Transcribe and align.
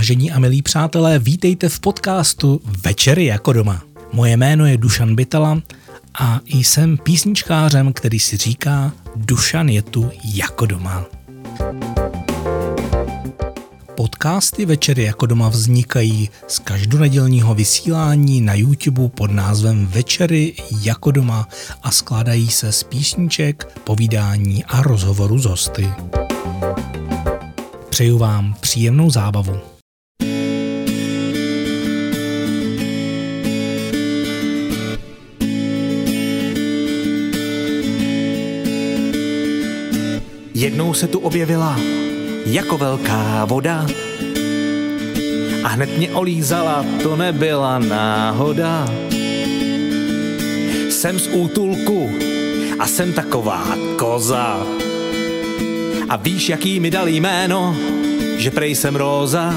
Vážení 0.00 0.32
a 0.32 0.38
milí 0.38 0.62
přátelé, 0.62 1.18
vítejte 1.18 1.68
v 1.68 1.80
podcastu 1.80 2.60
Večery 2.84 3.24
jako 3.24 3.52
doma. 3.52 3.82
Moje 4.12 4.36
jméno 4.36 4.66
je 4.66 4.76
Dušan 4.76 5.14
Bytala 5.14 5.62
a 6.20 6.40
jsem 6.50 6.98
písničkářem, 6.98 7.92
který 7.92 8.20
si 8.20 8.36
říká 8.36 8.92
Dušan 9.16 9.68
je 9.68 9.82
tu 9.82 10.10
jako 10.24 10.66
doma. 10.66 11.04
Podcasty 13.94 14.66
Večery 14.66 15.02
jako 15.02 15.26
doma 15.26 15.48
vznikají 15.48 16.30
z 16.48 16.58
každonedělního 16.58 17.54
vysílání 17.54 18.40
na 18.40 18.54
YouTube 18.54 19.08
pod 19.08 19.30
názvem 19.30 19.86
Večery 19.86 20.54
jako 20.82 21.10
doma 21.10 21.48
a 21.82 21.90
skládají 21.90 22.48
se 22.48 22.72
z 22.72 22.82
písniček, 22.82 23.78
povídání 23.84 24.64
a 24.64 24.82
rozhovoru 24.82 25.38
z 25.38 25.44
hosty. 25.44 25.92
Přeju 27.90 28.18
vám 28.18 28.54
příjemnou 28.60 29.10
zábavu. 29.10 29.79
Jednou 40.60 40.94
se 40.94 41.08
tu 41.08 41.18
objevila 41.18 41.76
jako 42.46 42.78
velká 42.78 43.44
voda 43.44 43.86
a 45.64 45.68
hned 45.68 45.98
mě 45.98 46.10
olízala, 46.10 46.84
to 47.02 47.16
nebyla 47.16 47.78
náhoda. 47.78 48.88
Jsem 50.90 51.18
z 51.18 51.28
útulku 51.32 52.10
a 52.78 52.86
jsem 52.86 53.12
taková 53.12 53.76
koza. 53.98 54.60
A 56.08 56.16
víš, 56.16 56.48
jaký 56.48 56.80
mi 56.80 56.90
dal 56.90 57.08
jméno, 57.08 57.76
že 58.38 58.50
prej 58.50 58.74
jsem 58.74 58.96
Róza. 58.96 59.54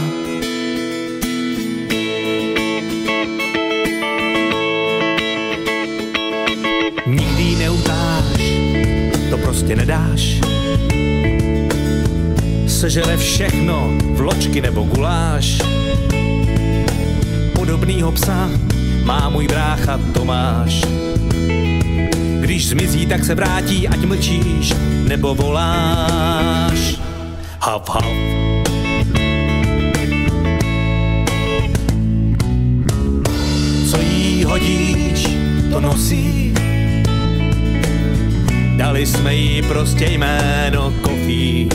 Nikdy 7.06 7.56
neutáš, 7.56 8.42
to 9.30 9.38
prostě 9.38 9.76
nedáš. 9.76 10.53
Sežere 12.84 13.18
všechno, 13.18 13.96
vločky 14.20 14.62
nebo 14.62 14.84
guláš. 14.84 15.64
Podobnýho 17.56 18.12
psa 18.12 18.50
má 19.04 19.30
můj 19.30 19.48
brácha 19.48 20.00
Tomáš. 20.14 20.84
Když 22.40 22.68
zmizí, 22.68 23.06
tak 23.06 23.26
se 23.26 23.36
vrátí, 23.36 23.88
ať 23.88 24.00
mlčíš 24.00 24.74
nebo 25.08 25.36
voláš. 25.36 27.00
Hav, 27.62 27.90
hav. 27.90 28.06
Co 33.92 34.02
jí 34.02 34.44
hodíš, 34.44 35.28
to 35.72 35.80
nosí. 35.80 36.54
Dali 38.78 39.06
jsme 39.06 39.36
jí 39.36 39.62
prostě 39.62 40.06
jméno 40.06 40.94
kofí. 41.02 41.70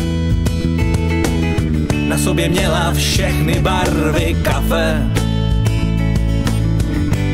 Sobě 2.25 2.49
měla 2.49 2.93
všechny 2.93 3.59
barvy 3.59 4.37
kafe. 4.43 5.03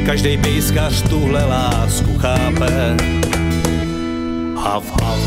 Každý 0.06 0.38
pejskař 0.38 1.02
tuhle 1.08 1.44
lásku 1.44 2.18
chápe. 2.18 2.96
Hav, 4.56 5.02
hav. 5.02 5.18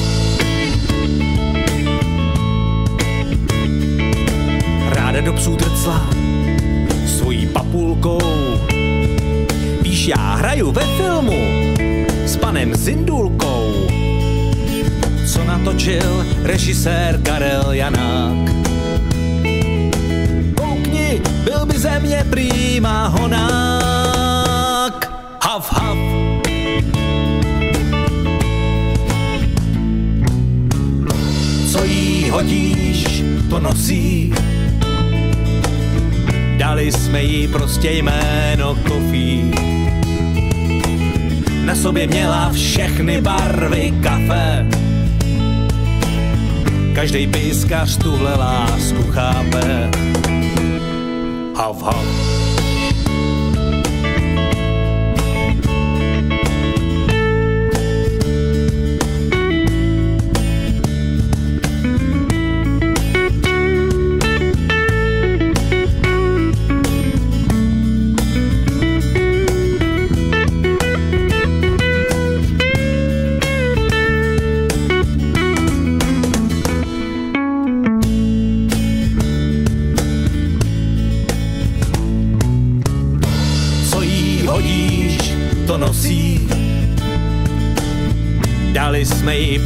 Ráda 4.90 5.22
do 5.22 5.34
psů 5.34 5.56
trcla 5.56 6.10
svojí 7.17 7.48
papulkou. 7.48 8.20
Víš, 9.82 10.08
já 10.08 10.36
hraju 10.36 10.72
ve 10.72 10.84
filmu 10.98 11.40
s 12.26 12.38
panem 12.38 12.76
Zindulkou, 12.76 13.88
co 15.28 15.44
natočil 15.44 16.26
režisér 16.44 17.20
Karel 17.23 17.72
Janák. 17.72 18.67
Byl 21.87 21.87
by 21.87 21.87
ze 21.87 21.99
mě 21.99 22.25
prýma 22.30 23.08
honák. 23.08 25.11
Hav, 25.43 25.73
hav. 25.73 25.98
Co 31.71 31.83
jí 31.83 32.30
hodíš, 32.30 33.23
to 33.49 33.59
nosí. 33.59 34.33
Dali 36.58 36.92
jsme 36.92 37.23
jí 37.23 37.48
prostě 37.48 37.92
jméno 37.92 38.75
kofí. 38.75 39.52
Na 41.65 41.75
sobě 41.75 42.08
měla 42.08 42.49
všechny 42.54 43.21
barvy 43.21 43.93
kafe. 44.04 44.65
Každý 46.95 47.27
pískař 47.27 47.98
tuhle 47.98 48.36
lásku 48.36 49.04
chápe. 49.11 49.89
Hav, 51.58 51.82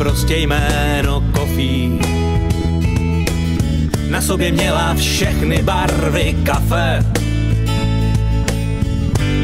prostě 0.02 0.38
jméno 0.38 1.24
kofí. 1.32 2.00
Na 4.10 4.22
sobě 4.22 4.52
měla 4.52 4.94
všechny 4.94 5.62
barvy 5.62 6.36
kafe. 6.44 7.06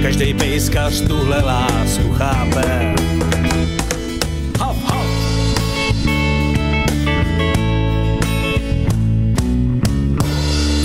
Každý 0.01 0.33
pejskař 0.33 1.01
tuhle 1.01 1.41
lásku 1.41 2.13
chápe. 2.13 2.95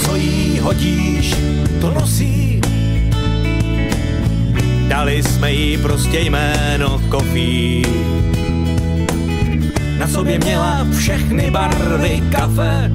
Co 0.05 0.17
jí 0.17 0.59
hodíš, 0.59 1.35
to 1.81 1.91
nosí. 1.91 2.61
Dali 4.89 5.23
jsme 5.23 5.53
jí 5.53 5.79
prostě 5.79 6.21
jméno 6.21 7.03
kofí. 7.09 7.83
Na 10.03 10.09
sobě 10.09 10.39
měla 10.39 10.87
všechny 10.99 11.51
barvy 11.51 12.23
kafe. 12.33 12.93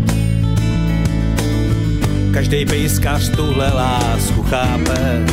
Každý 2.34 2.66
pejskař 2.66 3.30
tuhle 3.36 3.74
lásku 3.74 4.44
chápe. 4.44 5.26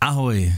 Ahoj, 0.00 0.52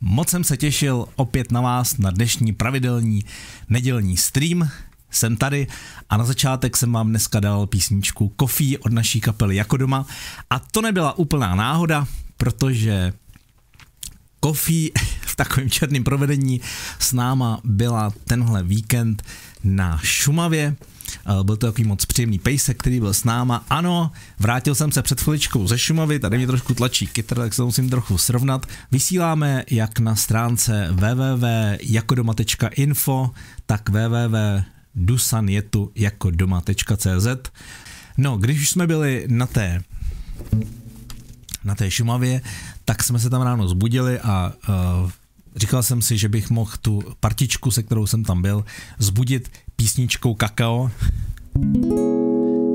moc 0.00 0.28
jsem 0.28 0.44
se 0.44 0.56
těšil 0.56 1.06
opět 1.16 1.52
na 1.52 1.60
vás 1.60 1.98
na 1.98 2.10
dnešní 2.10 2.52
pravidelní 2.52 3.24
nedělní 3.68 4.16
stream. 4.16 4.68
Jsem 5.10 5.36
tady 5.36 5.66
a 6.10 6.16
na 6.16 6.24
začátek 6.24 6.76
jsem 6.76 6.92
vám 6.92 7.08
dneska 7.08 7.40
dal 7.40 7.66
písničku 7.66 8.34
Coffee 8.40 8.78
od 8.78 8.92
naší 8.92 9.20
kapely 9.20 9.56
Jako 9.56 9.76
doma 9.76 10.06
a 10.50 10.58
to 10.58 10.82
nebyla 10.82 11.18
úplná 11.18 11.54
náhoda, 11.54 12.06
protože 12.36 13.12
Coffee 14.44 14.90
v 15.20 15.36
takovém 15.36 15.70
černém 15.70 16.04
provedení 16.04 16.60
s 16.98 17.12
náma 17.12 17.60
byla 17.64 18.12
tenhle 18.24 18.62
víkend 18.62 19.22
na 19.64 20.00
Šumavě. 20.02 20.76
Eh, 21.26 21.44
Byl 21.44 21.56
to 21.56 21.66
takový 21.66 21.88
moc 21.88 22.04
příjemný 22.04 22.38
pejsek, 22.38 22.78
který 22.78 23.00
byl 23.00 23.14
s 23.14 23.24
náma. 23.24 23.64
Ano, 23.70 24.10
vrátil 24.38 24.74
jsem 24.74 24.92
se 24.92 25.02
před 25.02 25.20
chviličkou 25.20 25.68
ze 25.68 25.78
Šumavy, 25.78 26.18
tady 26.18 26.36
mě 26.36 26.46
trošku 26.46 26.74
tlačí 26.74 27.06
kytr, 27.06 27.36
tak 27.36 27.54
se 27.54 27.62
musím 27.62 27.90
trochu 27.90 28.18
srovnat. 28.18 28.66
Vysíláme 28.92 29.64
jak 29.70 29.98
na 29.98 30.16
stránce 30.16 30.88
www.jakodoma.info, 30.90 33.30
tak 33.66 33.88
www 33.88 34.62
dusanjetu 34.98 35.92
jako 35.94 36.30
doma.cz. 36.30 37.26
No, 38.18 38.36
když 38.36 38.60
už 38.60 38.70
jsme 38.70 38.86
byli 38.86 39.24
na 39.28 39.46
té 39.46 39.82
na 41.64 41.74
té 41.74 41.90
Šumavě, 41.90 42.40
tak 42.84 43.02
jsme 43.02 43.18
se 43.18 43.30
tam 43.30 43.42
ráno 43.42 43.68
zbudili 43.68 44.20
a 44.20 44.52
uh, 44.68 45.10
říkal 45.56 45.82
jsem 45.82 46.02
si, 46.02 46.18
že 46.18 46.28
bych 46.28 46.50
mohl 46.50 46.72
tu 46.82 47.02
partičku, 47.20 47.70
se 47.70 47.82
kterou 47.82 48.06
jsem 48.06 48.24
tam 48.24 48.42
byl, 48.42 48.64
zbudit 48.98 49.50
písničkou 49.76 50.34
Kakao 50.34 50.90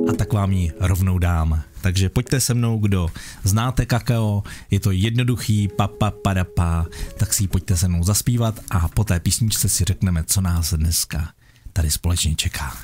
a 0.09 0.13
tak 0.13 0.33
vám 0.33 0.51
ji 0.51 0.71
rovnou 0.79 1.19
dám. 1.19 1.63
Takže 1.81 2.09
pojďte 2.09 2.39
se 2.39 2.53
mnou, 2.53 2.79
kdo 2.79 3.09
znáte 3.43 3.85
kakao, 3.85 4.43
je 4.71 4.79
to 4.79 4.91
jednoduchý 4.91 5.67
pa, 5.67 5.87
pa, 5.87 6.85
tak 7.17 7.33
si 7.33 7.43
ji 7.43 7.47
pojďte 7.47 7.77
se 7.77 7.87
mnou 7.87 8.03
zaspívat 8.03 8.59
a 8.69 8.87
po 8.87 9.03
té 9.03 9.19
písničce 9.19 9.69
si 9.69 9.83
řekneme, 9.83 10.23
co 10.23 10.41
nás 10.41 10.73
dneska 10.73 11.29
tady 11.73 11.91
společně 11.91 12.35
čeká. 12.35 12.77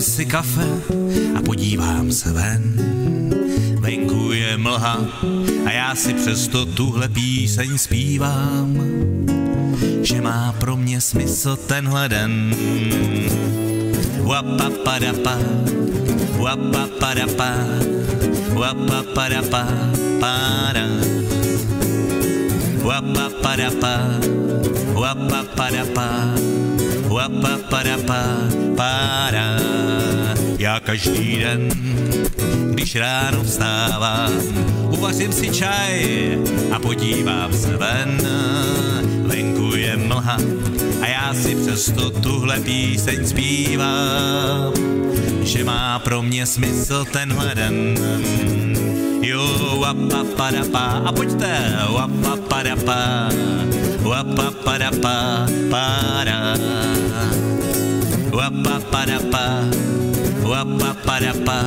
Si 0.00 0.26
kafe 0.26 0.66
a 1.38 1.42
podívám 1.42 2.12
se 2.12 2.32
ven. 2.32 2.74
Venku 3.80 4.32
je 4.32 4.56
mlha 4.56 5.06
a 5.66 5.70
já 5.70 5.94
si 5.94 6.14
přesto 6.14 6.66
tuhle 6.66 7.08
píseň 7.08 7.78
zpívám, 7.78 8.78
že 10.02 10.20
má 10.20 10.52
pro 10.52 10.76
mě 10.76 11.00
smysl 11.00 11.56
tenhle 11.56 12.08
den. 12.08 12.54
Wapapadapa, 14.22 15.38
wapapadapa, 16.38 17.54
wapapadapa, 18.54 19.66
para. 20.20 20.86
Wapapadapa, 22.82 24.20
wapapadapa, 27.20 27.28
wapapadapa, 27.28 28.76
para. 28.76 29.60
Já 30.58 30.80
každý 30.80 31.36
den, 31.36 31.68
když 32.70 32.96
ráno 32.96 33.44
vstávám, 33.44 34.32
uvařím 34.90 35.32
si 35.32 35.50
čaj 35.50 36.38
a 36.72 36.78
podívám 36.78 37.52
se 37.52 37.76
ven. 37.76 38.20
Venku 39.26 39.76
je 39.76 39.96
mlha 39.96 40.36
a 41.02 41.06
já 41.06 41.34
si 41.34 41.54
přesto 41.54 42.10
tuhle 42.10 42.60
píseň 42.60 43.26
zpívám, 43.26 44.72
že 45.42 45.64
má 45.64 45.98
pro 45.98 46.22
mě 46.22 46.46
smysl 46.46 47.04
tenhle 47.04 47.54
den. 47.54 47.94
Jo, 49.22 49.78
wapapadapa, 49.80 51.02
a 51.04 51.12
pojďte, 51.12 51.76
wapapadapa, 51.88 53.28
wapapadapa, 54.02 55.46
para. 55.70 56.56
Wapapadapa, 58.32 59.44
wapapadapa, 60.42 61.60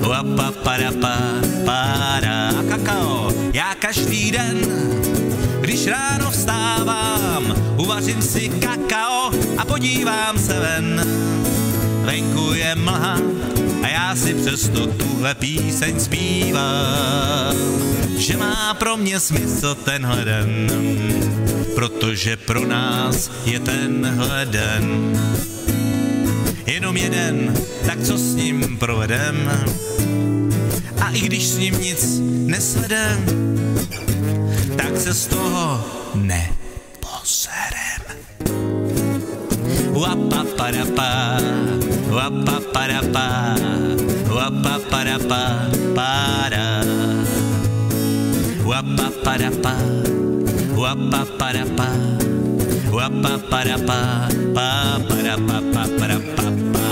wapapadapa, 0.00 1.14
para. 1.64 2.48
A 2.48 2.62
kakao, 2.68 3.32
já 3.52 3.74
každý 3.74 4.30
den, 4.30 4.56
když 5.60 5.86
ráno 5.86 6.30
vstávám, 6.30 7.54
uvařím 7.76 8.22
si 8.22 8.48
kakao 8.48 9.30
a 9.58 9.64
podívám 9.64 10.38
se 10.38 10.60
ven. 10.60 11.04
Venku 12.04 12.54
je 12.54 12.74
mlha 12.74 13.18
a 13.82 13.88
já 13.88 14.16
si 14.16 14.34
přesto 14.34 14.86
tuhle 14.86 15.34
píseň 15.34 16.00
zpívám, 16.00 17.56
že 18.16 18.36
má 18.36 18.74
pro 18.74 18.96
mě 18.96 19.20
smysl 19.20 19.74
tenhle 19.74 20.24
den, 20.24 20.70
protože 21.74 22.36
pro 22.36 22.66
nás 22.66 23.30
je 23.44 23.60
tenhle 23.60 24.46
den 24.46 25.14
jenom 26.66 26.96
jeden, 26.96 27.54
tak 27.86 28.02
co 28.02 28.18
s 28.18 28.34
ním 28.34 28.76
provedem? 28.78 29.50
A 31.00 31.10
i 31.10 31.20
když 31.20 31.48
s 31.48 31.58
ním 31.58 31.80
nic 31.80 32.20
nesvedem, 32.46 33.24
tak 34.76 34.96
se 35.00 35.14
z 35.14 35.26
toho 35.26 35.84
neposerem. 36.14 38.02
Wapapadapa, 39.90 41.38
wapapadapa, 42.10 43.56
wapapadapa, 44.26 45.70
para. 45.94 46.73
Wapapadapa, 48.74 49.74
wapapadapa, 50.74 51.88
wapapadapa, 52.90 53.98
pa, 54.50 54.98
para, 55.08 55.38
pa, 55.38 55.58
pa, 55.72 55.82
para, 55.98 56.18
pa, 56.18 56.46
pa. 56.74 56.88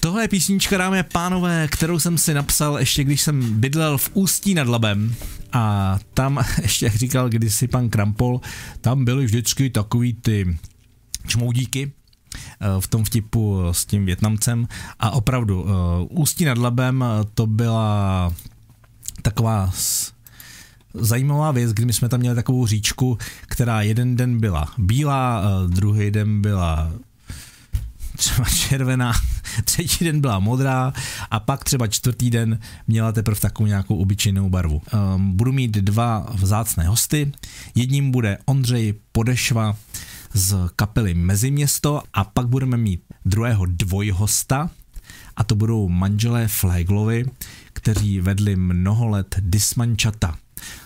Tohle 0.00 0.24
je 0.24 0.28
písnička, 0.28 0.78
dámy 0.78 0.98
a 0.98 1.02
pánové, 1.02 1.68
kterou 1.68 1.98
jsem 1.98 2.18
si 2.18 2.34
napsal 2.34 2.78
ještě 2.78 3.04
když 3.04 3.20
jsem 3.20 3.60
bydlel 3.60 3.98
v 3.98 4.10
Ústí 4.12 4.54
nad 4.54 4.68
Labem. 4.68 5.14
A 5.52 5.98
tam, 6.14 6.44
ještě 6.62 6.86
jak 6.86 6.94
říkal 6.94 7.28
kdysi 7.28 7.68
pan 7.68 7.90
Krampol, 7.90 8.40
tam 8.80 9.04
byly 9.04 9.24
vždycky 9.24 9.70
takový 9.70 10.12
ty 10.12 10.56
čmoudíky, 11.26 11.92
v 12.80 12.86
tom 12.88 13.04
vtipu 13.04 13.60
s 13.72 13.84
tím 13.84 14.06
Větnamcem 14.06 14.68
a 15.00 15.10
opravdu 15.10 15.66
eh, 15.66 15.72
Ústí 16.10 16.44
nad 16.44 16.58
Labem 16.58 17.04
eh, 17.04 17.24
to 17.34 17.46
byla 17.46 18.32
taková 19.22 19.70
zajímavá 20.94 21.50
věc, 21.50 21.72
kdy 21.72 21.84
my 21.84 21.92
jsme 21.92 22.08
tam 22.08 22.20
měli 22.20 22.36
takovou 22.36 22.66
říčku, 22.66 23.18
která 23.46 23.82
jeden 23.82 24.16
den 24.16 24.40
byla 24.40 24.68
bílá, 24.78 25.42
druhý 25.68 26.10
den 26.10 26.42
byla 26.42 26.92
třeba 28.16 28.48
červená, 28.68 29.12
třetí 29.64 30.04
den 30.04 30.20
byla 30.20 30.38
modrá 30.38 30.92
a 31.30 31.40
pak 31.40 31.64
třeba 31.64 31.86
čtvrtý 31.86 32.30
den 32.30 32.58
měla 32.88 33.12
teprve 33.12 33.40
takovou 33.40 33.66
nějakou 33.66 33.96
obyčejnou 33.96 34.50
barvu. 34.50 34.82
Um, 35.14 35.36
budu 35.36 35.52
mít 35.52 35.70
dva 35.70 36.26
vzácné 36.34 36.86
hosty. 36.86 37.32
Jedním 37.74 38.10
bude 38.10 38.38
Ondřej 38.44 38.94
Podešva 39.12 39.76
z 40.34 40.56
kapely 40.76 41.14
Meziměsto 41.14 42.02
a 42.12 42.24
pak 42.24 42.46
budeme 42.46 42.76
mít 42.76 43.02
druhého 43.24 43.66
dvojhosta 43.66 44.70
a 45.36 45.44
to 45.44 45.54
budou 45.54 45.88
manželé 45.88 46.48
Flaglovi, 46.48 47.24
kteří 47.72 48.20
vedli 48.20 48.56
mnoho 48.56 49.08
let 49.08 49.36
Dismančata. 49.40 50.38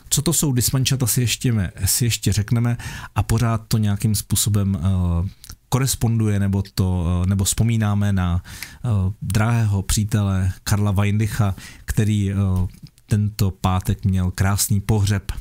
Co 0.09 0.23
to 0.23 0.33
jsou 0.33 0.53
dismančata, 0.53 1.07
si 1.07 1.21
ještě, 1.21 1.73
si 1.85 2.05
ještě 2.05 2.33
řekneme 2.33 2.77
a 3.15 3.23
pořád 3.23 3.63
to 3.69 3.79
nějakým 3.79 4.15
způsobem 4.15 4.75
uh, 4.75 5.29
koresponduje 5.69 6.41
nebo 6.41 6.63
to, 6.75 7.23
nebo 7.27 7.45
vzpomínáme 7.45 8.13
na 8.13 8.43
uh, 8.85 9.13
drahého 9.23 9.83
přítele 9.83 10.53
Karla 10.65 10.91
Weindicha, 10.91 11.55
který 11.85 12.33
uh, 12.35 12.69
tento 13.07 13.51
pátek 13.51 14.05
měl 14.05 14.31
krásný 14.31 14.81
pohřeb, 14.81 15.33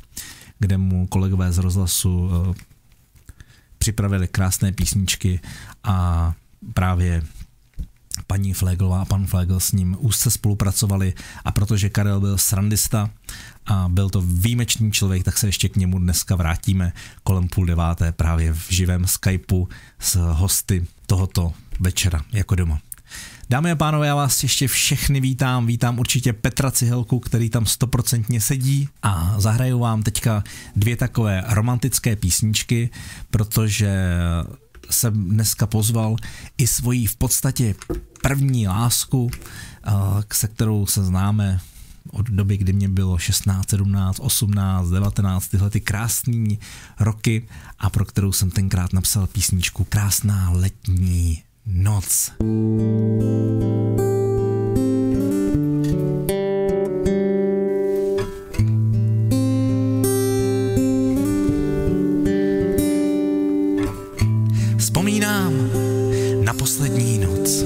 kde 0.59 0.77
mu 0.77 1.07
kolegové 1.07 1.51
z 1.51 1.57
rozhlasu 1.57 2.19
uh, 2.19 2.55
připravili 3.85 4.27
krásné 4.27 4.71
písničky 4.71 5.39
a 5.83 6.33
právě 6.73 7.21
paní 8.27 8.53
Fleglová 8.53 9.01
a 9.01 9.05
pan 9.05 9.27
Flegl 9.27 9.59
s 9.59 9.71
ním 9.71 9.97
úzce 9.99 10.31
spolupracovali 10.31 11.13
a 11.45 11.51
protože 11.51 11.89
Karel 11.89 12.19
byl 12.19 12.37
srandista 12.37 13.09
a 13.65 13.89
byl 13.89 14.09
to 14.09 14.21
výjimečný 14.21 14.91
člověk, 14.91 15.23
tak 15.23 15.37
se 15.37 15.47
ještě 15.47 15.69
k 15.69 15.75
němu 15.75 15.99
dneska 15.99 16.35
vrátíme 16.35 16.93
kolem 17.23 17.47
půl 17.47 17.65
deváté 17.65 18.11
právě 18.11 18.53
v 18.53 18.65
živém 18.69 19.07
Skypeu 19.07 19.67
s 19.99 20.15
hosty 20.15 20.87
tohoto 21.05 21.53
večera 21.79 22.21
jako 22.33 22.55
doma. 22.55 22.79
Dámy 23.49 23.71
a 23.71 23.75
pánové, 23.75 24.07
já 24.07 24.15
vás 24.15 24.43
ještě 24.43 24.67
všechny 24.67 25.19
vítám. 25.19 25.67
Vítám 25.67 25.99
určitě 25.99 26.33
Petra 26.33 26.71
Cihelku, 26.71 27.19
který 27.19 27.49
tam 27.49 27.65
stoprocentně 27.65 28.41
sedí 28.41 28.89
a 29.03 29.35
zahraju 29.37 29.79
vám 29.79 30.03
teďka 30.03 30.43
dvě 30.75 30.95
takové 30.95 31.43
romantické 31.47 32.15
písničky, 32.15 32.89
protože 33.29 33.95
jsem 34.89 35.29
dneska 35.29 35.67
pozval 35.67 36.15
i 36.57 36.67
svoji 36.67 37.07
v 37.07 37.15
podstatě 37.15 37.75
první 38.21 38.67
lásku, 38.67 39.29
se 40.33 40.47
kterou 40.47 40.85
se 40.85 41.03
známe 41.03 41.59
od 42.11 42.29
doby, 42.29 42.57
kdy 42.57 42.73
mě 42.73 42.89
bylo 42.89 43.17
16, 43.17 43.69
17, 43.69 44.19
18, 44.19 44.89
19, 44.89 45.47
tyhle 45.47 45.69
ty 45.69 45.81
krásné 45.81 46.55
roky 46.99 47.47
a 47.79 47.89
pro 47.89 48.05
kterou 48.05 48.31
jsem 48.31 48.51
tenkrát 48.51 48.93
napsal 48.93 49.27
písničku 49.27 49.83
Krásná 49.83 50.49
letní 50.49 51.44
noc. 51.65 52.31
Vzpomínám 64.77 65.53
na 66.43 66.53
poslední 66.53 67.19
noc. 67.19 67.63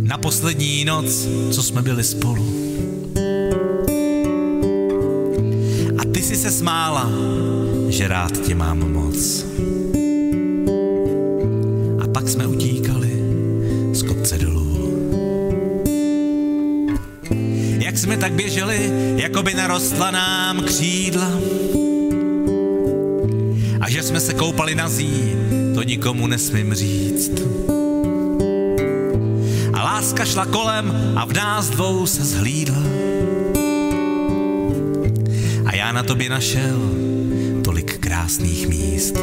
Na 0.00 0.18
poslední 0.18 0.84
noc, 0.84 1.28
co 1.50 1.62
jsme 1.62 1.82
byli 1.82 2.04
spolu. 2.04 2.46
A 5.98 6.04
ty 6.12 6.22
jsi 6.22 6.36
se 6.36 6.50
smála, 6.50 7.10
že 7.88 8.08
rád 8.08 8.32
tě 8.46 8.54
mám 8.54 8.92
moc. 8.92 9.44
A 12.26 12.28
pak 12.28 12.32
jsme 12.32 12.46
utíkali 12.46 13.10
z 13.92 14.02
kopce 14.02 14.38
dolů. 14.38 14.98
Jak 17.78 17.98
jsme 17.98 18.16
tak 18.16 18.32
běželi, 18.32 18.90
jako 19.16 19.42
by 19.42 19.54
narostla 19.54 20.10
nám 20.10 20.62
křídla. 20.62 21.30
A 23.80 23.90
že 23.90 24.02
jsme 24.02 24.20
se 24.20 24.34
koupali 24.34 24.74
na 24.74 24.88
zí, 24.88 25.32
to 25.74 25.82
nikomu 25.82 26.26
nesmím 26.26 26.74
říct. 26.74 27.32
A 29.72 29.82
láska 29.82 30.24
šla 30.24 30.46
kolem 30.46 31.12
a 31.16 31.24
v 31.24 31.32
nás 31.32 31.70
dvou 31.70 32.06
se 32.06 32.24
zhlídla. 32.24 32.82
A 35.66 35.74
já 35.74 35.92
na 35.92 36.02
tobě 36.02 36.30
našel 36.30 36.90
tolik 37.64 37.98
krásných 37.98 38.68
míst. 38.68 39.16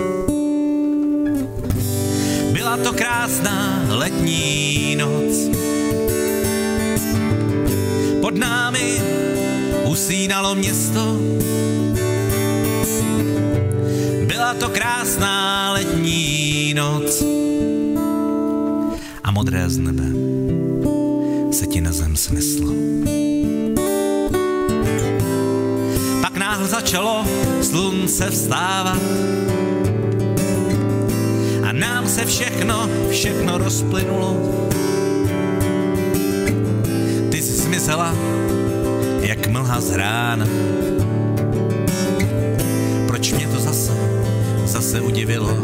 Byla 2.73 2.85
to 2.85 2.93
krásná 2.93 3.85
letní 3.89 4.95
noc. 4.95 5.49
Pod 8.21 8.37
námi 8.37 9.01
usínalo 9.85 10.55
město. 10.55 11.17
Byla 14.25 14.53
to 14.53 14.69
krásná 14.69 15.71
letní 15.73 16.73
noc. 16.73 17.23
A 19.23 19.31
modré 19.31 19.69
z 19.69 19.77
nebe 19.77 20.03
se 21.51 21.67
ti 21.67 21.81
na 21.81 21.91
zem 21.91 22.15
sneslo. 22.15 22.73
Pak 26.21 26.37
náhle 26.37 26.67
začalo 26.67 27.25
slunce 27.61 28.29
vstávat 28.29 29.01
nám 32.03 32.11
se 32.11 32.25
všechno, 32.25 32.89
všechno 33.09 33.57
rozplynulo. 33.57 34.37
Ty 37.31 37.41
jsi 37.41 37.53
zmizela, 37.53 38.15
jak 39.21 39.47
mlha 39.47 39.81
z 39.81 39.91
rána. 39.91 40.47
Proč 43.07 43.33
mě 43.33 43.47
to 43.47 43.59
zase, 43.59 43.91
zase 44.65 45.01
udivilo? 45.01 45.57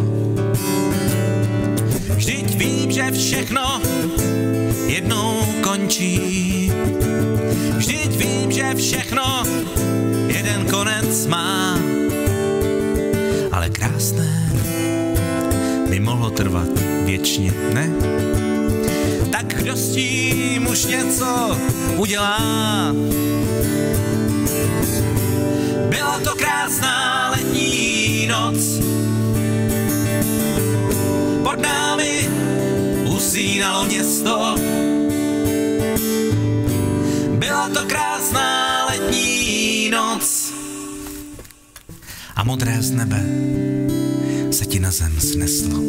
Vždyť 2.16 2.56
vím, 2.56 2.92
že 2.92 3.12
všechno 3.12 3.82
jednou 4.88 5.44
končí. 5.62 6.72
Vždyť 7.78 8.16
vím, 8.16 8.52
že 8.52 8.76
všechno 8.76 9.44
jeden 10.28 10.66
konec 10.66 11.28
má. 11.28 11.80
Ale 13.52 13.70
krásné 13.70 14.39
trvat 16.40 16.70
věčně, 17.04 17.54
ne? 17.74 17.90
Tak 19.32 19.46
kdo 19.46 19.76
s 19.76 19.92
tím 19.92 20.68
už 20.68 20.86
něco 20.86 21.58
udělá? 21.96 22.40
Byla 25.90 26.20
to 26.24 26.36
krásná 26.36 27.30
letní 27.30 28.28
noc. 28.28 28.80
Pod 31.44 31.60
námi 31.60 32.30
usínalo 33.16 33.86
město. 33.86 34.56
Byla 37.30 37.70
to 37.70 37.80
krásná 37.88 38.86
letní 38.86 39.90
noc. 39.90 40.54
A 42.36 42.44
modré 42.44 42.78
z 42.82 42.92
nebe 42.92 43.24
se 44.52 44.66
ti 44.66 44.80
na 44.80 44.92
zem 44.92 45.20
sneslo. 45.20 45.80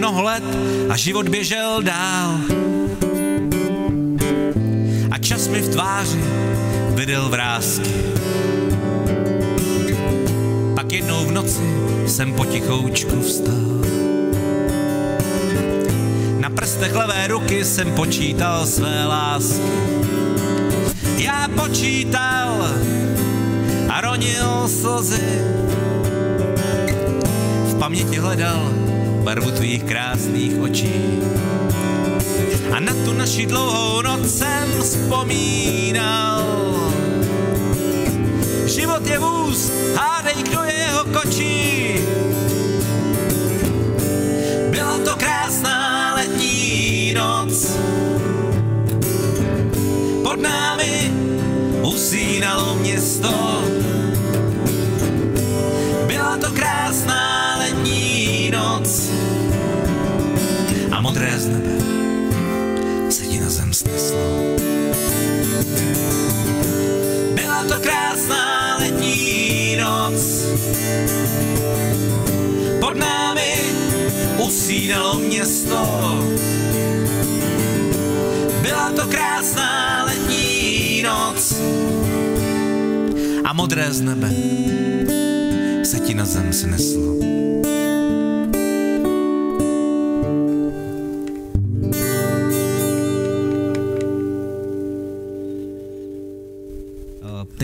Mnoho 0.00 0.22
let 0.22 0.44
a 0.90 0.96
život 0.96 1.28
běžel 1.28 1.82
dál. 1.82 2.40
Čas 5.30 5.48
mi 5.48 5.60
v 5.60 5.68
tváři 5.68 6.24
vydal 6.94 7.28
vrázky. 7.28 7.94
Pak 10.74 10.92
jednou 10.92 11.24
v 11.24 11.32
noci 11.32 11.62
jsem 12.06 12.32
potichoučku 12.32 13.20
vstal. 13.20 13.86
Na 16.38 16.50
prstech 16.50 16.94
levé 16.94 17.26
ruky 17.26 17.64
jsem 17.64 17.92
počítal 17.92 18.66
své 18.66 19.06
lásky. 19.06 19.70
Já 21.18 21.48
počítal 21.48 22.66
a 23.88 24.00
ronil 24.00 24.68
slzy. 24.68 25.44
V 27.64 27.78
paměti 27.78 28.16
hledal 28.16 28.72
barvu 29.22 29.50
tvých 29.50 29.84
krásných 29.84 30.60
očí. 30.60 31.20
A 32.72 32.80
na 32.80 32.94
tu 33.04 33.12
naši 33.12 33.46
dlouhou 33.46 34.02
noc 34.02 34.38
jsem 34.38 34.68
vzpomínal. 34.80 36.44
Život 38.66 39.06
je 39.06 39.18
vůz, 39.18 39.72
hádej, 39.94 40.34
kdo 40.42 40.62
je 40.62 40.72
jeho 40.72 41.04
kočí. 41.04 41.94
Byla 44.70 44.98
to 44.98 45.16
krásná 45.16 46.14
letní 46.14 47.14
noc. 47.14 47.76
Pod 50.22 50.40
námi 50.40 51.12
usínalo 51.82 52.74
město. 52.74 53.79
Sneslo. 64.00 64.56
Byla 67.34 67.64
to 67.68 67.80
krásná 67.80 68.76
letní 68.78 69.76
noc, 69.76 70.44
pod 72.80 72.96
námi 72.96 73.54
usínalo 74.46 75.18
město. 75.18 75.78
Byla 78.62 78.92
to 78.96 79.06
krásná 79.06 80.04
letní 80.04 81.02
noc 81.02 81.54
a 83.44 83.52
modré 83.52 83.92
z 83.92 84.00
nebe 84.00 84.30
se 85.84 85.98
ti 85.98 86.14
na 86.14 86.24
zem 86.24 86.52
sneslo. 86.52 87.29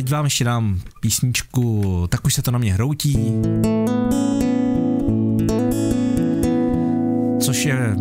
Teď 0.06 0.12
vám 0.12 0.24
ještě 0.24 0.44
dám 0.44 0.80
písničku 1.00 2.06
Tak 2.10 2.24
už 2.24 2.34
se 2.34 2.42
to 2.42 2.50
na 2.50 2.58
mě 2.58 2.74
hroutí. 2.74 3.18
Což 7.40 7.64
je 7.64 7.96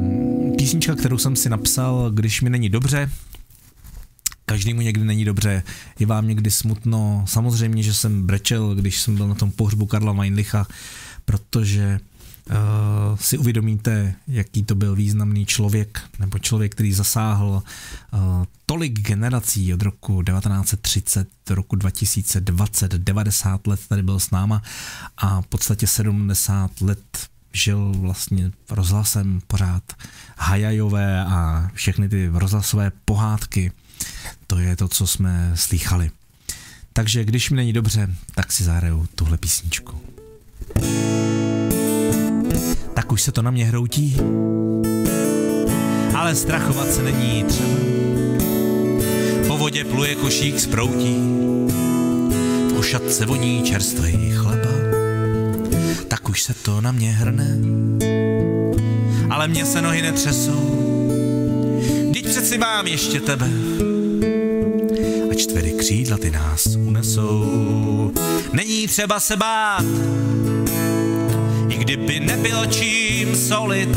písnička, 0.57 0.95
kterou 0.95 1.17
jsem 1.17 1.35
si 1.35 1.49
napsal, 1.49 2.11
když 2.11 2.41
mi 2.41 2.49
není 2.49 2.69
dobře. 2.69 3.11
Každému 4.45 4.81
někdy 4.81 5.03
není 5.03 5.25
dobře, 5.25 5.63
je 5.99 6.05
vám 6.05 6.27
někdy 6.27 6.51
smutno. 6.51 7.25
Samozřejmě, 7.27 7.83
že 7.83 7.93
jsem 7.93 8.27
brečel, 8.27 8.75
když 8.75 9.01
jsem 9.01 9.15
byl 9.15 9.27
na 9.27 9.35
tom 9.35 9.51
pohřbu 9.51 9.85
Karla 9.85 10.13
Weinlicha, 10.13 10.67
protože 11.25 11.99
uh, 12.49 12.55
si 13.19 13.37
uvědomíte, 13.37 14.15
jaký 14.27 14.63
to 14.63 14.75
byl 14.75 14.95
významný 14.95 15.45
člověk, 15.45 16.01
nebo 16.19 16.39
člověk, 16.39 16.71
který 16.71 16.93
zasáhl 16.93 17.63
uh, 18.13 18.19
tolik 18.65 18.99
generací 18.99 19.73
od 19.73 19.81
roku 19.81 20.23
1930 20.23 21.27
do 21.49 21.55
roku 21.55 21.75
2020, 21.75 22.91
90 22.91 23.67
let 23.67 23.79
tady 23.89 24.03
byl 24.03 24.19
s 24.19 24.31
náma 24.31 24.61
a 25.17 25.41
v 25.41 25.47
podstatě 25.47 25.87
70 25.87 26.81
let 26.81 27.29
žil 27.53 27.93
vlastně 27.97 28.51
rozhlasem 28.69 29.41
pořád 29.47 29.83
Hajajové 30.37 31.25
a 31.25 31.69
všechny 31.73 32.09
ty 32.09 32.29
rozhlasové 32.33 32.91
pohádky. 33.05 33.71
To 34.47 34.59
je 34.59 34.75
to, 34.75 34.87
co 34.87 35.07
jsme 35.07 35.51
slýchali. 35.55 36.11
Takže 36.93 37.25
když 37.25 37.49
mi 37.49 37.55
není 37.55 37.73
dobře, 37.73 38.15
tak 38.35 38.51
si 38.51 38.63
zahraju 38.63 39.07
tuhle 39.15 39.37
písničku. 39.37 40.01
Tak 42.95 43.11
už 43.11 43.21
se 43.21 43.31
to 43.31 43.41
na 43.41 43.51
mě 43.51 43.65
hroutí, 43.65 44.17
ale 46.15 46.35
strachovat 46.35 46.91
se 46.91 47.03
není 47.03 47.43
třeba. 47.43 47.69
Po 49.47 49.57
vodě 49.57 49.83
pluje 49.83 50.15
košík 50.15 50.59
z 50.59 50.67
proutí, 50.67 51.15
v 52.69 52.77
ošatce 52.77 53.25
voní 53.25 53.63
čerstvý 53.63 54.31
chleba. 54.35 54.69
Tak 56.07 56.29
už 56.29 56.43
se 56.43 56.53
to 56.53 56.81
na 56.81 56.91
mě 56.91 57.11
hrne, 57.11 57.57
ale 59.29 59.47
mě 59.47 59.65
se 59.65 59.81
nohy 59.81 60.01
netřesou. 60.01 60.85
Teď 62.13 62.25
přeci 62.25 62.57
mám 62.57 62.87
ještě 62.87 63.19
tebe, 63.19 63.49
a 65.31 65.33
čtvery 65.33 65.71
křídla 65.71 66.17
ty 66.17 66.31
nás 66.31 66.65
unesou. 66.65 68.11
Není 68.53 68.87
třeba 68.87 69.19
se 69.19 69.35
bát, 69.37 69.85
i 71.75 71.77
kdyby 71.77 72.19
nebylo 72.19 72.65
čím 72.65 73.35
solit, 73.35 73.89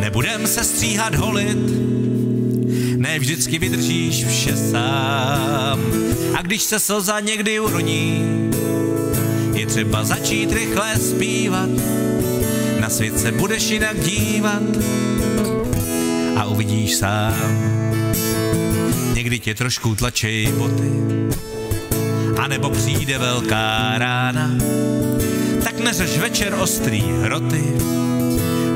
nebudem 0.00 0.46
se 0.46 0.64
stříhat 0.64 1.14
holit, 1.14 1.58
ne 2.96 3.18
vždycky 3.18 3.58
vydržíš 3.58 4.26
vše 4.26 4.56
sám. 4.56 5.80
A 6.38 6.42
když 6.42 6.62
se 6.62 6.80
slza 6.80 7.20
někdy 7.20 7.60
uroní, 7.60 8.24
je 9.54 9.66
třeba 9.66 10.04
začít 10.04 10.52
rychle 10.52 10.96
zpívat, 10.96 11.70
na 12.80 12.88
svět 12.88 13.20
se 13.20 13.32
budeš 13.32 13.70
jinak 13.70 14.00
dívat 14.00 14.62
a 16.36 16.44
uvidíš 16.44 16.94
sám. 16.94 17.34
Někdy 19.14 19.38
tě 19.38 19.54
trošku 19.54 19.94
tlačej 19.94 20.52
boty, 20.52 20.92
a 22.38 22.48
nebo 22.48 22.70
přijde 22.70 23.18
velká 23.18 23.94
rána, 23.98 24.50
tak 25.76 25.84
neřeš 25.84 26.18
večer 26.18 26.54
ostrý 26.54 27.02
hroty, 27.22 27.64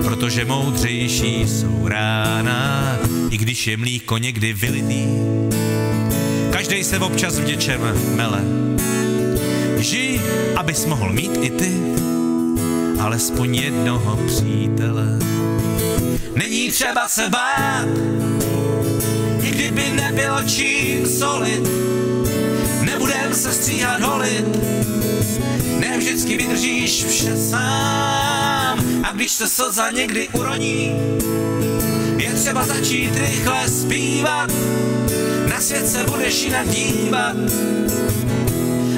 protože 0.04 0.45
moudřejší 0.45 1.49
jsou 1.49 1.88
rána, 1.88 2.97
i 3.30 3.37
když 3.37 3.66
je 3.66 3.76
mlíko 3.76 4.19
někdy 4.19 4.52
vylitý. 4.52 5.07
Každej 6.52 6.85
se 6.85 6.99
občas 6.99 7.38
v 7.38 7.47
něčem 7.47 7.80
mele. 8.14 8.40
Žij, 9.78 10.21
abys 10.57 10.87
mohl 10.87 11.12
mít 11.12 11.38
i 11.42 11.50
ty, 11.50 11.73
alespoň 13.00 13.54
jednoho 13.54 14.16
přítele. 14.26 15.19
Není 16.35 16.71
třeba 16.71 17.09
se 17.09 17.28
bát, 17.28 17.88
i 19.42 19.50
kdyby 19.50 19.90
nebylo 19.90 20.42
čím 20.47 21.07
solit, 21.07 21.69
nebudem 22.83 23.35
se 23.35 23.52
stříhat 23.52 24.00
holit, 24.00 24.47
ne 25.78 25.99
vždycky 25.99 26.37
vydržíš 26.37 27.04
vše 27.04 27.37
sám 27.37 28.78
a 29.02 29.12
když 29.12 29.32
se 29.32 29.49
slza 29.49 29.90
někdy 29.90 30.28
uroní, 30.28 30.92
je 32.16 32.32
třeba 32.32 32.64
začít 32.64 33.16
rychle 33.16 33.68
zpívat, 33.68 34.50
na 35.49 35.61
svět 35.61 35.88
se 35.88 36.04
budeš 36.04 36.42
jinak 36.42 36.68
dívat. 36.68 37.37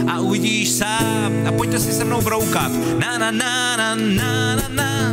A 0.08 0.20
uvidíš 0.20 0.70
sám. 0.70 1.32
A 1.48 1.52
pojďte 1.52 1.78
si 1.78 1.92
se 1.92 2.04
mnou 2.04 2.22
broukat. 2.22 2.72
Na 2.98 3.18
na 3.18 3.30
na 3.30 3.76
na 3.76 3.94
na 3.94 4.56
na 4.56 4.68
na. 4.68 5.12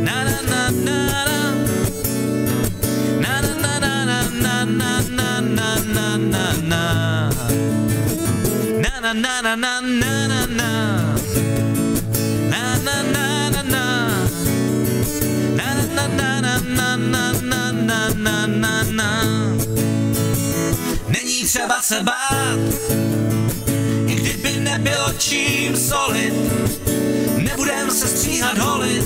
Na 0.00 0.24
na 0.24 0.40
na 0.42 0.70
na 0.70 0.70
na. 0.84 1.24
na 1.24 1.43
na 9.14 9.40
na 9.42 9.54
na 9.54 9.80
na 9.80 10.26
na 10.26 10.46
na 10.46 10.92
na 12.50 12.54
na 12.82 13.64
na 16.96 17.72
na 17.72 18.08
na 18.14 18.46
na 18.46 18.82
na 18.90 19.24
Není 21.08 21.44
třeba 21.44 21.82
se 21.82 22.00
bát, 22.02 22.58
i 24.06 24.14
kdyby 24.14 24.60
nebylo 24.60 25.12
čím 25.18 25.76
solit, 25.76 26.34
nebudem 27.36 27.90
se 27.90 28.08
stříhat 28.08 28.58
holit, 28.58 29.04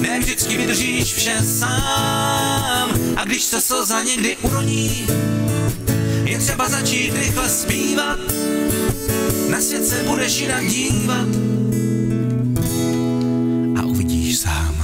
ne 0.00 0.18
vždycky 0.20 0.56
vydržíš 0.56 1.14
vše 1.14 1.42
sám 1.42 2.90
a 3.16 3.24
když 3.24 3.42
se 3.42 3.60
slza 3.60 4.02
někdy 4.02 4.36
uroní, 4.36 5.06
je 6.24 6.38
třeba 6.38 6.68
začít 6.68 7.14
rychle 7.14 7.48
zpívat, 7.48 8.18
na 9.52 9.60
svět 9.60 9.86
se 9.86 10.02
budeš 10.02 10.40
jinak 10.40 10.66
dívat 10.66 11.28
a 13.80 13.82
uvidíš 13.82 14.38
sám. 14.38 14.74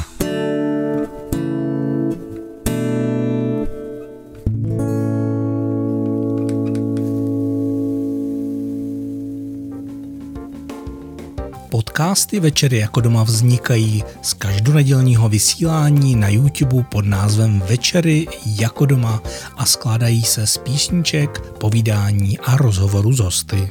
Podcasty 11.71 12.41
Večery 12.41 12.79
jako 12.79 13.01
doma 13.01 13.23
vznikají 13.23 14.05
z 14.23 14.33
každonedělního 14.33 15.29
vysílání 15.29 16.17
na 16.17 16.29
YouTube 16.29 16.83
pod 16.83 17.05
názvem 17.05 17.63
Večery 17.69 18.27
jako 18.47 18.87
doma 18.87 19.23
a 19.57 19.67
skládají 19.67 20.23
se 20.23 20.47
z 20.47 20.57
písniček, 20.59 21.41
povídání 21.41 22.39
a 22.39 22.57
rozhovoru 22.57 23.13
s 23.13 23.19
hosty. 23.19 23.71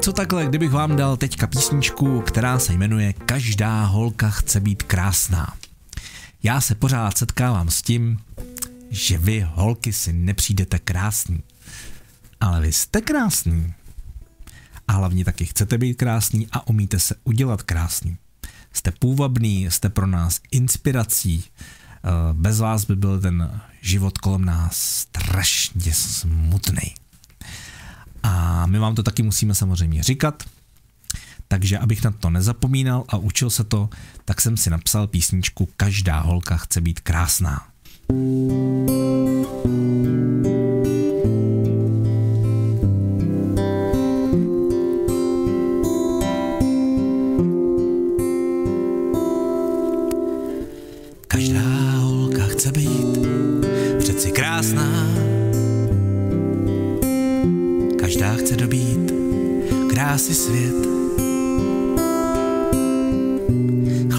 Co 0.00 0.12
takhle, 0.12 0.46
kdybych 0.46 0.70
vám 0.70 0.96
dal 0.96 1.16
teďka 1.16 1.46
písničku, 1.46 2.20
která 2.20 2.58
se 2.58 2.72
jmenuje 2.72 3.12
Každá 3.12 3.84
holka 3.84 4.30
chce 4.30 4.60
být 4.60 4.82
krásná. 4.82 5.54
Já 6.42 6.60
se 6.60 6.74
pořád 6.74 7.18
setkávám 7.18 7.70
s 7.70 7.82
tím, 7.82 8.18
že 8.90 9.18
vy 9.18 9.46
holky 9.54 9.92
si 9.92 10.12
nepřijdete 10.12 10.78
krásný. 10.78 11.42
Ale 12.40 12.60
vy 12.60 12.72
jste 12.72 13.00
krásný. 13.00 13.74
A 14.88 14.92
hlavně 14.92 15.24
taky 15.24 15.44
chcete 15.44 15.78
být 15.78 15.94
krásný 15.94 16.48
a 16.52 16.68
umíte 16.68 16.98
se 16.98 17.14
udělat 17.24 17.62
krásný. 17.62 18.16
Jste 18.72 18.90
půvabný, 18.90 19.70
jste 19.70 19.88
pro 19.88 20.06
nás 20.06 20.40
inspirací. 20.50 21.44
Eh, 21.44 22.10
Bez 22.32 22.60
vás 22.60 22.84
by 22.84 22.96
byl 22.96 23.20
ten 23.20 23.60
život 23.80 24.18
kolem 24.18 24.44
nás 24.44 24.76
strašně 24.76 25.94
smutný. 25.94 26.94
A 28.22 28.66
my 28.66 28.78
vám 28.78 28.94
to 28.94 29.02
taky 29.02 29.22
musíme 29.22 29.54
samozřejmě 29.54 30.02
říkat. 30.02 30.42
Takže 31.48 31.78
abych 31.78 32.04
na 32.04 32.10
to 32.10 32.30
nezapomínal 32.30 33.04
a 33.08 33.16
učil 33.16 33.50
se 33.50 33.64
to, 33.64 33.88
tak 34.24 34.40
jsem 34.40 34.56
si 34.56 34.70
napsal 34.70 35.06
písničku 35.06 35.68
Každá 35.76 36.20
holka 36.20 36.56
chce 36.56 36.80
být 36.80 37.00
krásná. 37.00 37.66
Každá 38.08 40.37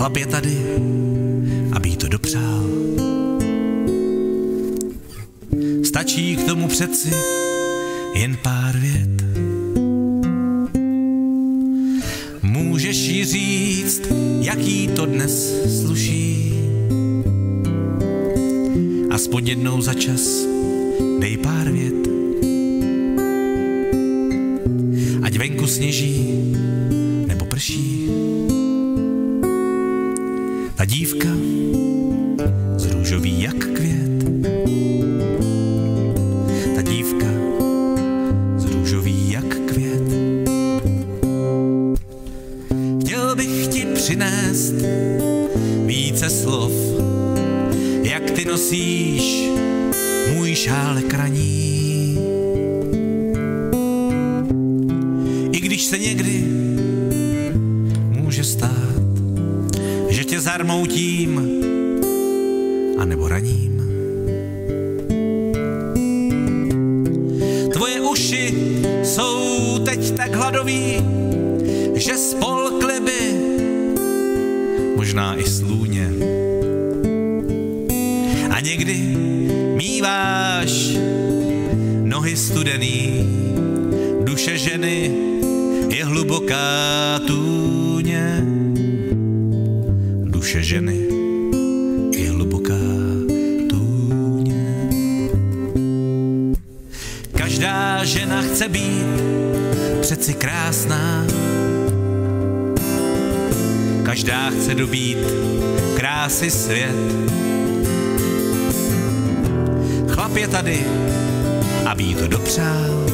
Chlap 0.09 0.17
je 0.17 0.25
tady, 0.25 0.57
aby 1.71 1.89
jí 1.89 1.97
to 1.97 2.07
dopřál. 2.07 2.65
Stačí 5.83 6.35
k 6.35 6.43
tomu 6.43 6.67
přeci 6.67 7.09
jen 8.15 8.37
pár 8.43 8.77
vět. 8.77 9.23
Můžeš 12.41 12.97
jí 12.97 13.25
říct, 13.25 14.01
jaký 14.39 14.87
to 14.87 15.05
dnes 15.05 15.53
sluší. 15.81 16.53
Aspoň 19.09 19.47
jednou 19.47 19.81
za 19.81 19.93
čas 19.93 20.48
jsou 69.09 69.79
teď 69.85 70.11
tak 70.11 70.35
hladový, 70.35 71.03
že 71.95 72.17
spolkly 72.17 72.99
by 72.99 73.21
možná 74.95 75.35
i 75.35 75.43
slůně. 75.49 76.09
A 78.49 78.59
někdy 78.59 78.95
míváš 79.75 80.97
nohy 82.03 82.37
studený, 82.37 83.29
duše 84.23 84.57
ženy 84.57 85.11
je 85.89 86.05
hluboká 86.05 87.19
tůně. 87.27 88.45
Duše 90.23 90.63
ženy 90.63 91.08
Každá 97.99 98.19
žena 98.19 98.41
chce 98.41 98.69
být 98.69 99.05
přeci 100.01 100.33
krásná, 100.33 101.25
každá 104.03 104.49
chce 104.49 104.75
dobít 104.75 105.17
krásy 105.95 106.51
svět. 106.51 106.95
Chlap 110.07 110.35
je 110.35 110.47
tady, 110.47 110.85
aby 111.85 112.03
jí 112.03 112.15
to 112.15 112.27
dopřál. 112.27 113.05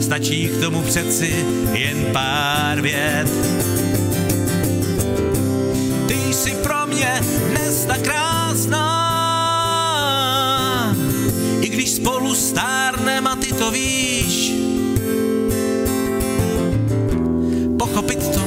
Stačí 0.00 0.48
k 0.48 0.60
tomu 0.60 0.82
přeci 0.82 1.46
jen 1.72 2.06
pár 2.12 2.80
vět. 2.80 3.53
Spolu 12.04 12.34
stárnem 12.34 13.26
a 13.26 13.36
ty 13.36 13.48
to 13.56 13.70
víš. 13.70 14.52
Pochopit 17.78 18.20
to 18.28 18.44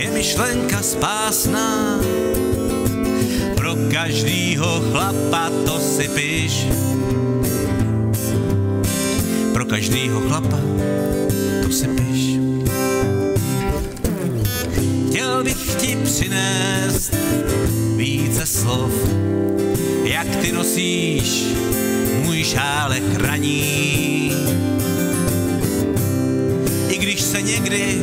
je 0.00 0.10
myšlenka 0.10 0.80
spásná. 0.82 2.00
Pro 3.56 3.76
každýho 3.92 4.80
chlapa 4.90 5.52
to 5.68 5.76
si 5.76 6.08
píš. 6.08 6.64
Pro 9.52 9.64
každýho 9.68 10.20
chlapa 10.20 10.60
to 11.62 11.68
si 11.68 11.88
píš. 11.88 12.40
Chtěl 15.08 15.44
bych 15.44 15.74
ti 15.74 15.98
přinést 16.04 17.12
více 17.96 18.46
slov, 18.46 18.92
jak 20.04 20.36
ty 20.36 20.52
nosíš 20.52 21.44
šálek 22.50 23.22
raní. 23.22 24.32
I 26.88 26.98
když 26.98 27.20
se 27.22 27.42
někdy 27.42 28.02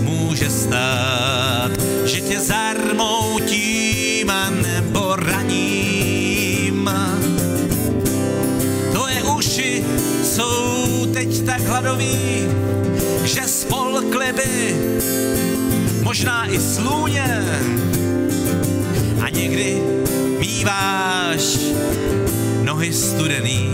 může 0.00 0.50
stát, 0.50 1.70
že 2.04 2.20
tě 2.20 2.40
zarmoutím 2.40 4.30
a 4.30 4.50
nebo 4.50 5.16
raním. 5.16 6.90
Tvoje 8.92 9.22
uši 9.22 9.84
jsou 10.24 11.06
teď 11.12 11.44
tak 11.44 11.60
hladový, 11.60 12.48
že 13.24 13.42
spolkly 13.44 14.32
by 14.32 14.76
možná 16.02 16.46
i 16.46 16.60
slůně. 16.60 17.44
A 19.20 19.28
někdy 19.28 19.82
míváš 20.40 21.03
nohy 22.84 22.92
studený, 22.92 23.64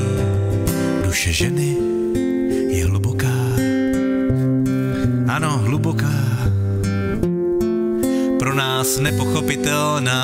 duše 1.03 1.33
ženy 1.35 1.75
je 2.71 2.87
hluboká. 2.87 3.35
Ano, 5.27 5.67
hluboká, 5.67 6.15
pro 8.39 8.55
nás 8.55 9.03
nepochopitelná. 9.03 10.15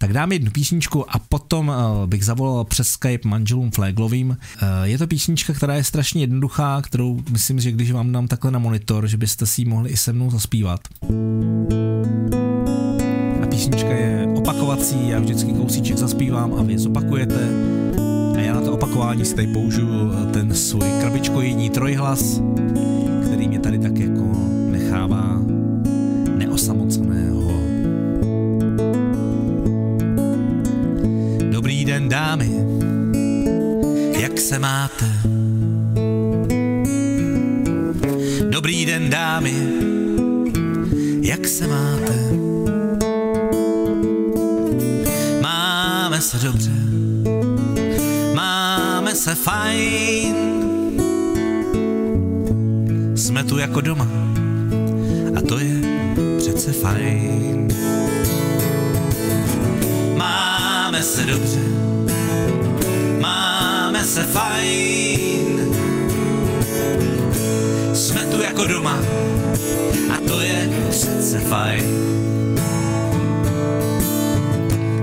Tak 0.00 0.12
dám 0.12 0.32
jednu 0.32 0.50
písničku 0.50 1.10
a 1.10 1.18
potom 1.50 1.68
uh, 1.68 2.06
bych 2.06 2.24
zavolal 2.24 2.64
přes 2.64 2.88
Skype 2.88 3.28
manželům 3.28 3.70
Flaglovým. 3.70 4.30
Uh, 4.30 4.36
je 4.82 4.98
to 4.98 5.06
písnička, 5.06 5.52
která 5.52 5.74
je 5.74 5.84
strašně 5.84 6.22
jednoduchá, 6.22 6.82
kterou 6.82 7.20
myslím, 7.30 7.60
že 7.60 7.72
když 7.72 7.92
vám 7.92 8.12
dám 8.12 8.28
takhle 8.28 8.50
na 8.50 8.58
monitor, 8.58 9.06
že 9.06 9.16
byste 9.16 9.46
si 9.46 9.60
ji 9.60 9.64
mohli 9.64 9.90
i 9.90 9.96
se 9.96 10.12
mnou 10.12 10.30
zaspívat. 10.30 10.80
A 13.42 13.46
písnička 13.46 13.88
je 13.88 14.28
opakovací, 14.36 15.08
já 15.08 15.20
vždycky 15.20 15.52
kousíček 15.52 15.96
zaspívám 15.96 16.54
a 16.54 16.62
vy 16.62 16.78
zopakujete. 16.78 17.48
A 18.36 18.40
já 18.40 18.54
na 18.54 18.60
to 18.60 18.72
opakování 18.72 19.24
si 19.24 19.34
tady 19.34 19.46
použiju 19.46 20.12
ten 20.32 20.54
svůj 20.54 20.90
krabičkojení 21.00 21.70
trojhlas, 21.70 22.40
fajn. 71.38 71.84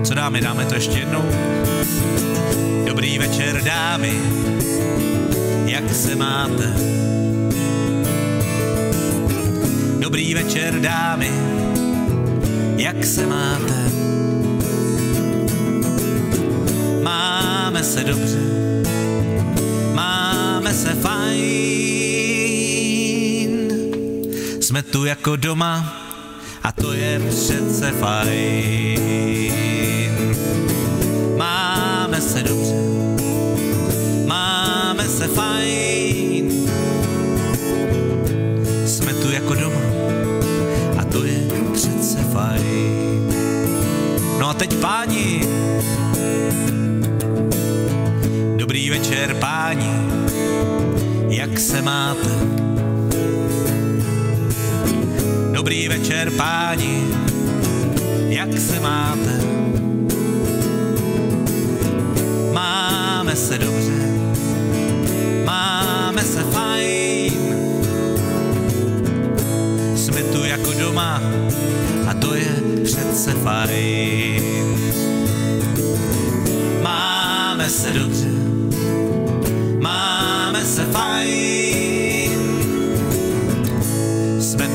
Co 0.04 0.14
dáme, 0.14 0.42
dáme 0.42 0.66
to 0.66 0.76
ještě 0.76 1.00
jednou? 1.00 1.26
Dobrý 2.86 3.20
večer, 3.20 3.62
dámy, 3.64 4.14
jak 5.66 5.96
se 5.96 6.16
máte? 6.16 6.74
Dobrý 10.00 10.34
večer, 10.34 10.80
dámy, 10.80 11.32
jak 12.78 13.06
se 13.06 13.26
máte? 13.26 13.92
Máme 17.04 17.84
se 17.84 18.04
dobře, 18.04 18.40
máme 19.94 20.74
se 20.74 20.90
fajn. 20.94 21.38
Jsme 24.62 24.84
tu 24.84 25.06
jako 25.06 25.36
doma 25.36 26.07
a 26.68 26.72
to 26.72 26.94
je 26.94 27.20
přece 27.30 27.92
fajn. 27.92 29.00
Máme 31.38 32.22
se 32.22 32.44
dobře, 32.44 32.76
máme 34.26 35.04
se 35.04 35.28
fajn. 35.28 36.68
Jsme 38.86 39.14
tu 39.14 39.32
jako 39.32 39.56
doma 39.56 39.82
a 40.98 41.04
to 41.04 41.24
je 41.24 41.40
přece 41.74 42.18
fajn. 42.34 43.34
No 44.40 44.50
a 44.50 44.54
teď 44.54 44.76
páni, 44.76 45.42
Dobrý 48.56 48.90
večer, 48.90 49.36
páni, 49.40 49.92
jak 51.30 51.60
se 51.60 51.82
máte? 51.82 52.57
Dobrý 55.68 55.88
večer, 55.88 56.32
páni, 56.32 57.08
jak 58.28 58.60
se 58.60 58.80
máte? 58.80 59.42
Máme 62.54 63.36
se 63.36 63.58
dobře, 63.58 63.92
máme 65.46 66.22
se 66.22 66.44
fajn. 66.44 67.34
Jsme 69.96 70.24
tu 70.24 70.46
jako 70.46 70.72
doma 70.72 71.22
a 72.08 72.14
to 72.14 72.36
je 72.36 72.56
přece 72.84 73.32
fajn. 73.32 74.44
Máme 76.84 77.70
se 77.70 77.92
dobře, 77.92 78.30
máme 79.80 80.66
se 80.66 80.86
fajn. 80.86 81.87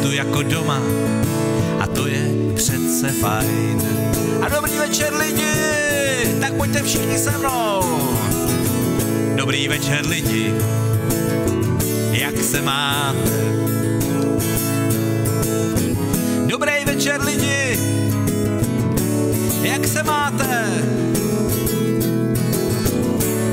Tu 0.02 0.12
jako 0.12 0.42
doma 0.42 0.80
a 1.80 1.86
to 1.86 2.06
je 2.06 2.30
přece 2.54 3.12
fajn. 3.12 3.82
A 4.42 4.48
dobrý 4.48 4.78
večer 4.78 5.14
lidi, 5.14 5.52
tak 6.40 6.52
pojďte 6.52 6.82
všichni 6.82 7.18
se 7.18 7.38
mnou. 7.38 7.82
Dobrý 9.36 9.68
večer 9.68 10.06
lidi, 10.06 10.54
jak 12.10 12.42
se 12.42 12.62
máte? 12.62 13.30
Dobrý 16.46 16.84
večer 16.86 17.20
lidi, 17.20 17.78
jak 19.62 19.86
se 19.86 20.02
máte? 20.02 20.66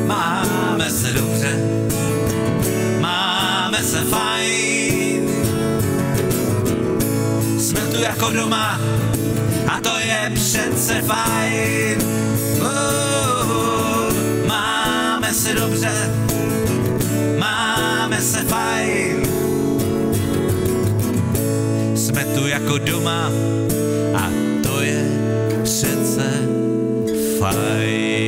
Máme 0.05 0.89
se 0.89 1.13
dobře, 1.13 1.59
máme 3.01 3.83
se 3.83 3.97
fajn. 3.97 4.38
Jako 8.01 8.31
doma 8.31 8.79
a 9.67 9.81
to 9.81 9.99
je 9.99 10.31
přece 10.33 11.01
fajn. 11.01 11.97
Uh, 12.61 14.47
máme 14.47 15.33
se 15.33 15.53
dobře, 15.53 16.13
máme 17.39 18.21
se 18.21 18.43
fajn. 18.43 19.25
Jsme 21.95 22.25
tu 22.25 22.47
jako 22.47 22.77
doma 22.77 23.29
a 24.15 24.29
to 24.63 24.81
je 24.81 25.05
přece 25.63 26.47
fajn. 27.39 28.19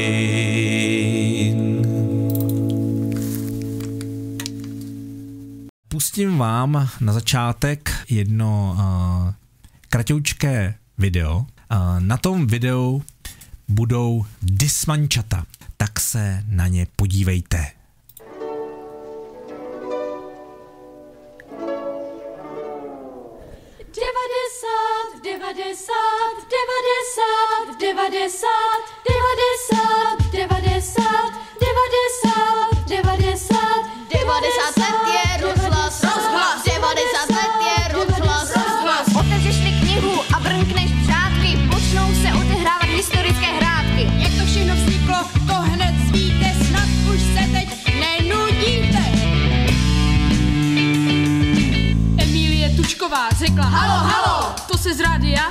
Pustím 5.88 6.38
vám 6.38 6.89
na 7.01 7.13
začátek 7.13 7.91
jedno 8.10 8.75
uh, 8.77 9.40
kratoučké 9.91 10.75
video. 10.97 11.45
Na 11.99 12.17
tom 12.17 12.47
videu 12.47 13.04
budou 13.67 14.25
dismančata, 14.41 15.45
tak 15.77 15.99
se 15.99 16.43
na 16.47 16.67
ně 16.67 16.88
podívejte. 16.95 17.71
90, 23.93 25.23
90, 25.23 25.93
90, 27.80 27.80
90, 27.80 28.47
90, 29.04 30.32
90, 30.32 31.34
90, 31.60 32.88
90, 32.88 33.50
Tučková 53.12 53.30
řekla 53.30 53.63
halo, 53.63 54.08
halo, 54.08 54.56
to 54.71 54.78
se 54.78 54.93
z 54.93 55.00
rádia 55.00 55.41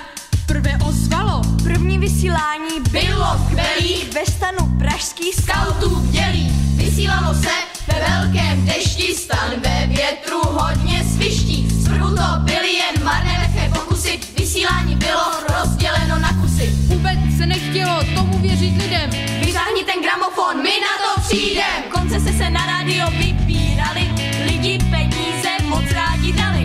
prvé 0.47 0.79
ozvalo. 0.89 1.43
První 1.63 1.99
vysílání 1.99 2.81
Bylo 2.91 3.39
skvělý, 3.47 4.05
ve 4.15 4.27
stanu 4.27 4.79
pražský 4.79 5.33
skautů 5.33 5.97
bdělý, 5.97 6.51
vysílalo 6.77 7.35
se 7.35 7.55
ve 7.87 7.95
velkém 8.09 8.67
dešti, 8.67 9.15
stan 9.15 9.51
ve 9.65 9.87
větru 9.87 10.41
hodně 10.45 11.05
sviští. 11.05 11.69
Zprvu 11.85 12.09
to 12.09 12.23
byly 12.41 12.73
jen 12.73 13.05
marné 13.05 13.39
lehké 13.39 13.79
pokusy, 13.79 14.21
vysílání 14.39 14.97
bylo 14.97 15.25
rozděleno 15.59 16.19
na 16.19 16.33
kusy. 16.33 16.67
Vůbec 16.87 17.19
se 17.39 17.47
nechtělo 17.47 18.05
tomu 18.15 18.39
věřit 18.39 18.77
lidem, 18.83 19.11
vytáhni 19.45 19.85
ten 19.85 20.03
gramofon, 20.03 20.63
my 20.63 20.73
na 20.81 20.93
to 21.05 21.21
přijdem. 21.21 21.83
Koncese 21.91 22.33
se 22.33 22.51
na 22.51 22.67
rádio 22.67 23.11
vybírali, 23.11 24.11
lidi 24.45 24.79
peníze 24.91 25.51
moc 25.69 25.85
rádi 25.93 26.33
dali. 26.33 26.60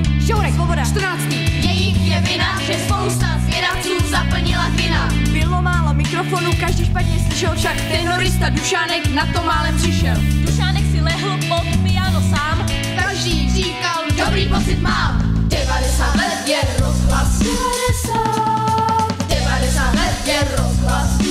Žourek, 0.85 1.15
svoboda. 1.15 1.15
14. 1.17 1.33
Jejich 1.63 1.97
je 1.97 2.21
vina, 2.21 2.61
že 2.61 2.73
spousta 2.73 3.25
zvědavců 3.39 4.09
zaplnila 4.09 4.69
kina. 4.77 5.09
Bylo 5.31 5.61
málo 5.61 5.93
mikrofonů, 5.93 6.51
každý 6.59 6.85
špatně 6.85 7.19
slyšel 7.27 7.55
však 7.55 7.81
Tenorista 7.81 8.49
Dušánek 8.49 9.07
na 9.07 9.25
to 9.25 9.43
málem 9.43 9.77
přišel. 9.77 10.15
Dušánek 10.45 10.83
si 10.91 11.01
lehl 11.01 11.37
pod 11.47 11.65
piano 11.83 12.21
sám. 12.21 12.65
Každý 12.95 13.53
říkal, 13.53 14.03
dobrý 14.25 14.47
pocit 14.47 14.81
mám. 14.81 15.21
90 15.47 16.15
let 16.15 16.47
je 16.47 16.61
rozhlas. 16.79 17.39
90. 17.39 19.27
90 19.29 19.95
let 19.95 20.27
je 20.27 20.39
rozhlas. 20.57 21.24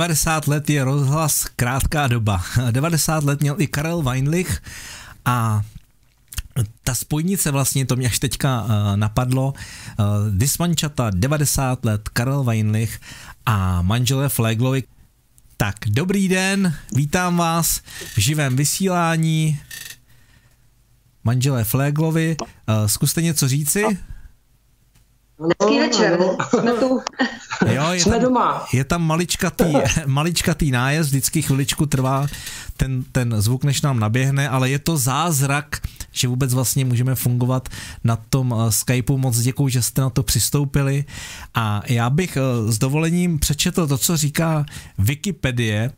90 0.00 0.48
let 0.48 0.70
je 0.70 0.84
rozhlas, 0.84 1.44
krátká 1.56 2.08
doba. 2.08 2.44
90 2.70 3.24
let 3.24 3.40
měl 3.40 3.60
i 3.60 3.66
Karel 3.66 4.02
Weinlich 4.02 4.62
a 5.24 5.62
ta 6.84 6.94
spojnice 6.94 7.50
vlastně, 7.50 7.86
to 7.86 7.96
mě 7.96 8.06
až 8.06 8.18
teďka 8.18 8.62
uh, 8.62 8.68
napadlo, 8.96 9.52
uh, 9.52 10.06
Dismančata 10.30 11.10
90 11.14 11.84
let, 11.84 12.08
Karel 12.08 12.44
Weinlich 12.44 13.00
a 13.46 13.82
manželé 13.82 14.28
Fleglovi. 14.28 14.82
Tak, 15.56 15.74
dobrý 15.86 16.28
den, 16.28 16.74
vítám 16.94 17.36
vás 17.36 17.80
v 18.14 18.18
živém 18.18 18.56
vysílání. 18.56 19.60
Manželé 21.24 21.64
Fleglovi, 21.64 22.36
uh, 22.40 22.86
zkuste 22.86 23.22
něco 23.22 23.48
říci? 23.48 23.84
Hezký 25.40 25.78
večer, 25.78 26.18
jsme 26.48 26.72
tu. 26.72 27.00
Jo, 27.66 27.92
je 27.92 28.00
Jsme 28.00 28.12
tam, 28.12 28.22
doma. 28.22 28.66
Je 28.72 28.84
tam 28.84 29.02
maličkatý, 29.02 29.64
maličkatý 30.06 30.70
nájezd, 30.70 31.10
vždycky 31.10 31.42
chviličku 31.42 31.86
trvá 31.86 32.26
ten, 32.76 33.04
ten 33.12 33.34
zvuk, 33.38 33.64
než 33.64 33.82
nám 33.82 34.00
naběhne, 34.00 34.48
ale 34.48 34.70
je 34.70 34.78
to 34.78 34.96
zázrak, 34.96 35.80
že 36.12 36.28
vůbec 36.28 36.54
vlastně 36.54 36.84
můžeme 36.84 37.14
fungovat 37.14 37.68
na 38.04 38.16
tom 38.16 38.54
eh, 38.58 38.72
Skypeu. 38.72 39.18
Moc 39.18 39.38
děkuji, 39.38 39.68
že 39.68 39.82
jste 39.82 40.00
na 40.02 40.10
to 40.10 40.22
přistoupili. 40.22 41.04
A 41.54 41.82
já 41.86 42.10
bych 42.10 42.36
eh, 42.36 42.72
s 42.72 42.78
dovolením 42.78 43.38
přečetl 43.38 43.86
to, 43.86 43.98
co 43.98 44.16
říká 44.16 44.64
Wikipedie 44.98 45.92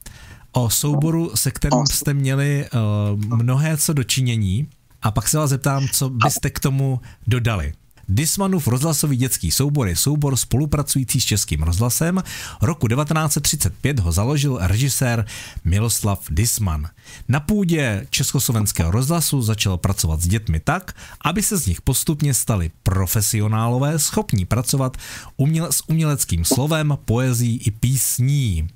o 0.52 0.70
souboru, 0.70 1.30
se 1.34 1.50
kterým 1.50 1.86
jste 1.86 2.14
měli 2.14 2.64
eh, 2.64 2.78
mnohé 3.16 3.76
co 3.76 3.92
dočinění. 3.92 4.68
A 5.02 5.10
pak 5.10 5.28
se 5.28 5.38
vás 5.38 5.50
zeptám, 5.50 5.88
co 5.92 6.08
byste 6.08 6.50
k 6.50 6.60
tomu 6.60 7.00
dodali. 7.26 7.72
Dismanův 8.14 8.68
rozhlasový 8.68 9.16
dětský 9.16 9.50
soubor 9.50 9.88
je 9.88 9.96
soubor 9.96 10.36
spolupracující 10.36 11.20
s 11.20 11.24
Českým 11.24 11.62
rozhlasem. 11.62 12.22
Roku 12.62 12.88
1935 12.88 13.98
ho 13.98 14.12
založil 14.12 14.58
režisér 14.60 15.26
Miloslav 15.64 16.20
Disman. 16.30 16.88
Na 17.28 17.40
půdě 17.40 18.06
Československého 18.10 18.90
rozhlasu 18.90 19.42
začal 19.42 19.78
pracovat 19.78 20.20
s 20.20 20.28
dětmi 20.28 20.60
tak, 20.60 20.96
aby 21.24 21.42
se 21.42 21.56
z 21.56 21.66
nich 21.66 21.80
postupně 21.80 22.34
stali 22.34 22.70
profesionálové, 22.82 23.98
schopní 23.98 24.44
pracovat 24.44 24.96
uměle, 25.36 25.72
s 25.72 25.88
uměleckým 25.88 26.44
slovem, 26.44 26.98
poezí 27.04 27.56
i 27.56 27.70
písní. 27.70 28.68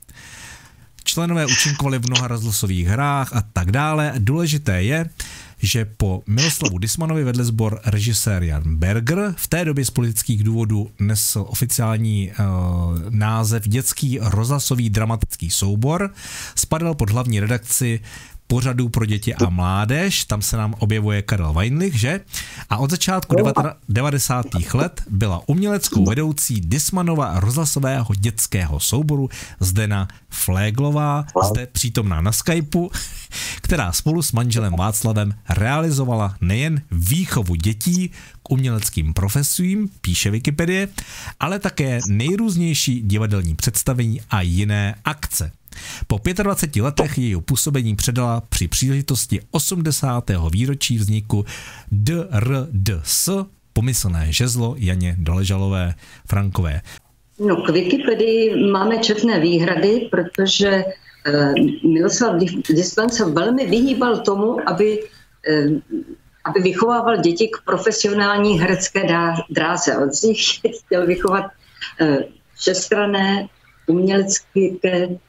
Členové 1.04 1.46
účinkovali 1.46 1.98
v 1.98 2.06
mnoha 2.06 2.28
rozhlasových 2.28 2.86
hrách 2.86 3.36
a 3.36 3.42
tak 3.52 3.72
dále. 3.72 4.12
Důležité 4.18 4.82
je, 4.82 5.10
že 5.58 5.84
po 5.84 6.22
Miloslavu 6.26 6.78
Dismanovi 6.78 7.24
vedl 7.24 7.44
sbor 7.44 7.80
režisér 7.84 8.42
Jan 8.42 8.76
Berger. 8.76 9.34
V 9.36 9.46
té 9.48 9.64
době 9.64 9.84
z 9.84 9.90
politických 9.90 10.44
důvodů 10.44 10.90
nesl 11.00 11.44
oficiální 11.48 12.30
uh, 12.30 12.44
název 13.10 13.68
Dětský 13.68 14.18
rozhlasový 14.22 14.90
dramatický 14.90 15.50
soubor. 15.50 16.10
Spadal 16.54 16.94
pod 16.94 17.10
hlavní 17.10 17.40
redakci 17.40 18.00
pořadů 18.46 18.88
pro 18.88 19.06
děti 19.06 19.34
a 19.34 19.50
mládež, 19.50 20.24
tam 20.24 20.42
se 20.42 20.56
nám 20.56 20.74
objevuje 20.78 21.22
Karel 21.22 21.52
Weinlich, 21.52 21.94
že? 21.94 22.20
A 22.70 22.76
od 22.76 22.90
začátku 22.90 23.36
90. 23.88 24.46
let 24.74 25.02
byla 25.10 25.42
uměleckou 25.46 26.04
vedoucí 26.04 26.60
Dismanova 26.60 27.40
rozhlasového 27.40 28.14
dětského 28.14 28.80
souboru 28.80 29.28
Zdena 29.60 30.08
Fléglová, 30.28 31.24
zde 31.50 31.66
přítomná 31.66 32.20
na 32.20 32.32
Skypeu, 32.32 32.90
která 33.62 33.92
spolu 33.92 34.22
s 34.22 34.32
manželem 34.32 34.72
Václavem 34.72 35.34
realizovala 35.48 36.36
nejen 36.40 36.82
výchovu 36.90 37.54
dětí 37.54 38.10
k 38.42 38.50
uměleckým 38.50 39.14
profesím, 39.14 39.88
píše 40.00 40.30
Wikipedie, 40.30 40.88
ale 41.40 41.58
také 41.58 42.00
nejrůznější 42.08 43.00
divadelní 43.02 43.54
představení 43.54 44.20
a 44.30 44.40
jiné 44.40 44.94
akce. 45.04 45.52
Po 46.06 46.20
25 46.42 46.82
letech 46.82 47.18
jejího 47.18 47.40
působení 47.40 47.96
předala 47.96 48.42
při 48.48 48.68
příležitosti 48.68 49.40
80. 49.50 50.30
výročí 50.50 50.98
vzniku 50.98 51.44
DRDS 51.92 53.28
pomyslné 53.72 54.26
žezlo 54.32 54.74
Janě 54.78 55.16
Doležalové 55.18 55.94
Frankové. 56.28 56.80
No, 57.38 57.56
k 57.56 57.68
Wikipedii 57.68 58.70
máme 58.70 58.98
četné 58.98 59.40
výhrady, 59.40 60.08
protože 60.10 60.84
eh, 61.26 61.52
Miloslav 61.84 62.40
Disman 62.68 63.08
se 63.08 63.24
velmi 63.24 63.66
vyhýbal 63.66 64.18
tomu, 64.18 64.68
aby, 64.68 65.04
eh, 65.48 65.68
aby 66.44 66.60
vychovával 66.62 67.16
děti 67.16 67.48
k 67.48 67.60
profesionální 67.64 68.60
herecké 68.60 69.04
dráze. 69.50 69.96
On 69.96 70.12
z 70.12 70.22
nich 70.22 70.40
chtěl 70.84 71.06
vychovat 71.06 71.44
eh, 72.00 72.18
všestrané, 72.54 73.48
umělecké, 73.86 75.20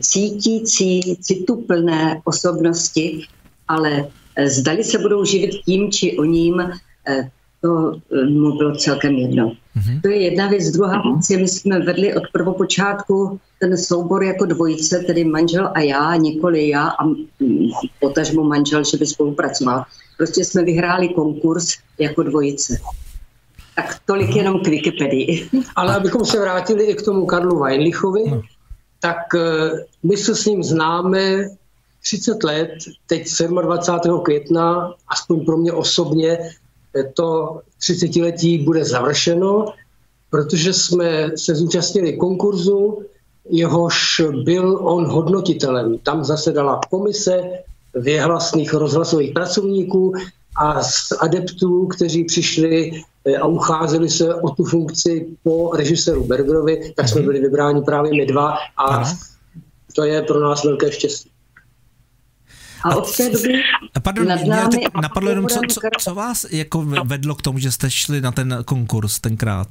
cítící, 0.00 1.16
cituplné 1.20 2.20
osobnosti, 2.24 3.26
ale 3.68 4.06
eh, 4.36 4.48
zdali 4.48 4.84
se 4.84 4.98
budou 4.98 5.24
živit 5.24 5.50
tím 5.64 5.92
či 5.92 6.18
o 6.18 6.24
ním, 6.24 6.60
eh, 7.08 7.28
to 7.62 7.94
mu 8.28 8.56
bylo 8.56 8.76
celkem 8.76 9.14
jedno. 9.14 9.52
Mm-hmm. 9.76 10.00
To 10.02 10.08
je 10.08 10.22
jedna 10.22 10.48
věc. 10.48 10.70
Druhá 10.70 11.02
věc 11.02 11.30
je, 11.30 11.38
my 11.38 11.48
jsme 11.48 11.80
vedli 11.80 12.14
od 12.14 12.22
prvopočátku 12.32 13.40
ten 13.60 13.76
soubor 13.76 14.24
jako 14.24 14.44
dvojice, 14.44 14.98
tedy 14.98 15.24
manžel 15.24 15.70
a 15.74 15.80
já, 15.80 16.16
nikoli 16.16 16.68
já 16.68 16.88
a 16.88 17.04
potažmo 18.00 18.44
manžel, 18.44 18.84
že 18.84 18.96
by 18.96 19.06
spolupracoval. 19.06 19.84
Prostě 20.16 20.44
jsme 20.44 20.62
vyhráli 20.62 21.08
konkurs 21.08 21.74
jako 21.98 22.22
dvojice. 22.22 22.78
Tak 23.76 23.98
tolik 24.06 24.28
mhm. 24.28 24.38
jenom 24.38 24.60
k 24.60 24.68
Wikipedii. 24.68 25.48
Ale 25.76 25.96
abychom 25.96 26.24
se 26.24 26.40
vrátili 26.40 26.84
i 26.84 26.94
k 26.94 27.02
tomu 27.02 27.26
Karlu 27.26 27.58
Weinlichovi, 27.58 28.30
no. 28.30 28.42
Tak 29.02 29.34
eh, 29.34 29.84
my 30.02 30.16
se 30.16 30.34
s 30.34 30.46
ním 30.46 30.62
známe 30.62 31.48
30 32.02 32.44
let, 32.44 32.70
teď 33.06 33.26
27. 33.62 34.20
května, 34.20 34.94
aspoň 35.08 35.44
pro 35.44 35.56
mě 35.56 35.72
osobně, 35.72 36.38
to 37.14 37.60
30 37.78 38.16
letí 38.16 38.58
bude 38.58 38.84
završeno, 38.84 39.72
protože 40.30 40.72
jsme 40.72 41.30
se 41.36 41.54
zúčastnili 41.54 42.16
konkurzu, 42.16 43.02
jehož 43.50 44.22
byl 44.44 44.78
on 44.82 45.06
hodnotitelem. 45.06 45.98
Tam 45.98 46.24
zasedala 46.24 46.80
komise 46.90 47.42
věhlasných 47.94 48.74
rozhlasových 48.74 49.32
pracovníků 49.32 50.12
a 50.56 50.82
z 50.82 51.12
adeptů, 51.20 51.86
kteří 51.86 52.24
přišli 52.24 52.92
eh, 52.94 53.11
a 53.40 53.46
ucházeli 53.46 54.10
se 54.10 54.34
o 54.34 54.50
tu 54.50 54.64
funkci 54.64 55.26
po 55.42 55.72
režiséru 55.76 56.24
Bergerovi, 56.24 56.92
tak 56.96 57.08
jsme 57.08 57.20
mhm. 57.20 57.26
byli 57.26 57.40
vybráni 57.40 57.82
právě 57.82 58.12
my 58.14 58.26
dva 58.26 58.56
a 58.86 59.04
to 59.94 60.04
je 60.04 60.22
pro 60.22 60.40
nás 60.40 60.64
velké 60.64 60.92
štěstí. 60.92 61.30
A 62.84 62.96
od 62.96 63.16
té 63.16 63.30
doby 63.30 63.52
Pardon, 64.02 64.28
nad 64.28 64.40
mě 64.40 64.56
teď 64.70 64.88
napadlo 65.02 65.30
jenom, 65.30 65.48
co, 65.48 65.60
co, 65.68 65.80
co 65.98 66.14
vás 66.14 66.46
jako 66.50 66.82
vedlo 67.04 67.34
k 67.34 67.42
tomu, 67.42 67.58
že 67.58 67.72
jste 67.72 67.90
šli 67.90 68.20
na 68.20 68.32
ten 68.32 68.58
konkurs 68.64 69.20
tenkrát? 69.20 69.68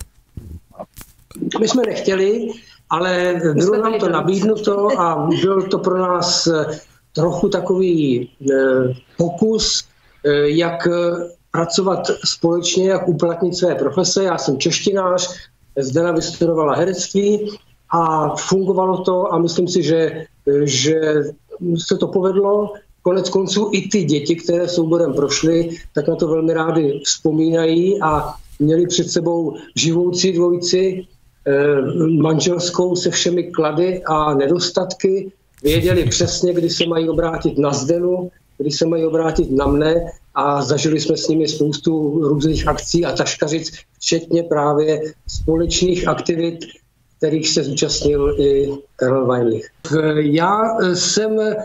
My 1.59 1.67
jsme 1.67 1.83
nechtěli, 1.87 2.51
ale 2.89 3.41
bylo 3.53 3.83
nám 3.83 3.99
to 3.99 4.09
nabídnuto 4.09 4.99
a 4.99 5.27
byl 5.41 5.61
to 5.61 5.79
pro 5.79 5.97
nás 5.97 6.47
eh, 6.47 6.79
trochu 7.13 7.49
takový 7.49 8.29
eh, 8.51 8.55
pokus, 9.17 9.83
eh, 10.25 10.49
jak 10.49 10.87
pracovat 11.51 12.11
společně, 12.25 12.89
jak 12.89 13.07
uplatnit 13.07 13.55
své 13.55 13.75
profese. 13.75 14.23
Já 14.23 14.37
jsem 14.37 14.57
češtinář, 14.57 15.35
Zdena 15.79 16.11
vystudovala 16.11 16.75
herectví 16.75 17.57
a 17.89 18.35
fungovalo 18.35 19.03
to 19.03 19.33
a 19.33 19.37
myslím 19.37 19.67
si, 19.67 19.83
že, 19.83 20.25
že 20.63 21.01
se 21.77 21.97
to 21.97 22.07
povedlo. 22.07 22.73
Konec 23.01 23.29
konců 23.29 23.69
i 23.73 23.89
ty 23.89 24.03
děti, 24.03 24.35
které 24.35 24.67
souborem 24.67 25.13
prošly, 25.13 25.69
tak 25.93 26.07
na 26.07 26.15
to 26.15 26.27
velmi 26.27 26.53
rádi 26.53 27.01
vzpomínají 27.05 28.01
a 28.01 28.33
měli 28.59 28.87
před 28.87 29.09
sebou 29.09 29.55
živoucí 29.75 30.31
dvojici, 30.31 31.07
eh, 31.47 31.81
manželskou 32.21 32.95
se 32.95 33.09
všemi 33.09 33.43
klady 33.43 34.03
a 34.03 34.33
nedostatky, 34.33 35.31
věděli 35.63 36.05
přesně, 36.05 36.53
kdy 36.53 36.69
se 36.69 36.85
mají 36.85 37.09
obrátit 37.09 37.57
na 37.57 37.73
Zdenu, 37.73 38.31
kdy 38.57 38.71
se 38.71 38.85
mají 38.85 39.05
obrátit 39.05 39.51
na 39.51 39.67
mne 39.67 40.11
a 40.35 40.61
zažili 40.61 40.99
jsme 40.99 41.17
s 41.17 41.27
nimi 41.27 41.47
spoustu 41.47 42.19
různých 42.27 42.67
akcí 42.67 43.05
a 43.05 43.11
taškařic, 43.15 43.71
včetně 43.99 44.43
právě 44.43 45.01
společných 45.27 46.07
aktivit 46.07 46.59
kterých 47.21 47.49
se 47.49 47.63
zúčastnil 47.63 48.41
i 48.41 48.71
Karel 48.95 49.27
Weinlich. 49.27 49.69
Já 50.15 50.61
jsem 50.93 51.39
eh, 51.39 51.55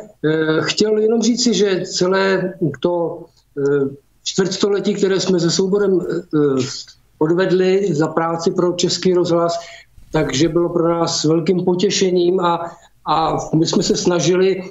chtěl 0.61 0.99
jenom 0.99 1.23
říci, 1.23 1.55
že 1.55 1.83
celé 1.87 2.55
to 2.81 3.25
eh, 3.59 3.89
čtvrtstoletí, 4.25 4.95
které 4.95 5.21
jsme 5.21 5.41
se 5.41 5.51
souborem 5.51 6.01
eh, 6.01 6.17
odvedli 7.19 7.95
za 7.95 8.09
práci 8.09 8.51
pro 8.51 8.73
Český 8.73 9.15
rozhlas, 9.15 9.59
takže 10.13 10.49
bylo 10.49 10.69
pro 10.69 10.89
nás 10.89 11.25
velkým 11.25 11.65
potěšením 11.65 12.41
a, 12.41 12.77
a 13.07 13.37
my 13.55 13.67
jsme 13.67 13.83
se 13.83 13.97
snažili 13.97 14.63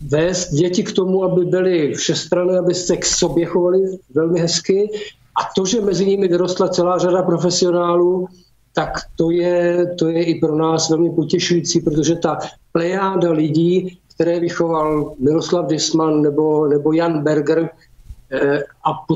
vést 0.00 0.50
děti 0.50 0.82
k 0.82 0.92
tomu, 0.92 1.24
aby 1.24 1.44
byly 1.44 1.94
všestranné, 1.94 2.58
aby 2.58 2.74
se 2.74 2.96
k 2.96 3.04
sobě 3.06 3.46
chovali 3.46 3.80
velmi 4.14 4.40
hezky. 4.40 4.90
A 5.40 5.40
to, 5.56 5.64
že 5.64 5.80
mezi 5.80 6.06
nimi 6.06 6.28
vyrostla 6.28 6.68
celá 6.68 6.98
řada 6.98 7.22
profesionálů, 7.22 8.26
tak 8.74 8.92
to 9.16 9.30
je, 9.30 9.86
to 9.98 10.08
je 10.08 10.24
i 10.24 10.34
pro 10.34 10.56
nás 10.56 10.90
velmi 10.90 11.10
potěšující, 11.10 11.80
protože 11.80 12.14
ta 12.14 12.38
plejáda 12.72 13.32
lidí, 13.32 13.98
které 14.14 14.40
vychoval 14.40 15.14
Miroslav 15.18 15.66
Disman 15.66 16.22
nebo, 16.22 16.66
nebo 16.66 16.92
Jan 16.92 17.22
Berger 17.22 17.70
eh, 18.30 18.62
a 18.84 18.92
po, 19.08 19.14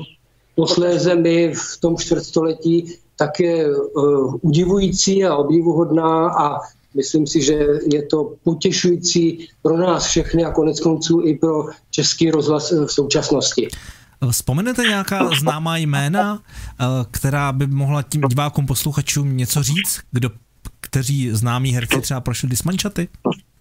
posléze 0.54 1.14
my 1.14 1.52
v 1.54 1.80
tom 1.80 1.96
čtvrtstoletí, 1.96 2.94
tak 3.16 3.40
je 3.40 3.76
uh, 3.76 4.34
udivující 4.40 5.24
a 5.24 5.36
obdivuhodná 5.36 6.30
a 6.30 6.58
myslím 6.94 7.26
si, 7.26 7.42
že 7.42 7.66
je 7.92 8.02
to 8.02 8.34
potěšující 8.44 9.48
pro 9.62 9.76
nás 9.76 10.04
všechny 10.04 10.44
a 10.44 10.52
konec 10.52 10.80
konců 10.80 11.20
i 11.24 11.38
pro 11.38 11.64
český 11.90 12.30
rozhlas 12.30 12.72
v 12.72 12.88
současnosti. 12.88 13.68
Vzpomenete 14.30 14.82
nějaká 14.82 15.30
známá 15.40 15.76
jména, 15.76 16.42
eh, 16.80 16.84
která 17.10 17.52
by 17.52 17.66
mohla 17.66 18.02
tím 18.02 18.20
divákům, 18.20 18.66
posluchačům 18.66 19.36
něco 19.36 19.62
říct, 19.62 20.00
kdo, 20.12 20.30
kteří 20.80 21.30
známí 21.30 21.74
herci 21.74 22.00
třeba 22.00 22.20
prošli 22.20 22.48
dismančaty? 22.48 23.08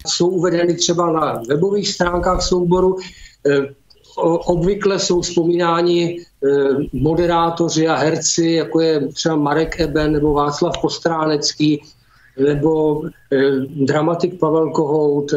Jsou 0.06 0.28
uvedeny 0.28 0.74
třeba 0.74 1.12
na 1.12 1.42
webových 1.48 1.88
stránkách 1.88 2.42
souboru. 2.42 2.96
Eh, 3.50 3.74
obvykle 4.46 4.98
jsou 4.98 5.20
vzpomínáni 5.20 6.18
eh, 6.20 6.48
moderátoři 6.92 7.88
a 7.88 7.96
herci, 7.96 8.46
jako 8.46 8.80
je 8.80 9.08
třeba 9.08 9.36
Marek 9.36 9.80
Eben 9.80 10.12
nebo 10.12 10.32
Václav 10.32 10.80
Postránecký, 10.80 11.82
nebo 12.38 13.02
dramatik 13.86 14.38
Pavel 14.38 14.70
Kohout, 14.70 15.34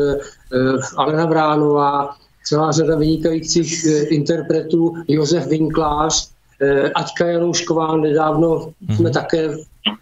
Alena 0.98 1.26
Vránová, 1.26 2.16
celá 2.46 2.72
řada 2.72 2.96
vynikajících 2.96 3.86
eh, 3.86 4.04
interpretů, 4.04 4.94
Josef 5.08 5.48
Vinklář, 5.48 6.30
eh, 6.62 6.90
Aťka 6.90 7.26
Janoušková, 7.26 7.98
nedávno 7.98 8.56
mm-hmm. 8.56 8.96
jsme 8.96 9.12
také, 9.12 9.50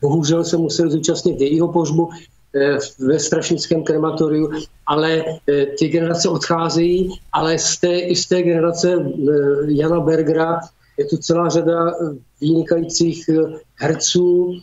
bohužel 0.02 0.44
se 0.44 0.58
museli 0.58 0.92
zúčastnit 0.92 1.42
jejího 1.42 1.68
pohřbu 1.68 2.10
eh, 2.56 2.78
ve 3.00 3.20
Strašnickém 3.20 3.84
krematoriu, 3.84 4.52
ale 4.88 5.24
ty 5.80 5.88
generace 5.88 6.30
odcházejí, 6.30 7.20
ale 7.34 7.60
z 7.60 7.78
té, 7.78 8.00
i 8.00 8.16
z 8.16 8.28
té 8.28 8.42
generace 8.42 9.06
Jana 9.68 10.00
Bergera 10.00 10.60
je 10.98 11.06
tu 11.06 11.18
celá 11.18 11.50
řada 11.50 11.94
vynikajících 12.42 13.30
herců, 13.76 14.60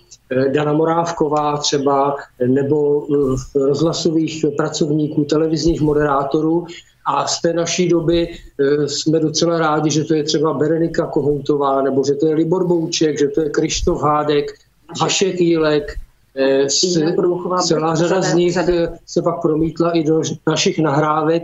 Dana 0.53 0.72
Morávková 0.72 1.57
třeba, 1.57 2.16
nebo 2.47 3.07
rozhlasových 3.55 4.45
pracovníků, 4.57 5.24
televizních 5.24 5.81
moderátorů, 5.81 6.66
a 7.07 7.26
z 7.26 7.41
té 7.41 7.53
naší 7.53 7.89
doby 7.89 8.28
e, 8.28 8.89
jsme 8.89 9.20
docela 9.20 9.59
rádi, 9.59 9.91
že 9.91 10.05
to 10.05 10.14
je 10.14 10.24
třeba 10.24 10.53
Berenika 10.53 11.07
Kohoutová, 11.07 11.83
nebo 11.83 12.05
že 12.05 12.14
to 12.14 12.26
je 12.26 12.35
Libor 12.35 12.66
Bouček, 12.66 13.18
že 13.18 13.28
to 13.28 13.41
je 13.41 13.51
Krištof 13.51 14.03
Hádek, 14.03 14.47
Vašek 15.01 15.41
Jílek, 15.41 15.97
celá 17.61 17.95
řada 17.95 18.22
z 18.22 18.35
nich 18.35 18.59
se 19.07 19.22
pak 19.22 19.43
promítla 19.43 19.91
i 19.91 20.05
do 20.05 20.22
našich 20.47 20.78
nahrávek, 20.78 21.43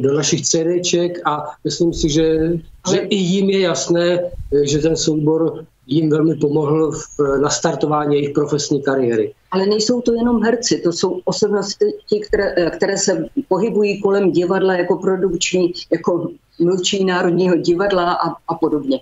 do 0.00 0.14
našich 0.14 0.42
CDček 0.42 1.20
a 1.24 1.44
myslím 1.64 1.94
si, 1.94 2.10
že, 2.10 2.52
že 2.90 2.98
i 2.98 3.16
jim 3.16 3.50
je 3.50 3.60
jasné, 3.60 4.30
že 4.62 4.78
ten 4.78 4.96
soubor 4.96 5.64
jim 5.86 6.10
velmi 6.10 6.34
pomohl 6.34 6.92
v 6.92 7.40
nastartování 7.42 8.16
jejich 8.16 8.30
profesní 8.30 8.82
kariéry. 8.82 9.34
Ale 9.50 9.66
nejsou 9.66 10.00
to 10.00 10.14
jenom 10.14 10.42
herci, 10.42 10.80
to 10.84 10.92
jsou 10.92 11.20
osobnosti, 11.24 11.84
které, 12.28 12.70
které 12.70 12.98
se 12.98 13.26
pohybují 13.48 14.00
kolem 14.00 14.32
divadla 14.32 14.74
jako 14.74 14.96
produkční, 14.96 15.72
jako 15.92 16.30
mluvčí 16.58 17.04
Národního 17.04 17.56
divadla 17.56 18.12
a, 18.12 18.28
a 18.48 18.54
podobně. 18.54 19.00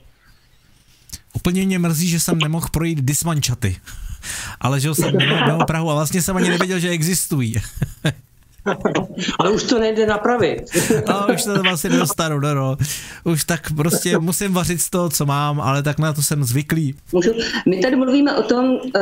Úplně 1.35 1.67
mě 1.67 1.79
mrzí, 1.79 2.09
že 2.09 2.21
jsem 2.21 2.39
nemohl 2.39 2.67
projít 2.73 2.99
dismančaty. 3.01 3.77
ale 4.61 4.81
žil 4.81 4.95
jsem 4.95 5.17
mimo 5.47 5.65
Prahu 5.67 5.91
a 5.91 5.95
vlastně 5.95 6.23
jsem 6.23 6.37
ani 6.37 6.49
nevěděl, 6.49 6.79
že 6.79 6.89
existují. 6.89 7.55
Ale 9.39 9.51
už 9.51 9.63
to 9.63 9.79
nejde 9.79 10.07
napravit. 10.07 10.63
A 11.07 11.27
už 11.27 11.45
to 11.45 11.63
vlastně 11.63 11.91
nedostanu, 11.91 12.41
no, 12.41 12.55
no. 12.55 12.77
Už 13.25 13.45
tak 13.45 13.61
prostě 13.77 14.19
musím 14.19 14.53
vařit 14.53 14.81
z 14.81 14.91
toho, 14.91 15.09
co 15.09 15.27
mám, 15.27 15.61
ale 15.61 15.83
tak 15.83 15.99
na 15.99 16.13
to 16.13 16.23
jsem 16.23 16.45
zvyklý. 16.45 16.95
Můžu? 17.13 17.31
My 17.69 17.81
tady 17.81 17.97
mluvíme 17.97 18.37
o 18.37 18.43
tom, 18.43 18.79
eh, 18.97 19.01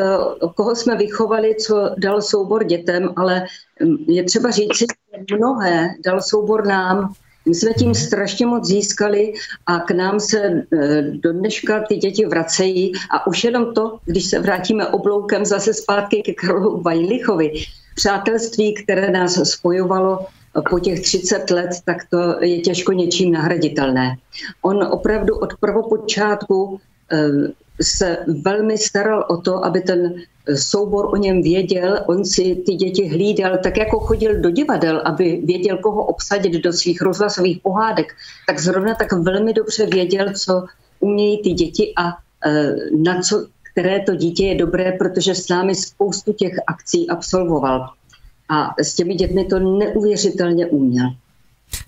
koho 0.55 0.77
jsme 0.77 0.97
vychovali, 0.97 1.55
co 1.55 1.91
dal 1.99 2.23
soubor 2.23 2.65
dětem, 2.65 3.09
ale 3.17 3.45
hm, 3.85 3.97
je 4.09 4.25
třeba 4.25 4.51
říct, 4.51 4.79
že 4.79 4.87
mnohé 5.37 5.89
dal 6.05 6.23
soubor 6.23 6.67
nám. 6.67 7.13
My 7.47 7.55
jsme 7.55 7.73
tím 7.75 7.95
strašně 7.95 8.47
moc 8.47 8.67
získali 8.67 9.33
a 9.67 9.81
k 9.81 9.91
nám 9.91 10.21
se 10.21 10.39
eh, 10.73 11.03
do 11.03 11.33
dneška 11.33 11.85
ty 11.89 11.97
děti 11.97 12.27
vracejí 12.27 12.93
a 13.11 13.27
už 13.27 13.45
jenom 13.45 13.75
to, 13.75 13.99
když 14.05 14.25
se 14.25 14.39
vrátíme 14.39 14.87
obloukem 14.87 15.45
zase 15.45 15.75
zpátky 15.75 16.23
ke 16.23 16.33
Karlu 16.35 16.83
Vajlichovi, 16.83 17.53
přátelství, 18.01 18.75
které 18.75 19.11
nás 19.11 19.37
spojovalo 19.45 20.27
po 20.71 20.81
těch 20.81 21.01
30 21.01 21.51
let, 21.51 21.71
tak 21.85 21.97
to 22.11 22.45
je 22.45 22.61
těžko 22.61 22.93
něčím 22.93 23.33
nahraditelné. 23.33 24.17
On 24.63 24.83
opravdu 24.83 25.37
od 25.37 25.53
prvopočátku 25.61 26.81
eh, 27.13 27.29
se 27.83 28.19
velmi 28.45 28.79
staral 28.79 29.25
o 29.29 29.37
to, 29.37 29.65
aby 29.65 29.81
ten 29.81 30.15
soubor 30.55 31.13
o 31.13 31.17
něm 31.17 31.43
věděl, 31.43 32.01
on 32.09 32.25
si 32.25 32.57
ty 32.67 32.75
děti 32.75 33.09
hlídal, 33.09 33.59
tak 33.63 33.77
jako 33.77 34.01
chodil 34.01 34.41
do 34.41 34.51
divadel, 34.51 35.03
aby 35.05 35.41
věděl, 35.45 35.79
koho 35.79 36.05
obsadit 36.05 36.53
do 36.53 36.73
svých 36.73 37.03
rozhlasových 37.03 37.61
pohádek, 37.61 38.17
tak 38.47 38.59
zrovna 38.59 38.95
tak 38.95 39.13
velmi 39.13 39.53
dobře 39.53 39.87
věděl, 39.87 40.33
co 40.33 40.65
umějí 41.01 41.43
ty 41.43 41.51
děti 41.53 41.93
a 41.97 42.17
eh, 42.47 42.75
na 42.97 43.21
co 43.21 43.47
které 43.73 44.01
to 44.01 44.15
dítě 44.15 44.45
je 44.47 44.55
dobré, 44.55 44.93
protože 44.93 45.35
s 45.35 45.49
námi 45.49 45.75
spoustu 45.75 46.33
těch 46.33 46.53
akcí 46.67 47.11
absolvoval. 47.11 47.91
A 48.49 48.75
s 48.79 48.95
těmi 48.95 49.15
dětmi 49.15 49.45
to 49.45 49.59
neuvěřitelně 49.59 50.67
uměl. 50.67 51.11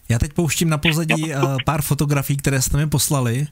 Já 0.08 0.18
teď 0.18 0.32
pouštím 0.32 0.68
na 0.68 0.78
pozadí 0.78 1.32
eh, 1.32 1.38
pár 1.66 1.82
fotografií, 1.82 2.36
které 2.36 2.62
jste 2.62 2.76
mi 2.76 2.86
poslali 2.86 3.46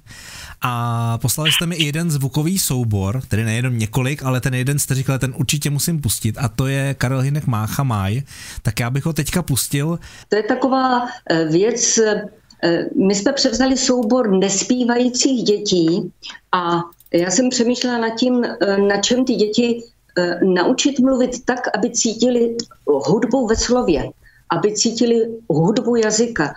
a 0.63 1.19
poslali 1.19 1.53
jste 1.53 1.67
mi 1.67 1.77
i 1.77 1.85
jeden 1.85 2.11
zvukový 2.11 2.59
soubor, 2.59 3.23
tedy 3.29 3.45
nejenom 3.45 3.79
několik, 3.79 4.23
ale 4.23 4.41
ten 4.41 4.55
jeden 4.55 4.79
jste 4.79 4.95
říkali, 4.95 5.19
ten 5.19 5.35
určitě 5.37 5.71
musím 5.71 6.01
pustit 6.01 6.39
a 6.39 6.49
to 6.49 6.67
je 6.67 6.95
Karel 6.95 7.21
Hinek 7.21 7.47
Mácha 7.47 7.83
Maj, 7.83 8.23
tak 8.63 8.81
já 8.81 8.91
bych 8.91 9.05
ho 9.07 9.13
teďka 9.13 9.43
pustil. 9.43 9.99
To 10.29 10.37
je 10.37 10.43
taková 10.43 11.07
eh, 11.31 11.45
věc, 11.45 11.99
eh, 11.99 12.85
my 13.07 13.15
jsme 13.15 13.33
převzali 13.33 13.77
soubor 13.77 14.31
nespívajících 14.31 15.45
dětí 15.45 16.13
a 16.53 16.81
já 17.13 17.31
jsem 17.31 17.51
přemýšlela 17.51 17.99
nad 17.99 18.11
tím, 18.11 18.45
eh, 18.45 18.79
na 18.79 19.01
čem 19.01 19.25
ty 19.25 19.35
děti 19.35 19.83
eh, 20.19 20.41
naučit 20.45 21.01
mluvit 21.01 21.45
tak, 21.45 21.77
aby 21.77 21.91
cítili 21.91 22.57
hudbu 22.87 23.47
ve 23.47 23.57
slově, 23.57 24.11
aby 24.51 24.75
cítili 24.75 25.29
hudbu 25.49 25.97
jazyka, 25.97 26.55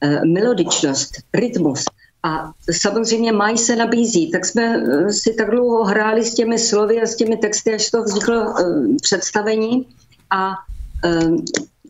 eh, 0.00 0.24
melodičnost, 0.24 1.12
rytmus. 1.34 1.84
A 2.22 2.52
samozřejmě 2.72 3.32
mají 3.32 3.58
se 3.58 3.76
nabízí, 3.76 4.30
tak 4.30 4.44
jsme 4.44 4.80
si 5.12 5.34
tak 5.34 5.50
dlouho 5.50 5.84
hráli 5.84 6.24
s 6.24 6.34
těmi 6.34 6.58
slovy 6.58 7.02
a 7.02 7.06
s 7.06 7.16
těmi 7.16 7.36
texty, 7.36 7.74
až 7.74 7.90
to 7.90 8.02
vzniklo 8.02 8.54
představení. 9.02 9.86
A 10.30 10.52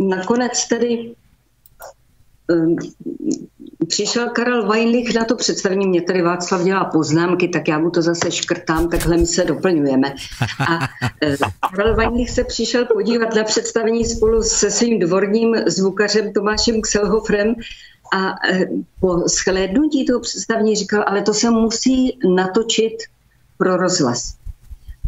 nakonec 0.00 0.68
tedy 0.68 1.14
přišel 3.88 4.28
Karel 4.28 4.68
Weinlich 4.68 5.14
na 5.14 5.24
to 5.24 5.36
představení, 5.36 5.88
mě 5.88 6.02
tady 6.02 6.22
Václav 6.22 6.62
dělá 6.62 6.84
poznámky, 6.84 7.48
tak 7.48 7.68
já 7.68 7.78
mu 7.78 7.90
to 7.90 8.02
zase 8.02 8.30
škrtám, 8.30 8.88
takhle 8.88 9.16
my 9.16 9.26
se 9.26 9.44
doplňujeme. 9.44 10.14
A 10.68 10.78
e, 11.22 11.36
Karel 11.70 11.96
Weinlich 11.96 12.30
se 12.30 12.44
přišel 12.44 12.84
podívat 12.84 13.34
na 13.34 13.44
představení 13.44 14.04
spolu 14.04 14.42
se 14.42 14.70
svým 14.70 14.98
dvorním 14.98 15.56
zvukařem 15.66 16.32
Tomášem 16.32 16.80
Kselhofrem 16.80 17.54
a 18.14 18.48
e, 18.52 18.66
po 19.00 19.28
shlédnutí 19.28 20.04
toho 20.04 20.20
představení 20.20 20.76
říkal, 20.76 21.04
ale 21.06 21.22
to 21.22 21.34
se 21.34 21.50
musí 21.50 22.18
natočit 22.34 22.94
pro 23.58 23.76
rozhlas. 23.76 24.34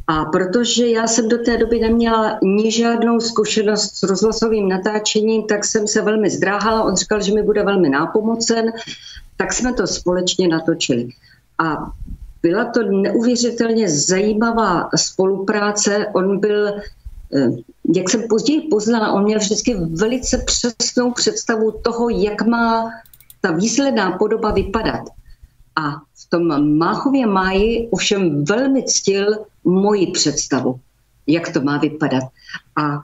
A 0.07 0.25
protože 0.25 0.87
já 0.87 1.07
jsem 1.07 1.29
do 1.29 1.39
té 1.39 1.57
doby 1.57 1.81
neměla 1.81 2.39
ni 2.43 2.73
žádnou 2.73 3.21
zkušenost 3.21 3.97
s 3.97 4.03
rozhlasovým 4.03 4.69
natáčením, 4.69 5.43
tak 5.43 5.65
jsem 5.65 5.87
se 5.87 6.03
velmi 6.03 6.31
zdráhala. 6.31 6.85
On 6.85 6.97
říkal, 6.97 7.23
že 7.23 7.35
mi 7.35 7.43
bude 7.43 7.63
velmi 7.63 7.89
nápomocen, 7.89 8.73
tak 9.37 9.53
jsme 9.53 9.73
to 9.73 9.87
společně 9.87 10.49
natočili. 10.49 11.09
A 11.59 11.93
byla 12.43 12.65
to 12.65 12.83
neuvěřitelně 12.83 13.89
zajímavá 13.91 14.89
spolupráce. 14.97 16.07
On 16.15 16.39
byl, 16.39 16.69
eh, 16.69 17.49
jak 17.95 18.11
jsem 18.11 18.23
později 18.29 18.69
poznala, 18.71 19.13
on 19.13 19.25
měl 19.25 19.39
vždycky 19.39 19.75
velice 19.75 20.39
přesnou 20.39 21.13
představu 21.13 21.71
toho, 21.83 22.09
jak 22.09 22.47
má 22.47 22.91
ta 23.41 23.51
výsledná 23.51 24.19
podoba 24.19 24.51
vypadat. 24.51 25.16
A 25.77 25.91
v 25.97 26.31
tom 26.31 26.79
Máchově 26.79 27.27
máji 27.27 27.89
ovšem 27.91 28.45
velmi 28.45 28.83
ctil 28.83 29.27
moji 29.65 30.07
představu, 30.07 30.81
jak 31.27 31.53
to 31.53 31.61
má 31.61 31.79
vypadat. 31.79 32.23
A 32.77 33.01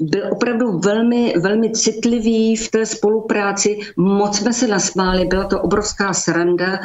byl 0.00 0.22
opravdu 0.30 0.78
velmi, 0.78 1.34
velmi 1.38 1.70
citlivý 1.70 2.56
v 2.56 2.70
té 2.70 2.86
spolupráci. 2.86 3.78
Moc 3.96 4.36
jsme 4.36 4.52
se 4.52 4.66
nasmáli, 4.66 5.24
byla 5.24 5.44
to 5.44 5.60
obrovská 5.60 6.14
sranda. 6.14 6.80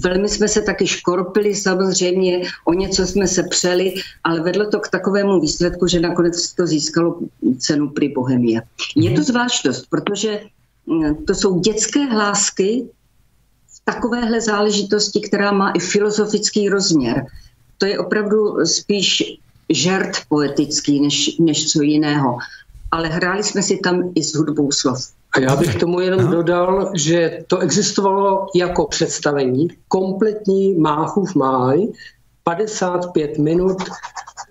Velmi 0.00 0.28
jsme 0.28 0.48
se 0.48 0.62
taky 0.62 0.86
škorpili 0.86 1.54
samozřejmě, 1.54 2.42
o 2.64 2.72
něco 2.72 3.06
jsme 3.06 3.26
se 3.26 3.42
přeli, 3.42 3.94
ale 4.24 4.40
vedlo 4.40 4.70
to 4.70 4.80
k 4.80 4.88
takovému 4.88 5.40
výsledku, 5.40 5.86
že 5.86 6.00
nakonec 6.00 6.52
to 6.52 6.66
získalo 6.66 7.18
cenu 7.58 7.90
při 7.90 8.08
Bohemie. 8.08 8.62
Je 8.96 9.10
to 9.10 9.22
zvláštnost, 9.22 9.90
protože 9.90 10.40
to 11.26 11.34
jsou 11.34 11.60
dětské 11.60 12.04
hlásky 12.04 12.86
takovéhle 13.86 14.40
záležitosti, 14.40 15.20
která 15.20 15.52
má 15.52 15.70
i 15.70 15.78
filozofický 15.78 16.68
rozměr 16.68 17.26
to 17.78 17.86
je 17.86 17.98
opravdu 17.98 18.66
spíš 18.66 19.22
žert 19.68 20.16
poetický 20.28 21.00
než, 21.00 21.38
než 21.38 21.72
co 21.72 21.82
jiného. 21.82 22.38
Ale 22.90 23.08
hráli 23.08 23.42
jsme 23.42 23.62
si 23.62 23.78
tam 23.78 24.12
i 24.14 24.22
s 24.22 24.34
hudbou 24.34 24.72
slov. 24.72 24.98
A 25.32 25.40
já 25.40 25.56
bych 25.56 25.74
tomu 25.74 26.00
jenom 26.00 26.24
no. 26.24 26.30
dodal, 26.30 26.90
že 26.94 27.44
to 27.46 27.58
existovalo 27.58 28.46
jako 28.54 28.86
představení, 28.86 29.68
kompletní 29.88 30.74
Máchův 30.74 31.34
máj, 31.34 31.86
55 32.44 33.38
minut 33.38 33.76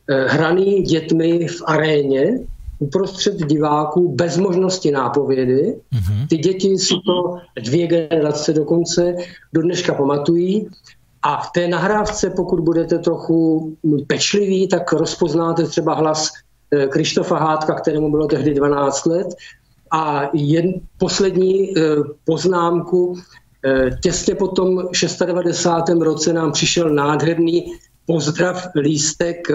eh, 0.09 0.27
hraný 0.27 0.81
dětmi 0.81 1.47
v 1.47 1.61
aréně, 1.65 2.39
uprostřed 2.79 3.35
diváků 3.35 4.15
bez 4.15 4.37
možnosti 4.37 4.91
nápovědy. 4.91 5.75
Mm-hmm. 5.93 6.27
Ty 6.29 6.37
děti 6.37 6.77
si 6.77 6.93
to 7.05 7.37
dvě 7.61 7.87
generace 7.87 8.53
dokonce 8.53 9.15
do 9.53 9.61
dneška 9.61 9.93
pamatují 9.93 10.69
a 11.25 11.41
v 11.41 11.51
té 11.51 11.67
nahrávce, 11.67 12.29
pokud 12.29 12.59
budete 12.59 12.99
trochu 12.99 13.77
pečliví, 14.07 14.67
tak 14.67 14.93
rozpoznáte 14.93 15.63
třeba 15.63 15.93
hlas 15.93 16.29
eh, 16.71 16.87
Krištofa 16.87 17.37
Hádka, 17.37 17.73
kterému 17.73 18.11
bylo 18.11 18.27
tehdy 18.27 18.53
12 18.53 19.05
let. 19.05 19.27
A 19.91 20.29
jen 20.33 20.73
poslední 20.97 21.77
eh, 21.77 21.81
poznámku, 22.25 23.17
eh, 23.65 23.97
těsně 24.03 24.35
po 24.35 24.47
tom 24.47 24.89
96. 25.25 25.99
roce 25.99 26.33
nám 26.33 26.51
přišel 26.51 26.89
nádherný 26.89 27.73
pozdrav 28.05 28.67
lístek 28.75 29.47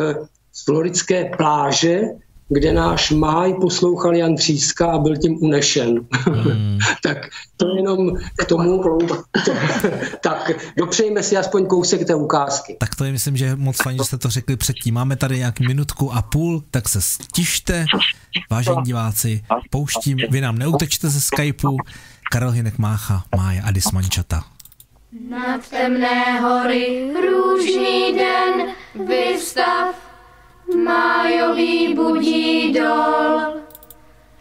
z 0.53 0.65
floridské 0.65 1.31
pláže, 1.37 2.03
kde 2.51 2.73
náš 2.73 3.11
máj 3.11 3.55
poslouchal 3.55 4.17
Jan 4.17 4.37
Tříska 4.37 4.87
a 4.93 4.99
byl 4.99 5.17
tím 5.17 5.39
unešen. 5.43 6.01
Hmm. 6.13 6.79
tak 7.03 7.17
to 7.57 7.67
jenom 7.77 8.17
k 8.37 8.45
tomu. 8.45 8.83
To, 9.45 9.53
tak 10.23 10.51
dopřejme 10.77 11.23
si 11.23 11.37
aspoň 11.37 11.67
kousek 11.67 12.07
té 12.07 12.15
ukázky. 12.15 12.77
Tak 12.81 12.95
to 12.95 13.05
je 13.05 13.13
myslím, 13.13 13.37
že 13.37 13.57
moc 13.57 13.77
fajn, 13.83 13.99
že 13.99 14.05
jste 14.05 14.19
to 14.19 14.31
řekli 14.31 14.57
předtím. 14.57 14.95
Máme 14.95 15.17
tady 15.17 15.39
nějak 15.39 15.61
minutku 15.61 16.13
a 16.13 16.23
půl, 16.23 16.63
tak 16.71 16.89
se 16.89 17.01
stište, 17.01 17.85
vážení 18.51 18.83
diváci, 18.85 19.45
pouštím, 19.71 20.19
vy 20.31 20.41
nám 20.41 20.59
neutečte 20.59 21.09
ze 21.09 21.21
Skypeu. 21.21 21.77
Karel 22.33 22.51
Hinek 22.51 22.79
Mácha, 22.79 23.25
Mája 23.37 23.65
Adis 23.65 23.91
Mančata. 23.91 24.45
Nad 25.31 25.69
temné 25.69 26.41
hory 26.41 27.13
růžný 27.15 28.19
den 28.19 28.69
vystav 29.07 30.10
májový 30.77 31.95
budí 31.95 32.73
dol, 32.73 33.61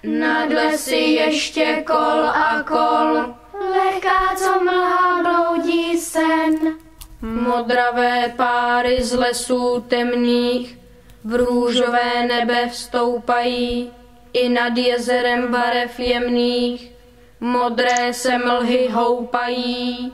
nad 0.04 0.50
lesy 0.50 0.96
ještě 0.96 1.84
kol 1.88 2.24
a 2.26 2.64
kol, 2.68 3.36
lehká 3.72 4.36
co 4.36 4.64
mlha 4.64 5.24
bloudí 5.24 5.98
sen. 5.98 6.76
Modravé 7.22 8.34
páry 8.36 9.04
z 9.04 9.14
lesů 9.14 9.86
temných 9.88 10.78
v 11.24 11.36
růžové 11.36 12.28
nebe 12.28 12.70
vstoupají, 12.70 13.92
i 14.34 14.50
nad 14.50 14.78
jezerem 14.78 15.52
barev 15.52 16.00
jemných, 16.00 16.92
modré 17.40 18.14
se 18.14 18.38
mlhy 18.38 18.88
houpají. 18.92 20.14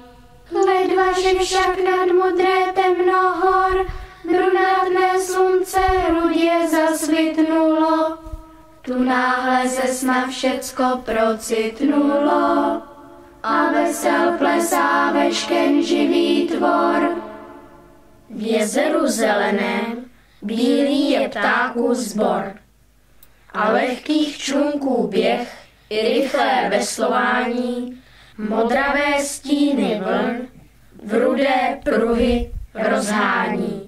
Ledva, 0.52 1.12
že 1.22 1.40
však 1.40 1.78
nad 1.84 2.06
modré 2.06 2.74
temnohor 2.74 3.88
brunátné 4.26 5.20
slunce 5.20 5.80
rudě 6.10 6.52
zasvitnulo, 6.72 8.18
tu 8.82 9.04
náhle 9.04 9.70
se 9.70 9.94
snad 9.94 10.30
všecko 10.30 10.84
procitnulo 11.06 12.82
a 13.44 13.72
vesel 13.74 14.38
plesá 14.38 15.12
vešken 15.12 15.84
živý 15.84 16.48
tvor. 16.48 17.16
V 18.30 18.42
jezeru 18.42 19.08
zeleném 19.08 20.06
bílý 20.42 21.10
je 21.10 21.30
ptáků 21.30 21.94
zbor 21.94 22.54
a 23.54 23.72
lehkých 23.72 24.38
člunků 24.38 25.08
běh 25.08 25.58
i 25.90 26.14
rychlé 26.14 26.68
veslování, 26.70 28.02
modravé 28.38 29.20
stíny 29.20 30.02
vln, 30.04 30.48
v 31.04 31.14
rudé 31.14 31.80
pruhy 31.84 32.52
rozhání. 32.74 33.85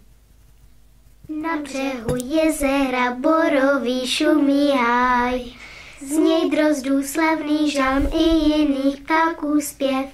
Na 1.30 1.58
břehu 1.58 2.16
jezera 2.16 3.14
borový 3.14 4.08
šumí 4.08 4.72
háj, 4.72 5.54
z 6.02 6.12
něj 6.12 6.50
drozdů 6.50 7.04
slavný 7.04 7.72
žalm 7.72 8.10
i 8.14 8.24
jiných 8.24 9.02
ptáků 9.02 9.62
zpěv. 9.62 10.06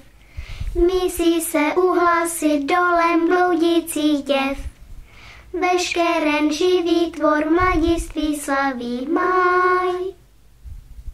Mísí 0.75 1.41
se 1.41 1.59
uhlasy 1.59 2.63
dolem 2.63 3.27
bloudících 3.27 4.23
děv. 4.23 4.57
Veškeren 5.53 6.53
živý 6.53 7.11
tvor 7.11 7.49
mladiství 7.49 8.39
slaví 8.39 9.07
máj. 9.07 9.93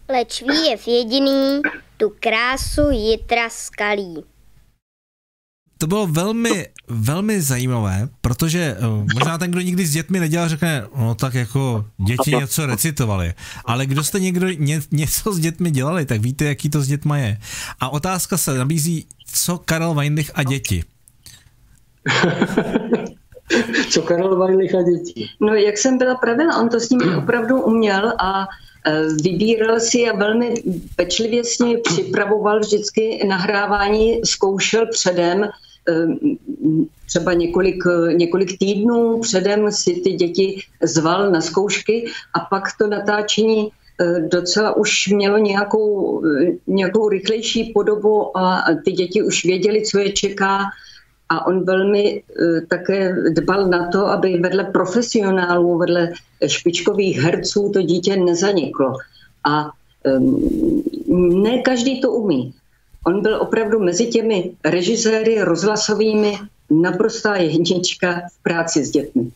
Leč 0.10 0.42
je 0.42 0.78
jediný, 0.96 1.62
tu 1.98 2.14
krásu 2.20 2.90
jitra 2.92 3.50
skalí 3.50 4.24
to 5.80 5.88
bylo 5.88 6.08
velmi, 6.08 6.68
velmi 6.88 7.42
zajímavé, 7.42 8.10
protože 8.22 8.76
uh, 8.80 9.06
možná 9.14 9.38
ten, 9.38 9.52
kdo 9.52 9.62
nikdy 9.62 9.86
s 9.86 9.92
dětmi 9.92 10.20
nedělal, 10.20 10.50
řekne, 10.50 10.84
no 10.98 11.16
tak 11.16 11.34
jako 11.34 11.86
děti 11.98 12.36
něco 12.36 12.66
recitovali, 12.66 13.34
ale 13.66 13.86
kdo 13.86 14.04
jste 14.04 14.20
někdo 14.20 14.50
ně, 14.50 14.82
něco 14.92 15.34
s 15.34 15.40
dětmi 15.40 15.72
dělali, 15.72 16.06
tak 16.06 16.22
víte, 16.22 16.46
jaký 16.46 16.70
to 16.70 16.82
s 16.82 16.88
dětma 16.88 17.18
je. 17.18 17.38
A 17.80 17.90
otázka 17.90 18.38
se 18.38 18.58
nabízí, 18.58 19.08
co 19.34 19.58
Karel 19.58 19.94
Weinlich 19.94 20.32
a 20.34 20.44
děti? 20.44 20.84
co 23.90 24.02
Karel 24.02 24.40
Weinlich 24.40 24.76
a 24.76 24.82
děti? 24.82 25.30
No, 25.40 25.54
jak 25.54 25.78
jsem 25.78 25.98
byla 25.98 26.16
pravila, 26.16 26.58
on 26.62 26.70
to 26.70 26.80
s 26.80 26.90
nimi 26.90 27.16
opravdu 27.24 27.62
uměl 27.62 28.14
a 28.20 28.48
e, 28.86 29.04
vybíral 29.24 29.80
si 29.80 30.10
a 30.10 30.18
velmi 30.18 30.54
pečlivě 30.96 31.44
s 31.44 31.60
nimi 31.60 31.78
připravoval 31.78 32.60
vždycky 32.60 33.28
nahrávání, 33.28 34.22
zkoušel 34.26 34.88
předem, 34.92 35.50
třeba 37.06 37.34
několik, 37.34 37.84
několik 38.14 38.58
týdnů 38.58 39.20
předem 39.20 39.72
si 39.72 39.94
ty 39.94 40.12
děti 40.14 40.62
zval 40.82 41.32
na 41.32 41.42
zkoušky 41.42 42.06
a 42.34 42.40
pak 42.40 42.64
to 42.78 42.88
natáčení 42.88 43.70
eh, 43.70 44.20
docela 44.20 44.78
už 44.78 45.08
mělo 45.08 45.38
nějakou, 45.38 46.24
nějakou 46.68 47.10
rychlejší 47.10 47.72
podobu 47.74 48.38
a 48.38 48.66
ty 48.86 48.92
děti 48.92 49.24
už 49.24 49.46
věděli, 49.46 49.82
co 49.82 50.00
je 50.00 50.12
čeká 50.12 50.60
a 51.30 51.46
on 51.48 51.66
velmi 51.66 52.24
eh, 52.24 52.62
také 52.62 53.16
dbal 53.30 53.68
na 53.68 53.88
to, 53.88 54.08
aby 54.08 54.38
vedle 54.38 54.64
profesionálů, 54.64 55.78
vedle 55.78 56.12
špičkových 56.48 57.18
herců 57.20 57.70
to 57.74 57.82
dítě 57.82 58.18
nezaniklo. 58.18 58.94
A 59.46 59.70
ehm, 60.04 60.38
ne 61.44 61.62
každý 61.62 62.02
to 62.02 62.12
umí. 62.12 62.54
On 63.06 63.22
byl 63.22 63.42
opravdu 63.42 63.80
mezi 63.80 64.08
těmi 64.08 64.52
režiséry 64.66 65.42
rozhlasovými 65.42 66.38
naprostá 66.82 67.36
jednička 67.36 68.22
v 68.34 68.44
práci 68.44 68.86
s 68.86 68.92
dětmi. 68.92 69.32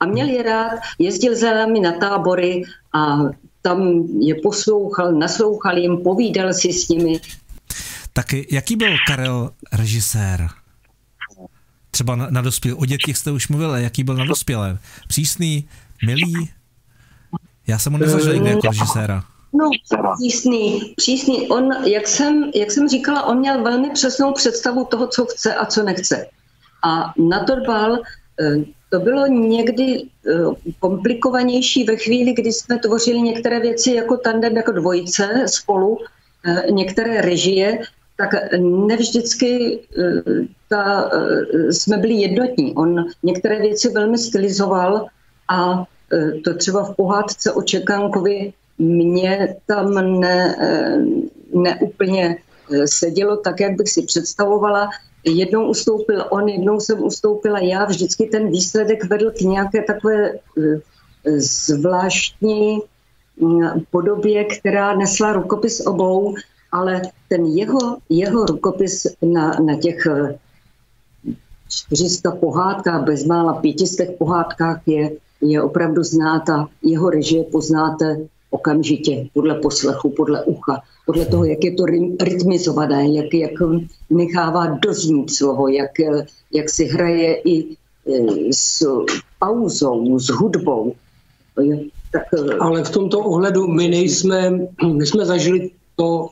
A 0.00 0.06
měl 0.06 0.28
je 0.28 0.42
rád, 0.42 0.78
jezdil 0.98 1.36
za 1.36 1.54
námi 1.54 1.80
na 1.80 1.92
tábory 1.92 2.62
a 2.92 3.16
tam 3.62 4.04
je 4.20 4.34
poslouchal, 4.34 5.12
naslouchal 5.12 5.78
jim, 5.78 5.96
povídal 5.96 6.54
si 6.54 6.72
s 6.72 6.88
nimi. 6.88 7.20
Tak 8.12 8.26
jaký 8.50 8.76
byl 8.76 8.96
Karel 9.06 9.50
režisér? 9.72 10.48
Třeba 11.90 12.16
na, 12.16 12.26
na 12.30 12.40
dospěl. 12.40 12.76
O 12.78 12.86
dětích 12.86 13.18
jste 13.18 13.30
už 13.30 13.48
mluvil, 13.48 13.74
jaký 13.74 14.04
byl 14.04 14.14
na 14.14 14.24
dospělé? 14.24 14.78
Přísný, 15.08 15.68
milý? 16.06 16.50
Já 17.66 17.78
jsem 17.78 17.92
ho 17.92 17.98
nezažil 17.98 18.34
nikdy 18.34 18.50
jako 18.50 18.66
režiséra. 18.66 19.24
No, 19.54 19.70
přísný, 20.14 20.94
přísný. 20.96 21.48
On, 21.48 21.72
jak 21.84 22.08
jsem, 22.08 22.50
jak 22.54 22.70
jsem 22.70 22.88
říkala, 22.88 23.22
on 23.22 23.38
měl 23.38 23.62
velmi 23.62 23.90
přesnou 23.90 24.32
představu 24.32 24.84
toho, 24.84 25.06
co 25.06 25.24
chce 25.24 25.54
a 25.54 25.66
co 25.66 25.82
nechce. 25.82 26.26
A 26.84 27.12
na 27.18 27.44
to 27.44 27.56
dbal, 27.56 27.98
eh, 28.40 28.56
to 28.90 29.00
bylo 29.00 29.26
někdy 29.26 30.02
eh, 30.02 30.32
komplikovanější 30.78 31.84
ve 31.84 31.96
chvíli, 31.96 32.32
kdy 32.32 32.52
jsme 32.52 32.78
tvořili 32.78 33.20
některé 33.20 33.60
věci 33.60 33.94
jako 33.94 34.16
tandem, 34.16 34.56
jako 34.56 34.72
dvojice 34.72 35.44
spolu, 35.46 35.98
eh, 36.46 36.70
některé 36.70 37.20
režie, 37.20 37.78
tak 38.16 38.30
nevždycky 38.60 39.80
ta, 40.68 41.10
jsme 41.70 41.96
byli 41.96 42.14
jednotní. 42.14 42.74
On 42.74 43.04
některé 43.22 43.60
věci 43.60 43.88
velmi 43.88 44.18
stylizoval 44.18 45.06
a 45.48 45.84
to 46.44 46.54
třeba 46.54 46.84
v 46.84 46.96
pohádce 46.96 47.52
o 47.52 47.62
Čekánkovi 47.62 48.52
mě 48.78 49.56
tam 49.66 50.20
ne, 50.20 50.56
eh, 50.60 50.98
neúplně 51.54 52.36
eh, 52.72 52.86
sedělo 52.86 53.36
tak, 53.36 53.60
jak 53.60 53.76
bych 53.76 53.88
si 53.88 54.02
představovala. 54.02 54.90
Jednou 55.24 55.68
ustoupil 55.70 56.24
on, 56.30 56.48
jednou 56.48 56.80
jsem 56.80 57.02
ustoupila 57.02 57.58
já. 57.58 57.84
Vždycky 57.84 58.26
ten 58.26 58.48
výsledek 58.48 59.04
vedl 59.04 59.30
k 59.30 59.40
nějaké 59.40 59.82
takové 59.82 60.30
eh, 60.30 60.80
zvláštní 61.40 62.78
mm, 63.40 63.68
podobě, 63.90 64.44
která 64.44 64.96
nesla 64.96 65.32
rukopis 65.32 65.86
obou, 65.86 66.34
ale 66.72 67.02
ten 67.28 67.44
jeho, 67.44 67.96
jeho 68.08 68.46
rukopis 68.46 69.06
na, 69.22 69.50
na 69.50 69.76
těch 69.76 70.06
400 71.68 72.30
pohádkách, 72.30 73.04
bezmála 73.04 73.54
500 73.54 74.18
pohádkách 74.18 74.80
je, 74.86 75.10
je 75.40 75.62
opravdu 75.62 76.02
znáta. 76.02 76.68
Jeho 76.82 77.10
režie 77.10 77.44
poznáte 77.44 78.16
okamžitě, 78.54 79.26
podle 79.34 79.54
poslechu, 79.54 80.10
podle 80.10 80.44
ucha, 80.44 80.82
podle 81.06 81.26
toho, 81.26 81.44
jak 81.44 81.64
je 81.64 81.72
to 81.74 81.84
rytmizované, 82.20 83.08
jak, 83.08 83.34
jak 83.34 83.52
nechává 84.10 84.66
doznít 84.66 85.34
slovo, 85.34 85.68
jak, 85.68 85.90
jak 86.52 86.70
si 86.70 86.84
hraje 86.84 87.42
i 87.44 87.54
e, 87.66 87.74
s 88.54 88.86
pauzou, 89.38 90.18
s 90.18 90.30
hudbou. 90.30 90.94
Tak, 92.12 92.22
e, 92.34 92.54
Ale 92.60 92.84
v 92.84 92.90
tomto 92.90 93.18
ohledu 93.18 93.66
my 93.66 93.88
nejsme, 93.88 94.70
my 94.86 95.06
jsme 95.06 95.26
zažili 95.26 95.70
to 95.96 96.28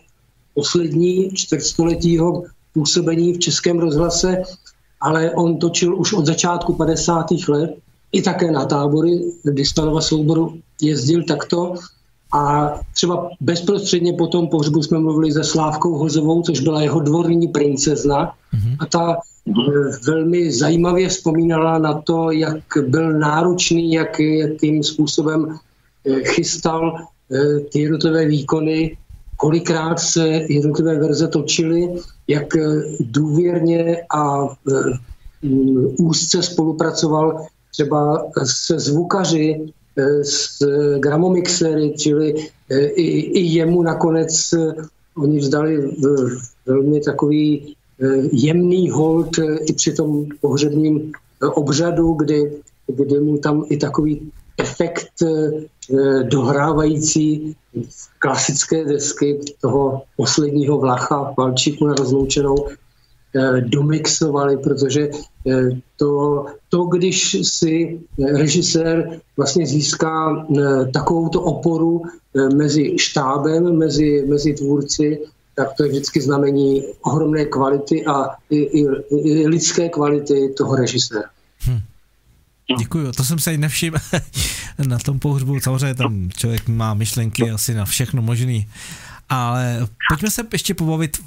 poslední 0.55 1.31
čtvrtstoletího 1.35 2.45
působení 2.75 3.35
v 3.35 3.39
Českém 3.39 3.79
rozhlase, 3.79 4.43
ale 5.01 5.31
on 5.31 5.59
točil 5.59 5.99
už 5.99 6.12
od 6.12 6.27
začátku 6.27 6.73
50. 6.73 7.27
let 7.49 7.70
i 8.12 8.23
také 8.23 8.51
na 8.51 8.64
tábory, 8.64 9.33
kdy 9.43 9.64
Stanova 9.64 10.01
souboru 10.01 10.61
jezdil 10.81 11.25
takto 11.25 11.75
a 12.33 12.74
třeba 12.95 13.28
bezprostředně 13.41 14.12
po 14.12 14.26
tom 14.26 14.49
pohřbu 14.49 14.83
jsme 14.83 14.99
mluvili 14.99 15.33
se 15.33 15.45
Slávkou 15.45 15.99
Hozovou, 15.99 16.43
což 16.43 16.61
byla 16.61 16.83
jeho 16.83 17.01
dvorní 17.01 17.49
princezna. 17.49 18.26
Mm-hmm. 18.26 18.76
A 18.78 18.87
ta 18.87 19.16
eh, 19.16 19.53
velmi 20.07 20.53
zajímavě 20.53 21.09
vzpomínala 21.09 21.78
na 21.78 22.01
to, 22.01 22.30
jak 22.30 22.64
byl 22.87 23.12
náročný, 23.12 23.93
jak, 23.93 24.20
jakým 24.20 24.83
způsobem 24.83 25.59
eh, 26.07 26.24
chystal 26.24 26.97
eh, 26.99 27.61
ty 27.61 27.80
jednotlivé 27.80 28.26
výkony, 28.26 28.97
kolikrát 29.37 30.01
se 30.01 30.28
jednotlivé 30.28 30.99
verze 30.99 31.28
točily, 31.28 31.89
jak 32.28 32.47
důvěrně 33.01 33.97
a 34.14 34.49
úzce 35.99 36.43
spolupracoval 36.43 37.47
třeba 37.70 38.26
se 38.45 38.78
zvukaři, 38.78 39.72
s 40.22 40.62
gramomixery, 40.99 41.93
čili 41.97 42.34
eh, 42.70 42.86
i, 42.86 43.20
i 43.20 43.40
jemu 43.40 43.82
nakonec 43.82 44.53
eh, 44.53 44.74
oni 45.16 45.38
vzdali 45.38 45.97
velmi 46.66 47.01
takový 47.01 47.74
jemný 48.32 48.90
hold 48.90 49.38
i 49.68 49.72
při 49.72 49.93
tom 49.93 50.26
pohřebním 50.40 51.12
obřadu, 51.40 52.12
kdy, 52.12 52.53
kdy 52.86 53.20
mu 53.20 53.38
tam 53.38 53.64
i 53.68 53.76
takový 53.76 54.32
efekt 54.59 55.12
dohrávající 56.22 57.57
klasické 58.18 58.84
desky 58.84 59.40
toho 59.61 60.03
posledního 60.16 60.78
vlacha 60.78 61.34
Valčíku 61.38 61.86
na 61.86 61.95
rozloučenou 61.95 62.57
Eh, 63.34 63.61
domixovali, 63.61 64.57
protože 64.57 65.09
eh, 65.09 65.11
to, 65.97 66.47
to, 66.68 66.84
když 66.84 67.36
si 67.43 68.01
režisér 68.32 69.20
vlastně 69.36 69.66
získá 69.66 70.47
eh, 70.59 70.86
takovouto 70.86 71.43
oporu 71.43 72.03
mezi 72.57 72.99
štábem, 72.99 73.78
mezi, 73.78 74.24
mezi 74.28 74.55
tvůrci, 74.55 75.20
tak 75.55 75.68
to 75.76 75.82
je 75.84 75.88
vždycky 75.88 76.20
znamení 76.20 76.82
ohromné 77.03 77.45
kvality 77.45 78.07
a 78.07 78.28
i, 78.51 78.57
i, 78.57 78.86
i 79.11 79.49
lidské 79.49 79.88
kvality 79.88 80.55
toho 80.57 80.76
režiséra. 80.76 81.28
Hmm. 81.59 81.80
Děkuju, 82.78 83.12
to 83.12 83.24
jsem 83.24 83.38
se 83.38 83.55
i 83.55 83.59
nevšiml 83.59 83.99
na 84.86 84.99
tom 84.99 85.18
pohřbu. 85.18 85.61
Samozřejmě 85.61 85.95
tam 85.95 86.30
člověk 86.36 86.68
má 86.68 86.95
myšlenky 86.95 87.51
asi 87.51 87.74
na 87.74 87.84
všechno 87.84 88.22
možný. 88.22 88.68
Ale 89.28 89.86
pojďme 90.09 90.30
se 90.30 90.43
ještě 90.53 90.74
pobavit 90.74 91.18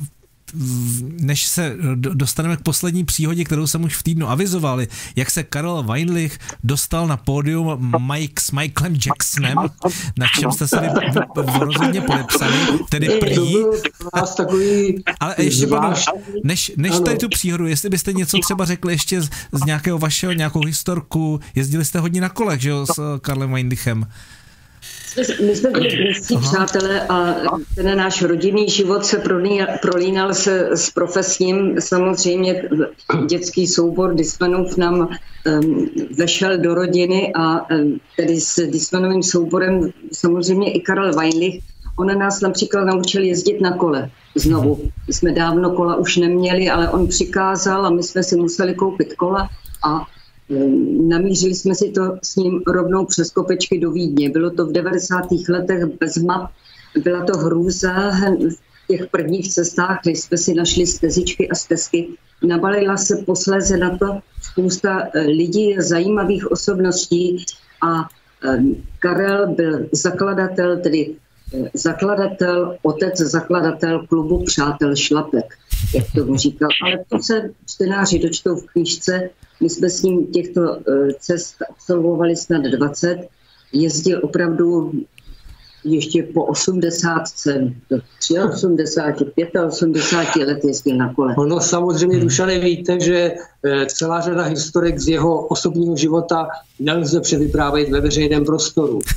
než 1.21 1.47
se 1.47 1.75
dostaneme 1.95 2.57
k 2.57 2.61
poslední 2.61 3.05
příhodě, 3.05 3.43
kterou 3.43 3.67
jsem 3.67 3.83
už 3.83 3.95
v 3.95 4.03
týdnu 4.03 4.29
avizovali, 4.29 4.87
jak 5.15 5.31
se 5.31 5.43
Karel 5.43 5.83
Weinlich 5.83 6.39
dostal 6.63 7.07
na 7.07 7.17
pódium 7.17 7.95
Mike 8.11 8.41
s 8.41 8.51
Michaelem 8.51 8.97
Jacksonem, 9.05 9.57
na 10.17 10.25
čem 10.39 10.51
jste 10.51 10.67
se 10.67 10.89
rozhodně 11.35 12.01
podepsali, 12.01 12.55
tedy 12.89 13.09
prý. 13.09 13.55
Ale 15.19 15.35
ještě 15.37 15.67
panu, 15.67 15.95
než, 16.43 16.71
než 16.77 16.91
tady 17.05 17.17
tu 17.17 17.29
příhodu, 17.29 17.67
jestli 17.67 17.89
byste 17.89 18.13
něco 18.13 18.37
třeba 18.39 18.65
řekli 18.65 18.93
ještě 18.93 19.21
z, 19.21 19.29
z 19.51 19.65
nějakého 19.65 19.99
vašeho, 19.99 20.33
nějakou 20.33 20.65
historku, 20.65 21.39
jezdili 21.55 21.85
jste 21.85 21.99
hodně 21.99 22.21
na 22.21 22.29
kolech, 22.29 22.61
že 22.61 22.69
jo, 22.69 22.85
s 22.85 23.19
Karlem 23.21 23.51
Weinlichem. 23.51 24.05
My 25.17 25.55
jsme 25.55 25.69
byli 25.69 25.95
blízcí 25.95 26.37
přátelé 26.37 27.07
a 27.07 27.35
ten 27.75 27.97
náš 27.97 28.21
rodinný 28.21 28.69
život 28.69 29.05
se 29.05 29.23
prolínal 29.81 30.33
se 30.33 30.69
s 30.73 30.89
profesním. 30.89 31.81
Samozřejmě 31.81 32.69
dětský 33.25 33.67
soubor 33.67 34.15
Dismanův 34.15 34.77
nám 34.77 34.99
um, 34.99 35.89
vešel 36.17 36.57
do 36.57 36.73
rodiny 36.73 37.33
a 37.35 37.69
um, 37.71 37.99
tedy 38.17 38.41
s 38.41 38.67
Dismanovým 38.67 39.23
souborem 39.23 39.89
samozřejmě 40.11 40.71
i 40.71 40.79
Karel 40.79 41.13
Weinlich. 41.15 41.63
On 41.99 42.19
nás 42.19 42.41
například 42.41 42.85
naučil 42.85 43.23
jezdit 43.23 43.61
na 43.61 43.77
kole 43.77 44.09
znovu. 44.35 44.91
My 45.07 45.13
jsme 45.13 45.31
dávno 45.31 45.71
kola 45.71 45.95
už 45.95 46.17
neměli, 46.17 46.69
ale 46.69 46.89
on 46.89 47.07
přikázal 47.07 47.85
a 47.85 47.89
my 47.89 48.03
jsme 48.03 48.23
si 48.23 48.35
museli 48.35 48.75
koupit 48.75 49.13
kola 49.13 49.49
a 49.83 50.05
namířili 51.07 51.55
jsme 51.55 51.75
si 51.75 51.91
to 51.91 52.17
s 52.23 52.35
ním 52.35 52.61
rovnou 52.67 53.05
přes 53.05 53.31
kopečky 53.31 53.79
do 53.79 53.91
Vídně. 53.91 54.29
Bylo 54.29 54.49
to 54.49 54.65
v 54.65 54.71
90. 54.71 55.21
letech 55.49 55.85
bez 55.99 56.17
map, 56.17 56.51
byla 57.03 57.25
to 57.25 57.37
hrůza 57.37 58.11
v 58.49 58.87
těch 58.87 59.07
prvních 59.07 59.53
cestách, 59.53 59.99
kde 60.03 60.11
jsme 60.11 60.37
si 60.37 60.53
našli 60.53 60.87
stezičky 60.87 61.49
a 61.49 61.55
stezky. 61.55 62.07
Nabalila 62.47 62.97
se 62.97 63.15
posléze 63.15 63.77
na 63.77 63.97
to 63.97 64.19
spousta 64.41 65.01
eh, 65.13 65.21
lidí, 65.21 65.75
zajímavých 65.79 66.51
osobností 66.51 67.45
a 67.81 68.09
ehm, 68.43 68.75
Karel 68.99 69.47
byl 69.55 69.85
zakladatel, 69.91 70.79
tedy 70.81 71.15
zakladatel, 71.73 72.77
otec 72.81 73.17
zakladatel 73.17 74.07
klubu 74.07 74.43
Přátel 74.43 74.95
Šlapek, 74.95 75.45
jak 75.95 76.05
to 76.15 76.37
říkal. 76.37 76.69
Ale 76.85 77.05
to 77.09 77.19
se 77.19 77.49
čtenáři 77.65 78.19
dočtou 78.19 78.55
v 78.55 78.65
knížce 78.65 79.29
my 79.61 79.69
jsme 79.69 79.89
s 79.89 80.01
ním 80.01 80.27
těchto 80.27 80.77
eh, 80.77 81.13
cest 81.19 81.55
absolvovali 81.69 82.35
snad 82.35 82.63
20. 82.63 83.27
Jezdil 83.73 84.19
opravdu 84.23 84.91
ještě 85.83 86.23
po 86.23 86.45
80, 86.45 87.21
83, 88.53 89.59
85 89.67 90.47
let 90.47 90.59
jezdil 90.63 90.97
na 90.97 91.13
kole. 91.13 91.35
Ono 91.37 91.59
samozřejmě, 91.59 92.15
hmm. 92.15 92.23
Dušane, 92.23 92.59
víte, 92.59 92.99
že 92.99 93.31
eh, 93.65 93.85
celá 93.85 94.21
řada 94.21 94.43
historek 94.43 94.99
z 94.99 95.07
jeho 95.07 95.47
osobního 95.47 95.95
života 95.97 96.47
nelze 96.79 97.21
převyprávět 97.21 97.89
ve 97.89 98.01
veřejném 98.01 98.45
prostoru. 98.45 98.99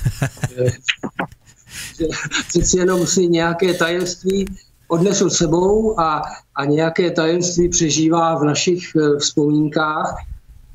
Přeci 2.48 2.78
jenom 2.78 3.06
si 3.06 3.26
nějaké 3.26 3.74
tajemství 3.74 4.46
odnesl 4.88 5.30
sebou 5.30 6.00
a, 6.00 6.22
a 6.54 6.64
nějaké 6.64 7.10
tajemství 7.10 7.68
přežívá 7.68 8.38
v 8.38 8.44
našich 8.44 8.92
eh, 8.96 9.18
vzpomínkách. 9.18 10.16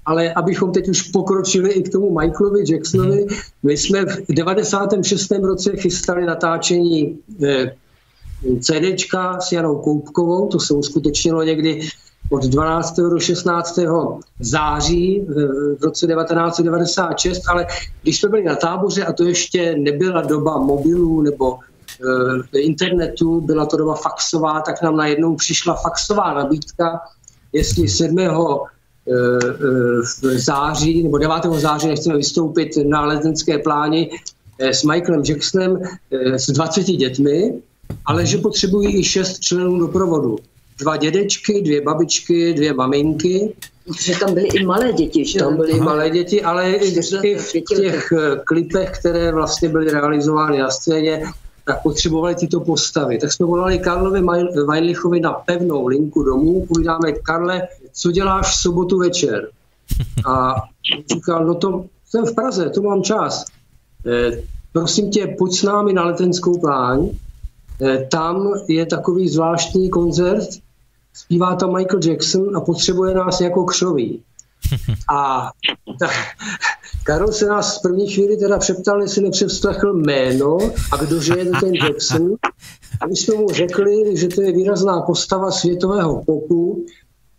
Ale 0.05 0.33
abychom 0.33 0.71
teď 0.71 0.89
už 0.89 1.01
pokročili 1.01 1.71
i 1.71 1.83
k 1.83 1.91
tomu 1.91 2.19
Michaelovi 2.19 2.63
Jacksonovi, 2.71 3.25
my 3.63 3.77
jsme 3.77 4.05
v 4.05 4.33
96. 4.33 5.31
roce 5.31 5.71
chystali 5.77 6.25
natáčení 6.25 7.19
eh, 7.45 7.75
CDčka 8.61 9.39
s 9.39 9.51
Janou 9.51 9.75
Koupkovou, 9.75 10.47
to 10.47 10.59
se 10.59 10.73
uskutečnilo 10.73 11.43
někdy 11.43 11.89
od 12.33 12.43
12. 12.43 12.95
do 12.95 13.19
16. 13.19 13.79
září 14.39 15.21
eh, 15.21 15.33
v 15.79 15.83
roce 15.83 16.07
1996, 16.07 17.41
ale 17.47 17.67
když 18.03 18.19
jsme 18.19 18.29
byli 18.29 18.43
na 18.43 18.55
táboře 18.55 19.05
a 19.05 19.13
to 19.13 19.23
ještě 19.23 19.75
nebyla 19.77 20.21
doba 20.21 20.57
mobilů 20.57 21.21
nebo 21.21 21.59
Eh, 22.01 22.59
internetu, 22.59 23.41
byla 23.41 23.65
to 23.65 23.77
doba 23.77 23.95
faxová, 23.95 24.61
tak 24.61 24.81
nám 24.81 24.97
najednou 24.97 25.35
přišla 25.35 25.75
faxová 25.75 26.33
nabídka, 26.33 27.01
jestli 27.53 27.89
7. 27.89 28.19
Eh, 28.19 29.11
eh, 30.25 30.39
září 30.39 31.03
nebo 31.03 31.17
9. 31.17 31.59
září 31.59 31.87
nechceme 31.87 32.17
vystoupit 32.17 32.69
na 32.87 33.05
letenské 33.05 33.57
pláni 33.57 34.09
s 34.59 34.83
Michaelem 34.83 35.23
Jacksonem 35.25 35.81
s 36.11 36.47
20 36.51 36.83
dětmi, 36.83 37.61
ale 38.05 38.25
že 38.25 38.37
potřebují 38.37 38.99
i 38.99 39.03
šest 39.03 39.39
členů 39.39 39.79
doprovodu. 39.79 40.37
Dva 40.79 40.97
dědečky, 40.97 41.61
dvě 41.61 41.81
babičky, 41.81 42.53
dvě 42.53 42.73
maminky. 42.73 43.53
Protože 43.85 44.19
tam 44.19 44.33
byly 44.33 44.47
i 44.47 44.65
malé 44.65 44.93
děti, 44.93 45.25
že? 45.25 45.39
Tam 45.39 45.55
byly 45.55 45.71
i 45.71 45.79
malé 45.79 46.09
děti, 46.09 46.43
ale 46.43 46.71
i 46.71 47.01
v 47.37 47.51
těch 47.51 48.13
klipech, 48.43 48.91
které 48.99 49.31
vlastně 49.31 49.69
byly 49.69 49.91
realizovány 49.91 50.57
na 50.57 50.69
scéně, 50.69 51.23
tak 51.65 51.83
potřebovali 51.83 52.35
tyto 52.35 52.59
postavy. 52.59 53.17
Tak 53.17 53.33
jsme 53.33 53.45
volali 53.45 53.79
Karlovi 53.79 54.21
Weinlichovi 54.67 55.19
na 55.19 55.31
pevnou 55.31 55.87
linku 55.87 56.23
domů, 56.23 56.65
povídáme, 56.65 57.11
Karle, 57.11 57.67
co 57.93 58.11
děláš 58.11 58.51
v 58.51 58.61
sobotu 58.61 58.97
večer? 58.97 59.49
A 60.25 60.55
říkal, 61.13 61.45
no 61.45 61.55
to 61.55 61.85
jsem 62.09 62.25
v 62.25 62.35
Praze, 62.35 62.69
to 62.69 62.81
mám 62.81 63.03
čas. 63.03 63.45
E, 64.05 64.41
prosím 64.73 65.11
tě, 65.11 65.35
pojď 65.37 65.53
s 65.53 65.63
námi 65.63 65.93
na 65.93 66.05
letenskou 66.05 66.59
pláň. 66.59 67.09
E, 67.81 68.07
tam 68.11 68.53
je 68.67 68.85
takový 68.85 69.29
zvláštní 69.29 69.89
koncert, 69.89 70.47
zpívá 71.13 71.55
tam 71.55 71.73
Michael 71.73 71.99
Jackson 72.03 72.57
a 72.57 72.61
potřebuje 72.61 73.15
nás 73.15 73.41
jako 73.41 73.63
křoví. 73.63 74.23
A 75.09 75.51
ta, 75.99 76.07
Karol 77.03 77.31
se 77.31 77.45
nás 77.45 77.79
v 77.79 77.81
první 77.81 78.07
chvíli 78.07 78.37
teda 78.37 78.57
přeptal, 78.57 79.01
jestli 79.01 79.21
nepřevslechl 79.21 79.93
jméno 79.93 80.57
a 80.91 80.97
kdože 80.97 81.33
je 81.37 81.45
ten 81.45 81.73
Jackson. 81.75 82.35
A 83.01 83.07
my 83.07 83.15
jsme 83.15 83.35
mu 83.35 83.49
řekli, 83.49 84.17
že 84.17 84.27
to 84.27 84.41
je 84.41 84.51
výrazná 84.51 85.01
postava 85.01 85.51
světového 85.51 86.23
popu 86.25 86.85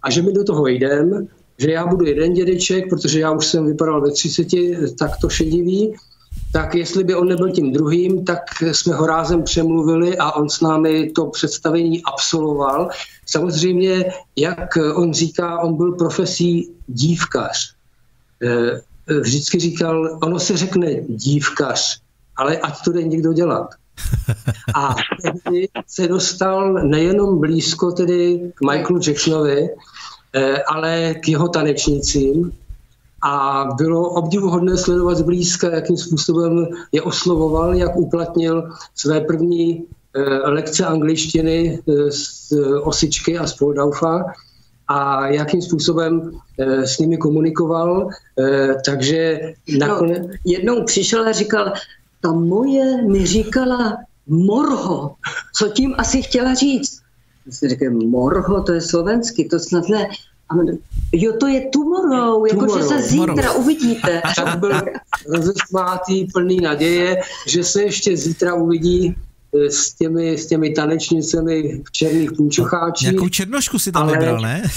a 0.03 0.11
že 0.11 0.23
my 0.23 0.33
do 0.33 0.45
toho 0.45 0.67
jdem, 0.67 1.29
že 1.59 1.71
já 1.71 1.87
budu 1.87 2.07
jeden 2.07 2.33
dědeček, 2.33 2.89
protože 2.91 3.21
já 3.21 3.33
už 3.33 3.47
jsem 3.47 3.67
vypadal 3.67 4.01
ve 4.01 4.11
30, 4.11 4.47
tak 4.99 5.11
to 5.21 5.29
šedivý, 5.29 5.95
tak 6.55 6.75
jestli 6.75 7.05
by 7.05 7.15
on 7.15 7.29
nebyl 7.29 7.51
tím 7.51 7.73
druhým, 7.73 8.25
tak 8.25 8.41
jsme 8.63 8.95
ho 8.95 9.07
rázem 9.07 9.43
přemluvili 9.43 10.19
a 10.19 10.31
on 10.33 10.51
s 10.51 10.61
námi 10.61 11.11
to 11.11 11.27
představení 11.27 12.03
absolvoval. 12.03 12.89
Samozřejmě, 13.27 14.05
jak 14.37 14.79
on 14.95 15.15
říká, 15.15 15.59
on 15.59 15.77
byl 15.77 15.93
profesí 15.93 16.71
dívkař. 16.87 17.75
Eh, 18.43 18.81
vždycky 19.21 19.61
říkal, 19.61 20.19
ono 20.23 20.39
se 20.39 20.57
řekne 20.57 20.95
dívkař, 21.09 22.01
ale 22.37 22.57
ať 22.57 22.85
to 22.85 22.93
jde 22.93 23.03
někdo 23.03 23.33
dělat. 23.33 23.75
A 24.75 24.95
tehdy 25.23 25.69
se 25.87 26.09
dostal 26.09 26.73
nejenom 26.73 27.41
blízko 27.41 27.93
tedy 27.93 28.53
k 28.55 28.61
Michaelu 28.71 29.01
Jacksonovi, 29.07 29.69
eh, 30.33 30.63
ale 30.63 31.15
k 31.15 31.29
jeho 31.29 31.49
tanečnicím, 31.49 32.53
a 33.25 33.65
bylo 33.77 34.11
obdivuhodné 34.11 34.77
sledovat 34.77 35.17
zblízka, 35.17 35.71
jakým 35.71 35.97
způsobem 35.97 36.67
je 36.93 37.03
oslovoval, 37.03 37.75
jak 37.75 37.97
uplatnil 37.97 38.69
své 38.95 39.21
první 39.21 39.85
eh, 40.17 40.21
lekce 40.51 40.87
angličtiny 40.87 41.79
eh, 41.89 42.11
z 42.13 42.53
Osičky 42.83 43.39
a 43.39 43.47
z 43.47 43.55
Poldaufa 43.55 44.25
a 44.89 45.29
jakým 45.29 45.63
způsobem 45.63 46.31
eh, 46.59 46.87
s 46.87 46.99
nimi 46.99 47.17
komunikoval. 47.17 48.09
Takže 48.85 49.41
nakonec... 49.79 50.19
No, 50.23 50.29
jednou 50.45 50.85
přišel 50.85 51.29
a 51.29 51.33
říkal, 51.33 51.73
ta 52.21 52.33
moje 52.33 53.03
mi 53.03 53.27
říkala 53.27 53.97
morho. 54.27 55.15
Co 55.57 55.69
tím 55.69 55.95
asi 55.99 56.23
chtěla 56.23 56.55
říct? 56.55 57.01
Já 57.81 57.91
morho, 57.91 58.63
to 58.63 58.73
je 58.73 58.81
slovensky, 58.81 59.45
to 59.45 59.59
snad 59.59 59.89
ne. 59.89 60.09
A 60.49 60.55
jo, 61.13 61.33
to 61.41 61.47
je 61.47 61.71
tomorrow, 62.11 62.47
jakože 62.47 62.85
se 62.85 63.03
zítra 63.03 63.27
tomorrow. 63.27 63.57
uvidíte. 63.57 64.23
Tak 64.37 64.59
byl 64.59 64.73
rozesmátý, 65.29 66.25
plný 66.25 66.61
naděje, 66.61 67.21
že 67.47 67.65
se 67.65 67.83
ještě 67.83 68.17
zítra 68.17 68.55
uvidí 68.55 69.15
eh, 69.57 69.71
s 69.71 69.95
těmi, 69.95 70.39
s 70.39 70.47
těmi 70.47 70.71
tanečnicemi 70.71 71.83
v 71.85 71.93
černých 71.93 72.33
punčocháčích. 72.33 73.11
Nějakou 73.11 73.29
černošku 73.29 73.79
si 73.79 73.93
tam 73.93 74.03
ale, 74.03 74.13
vybral, 74.13 74.41
ne? 74.41 74.63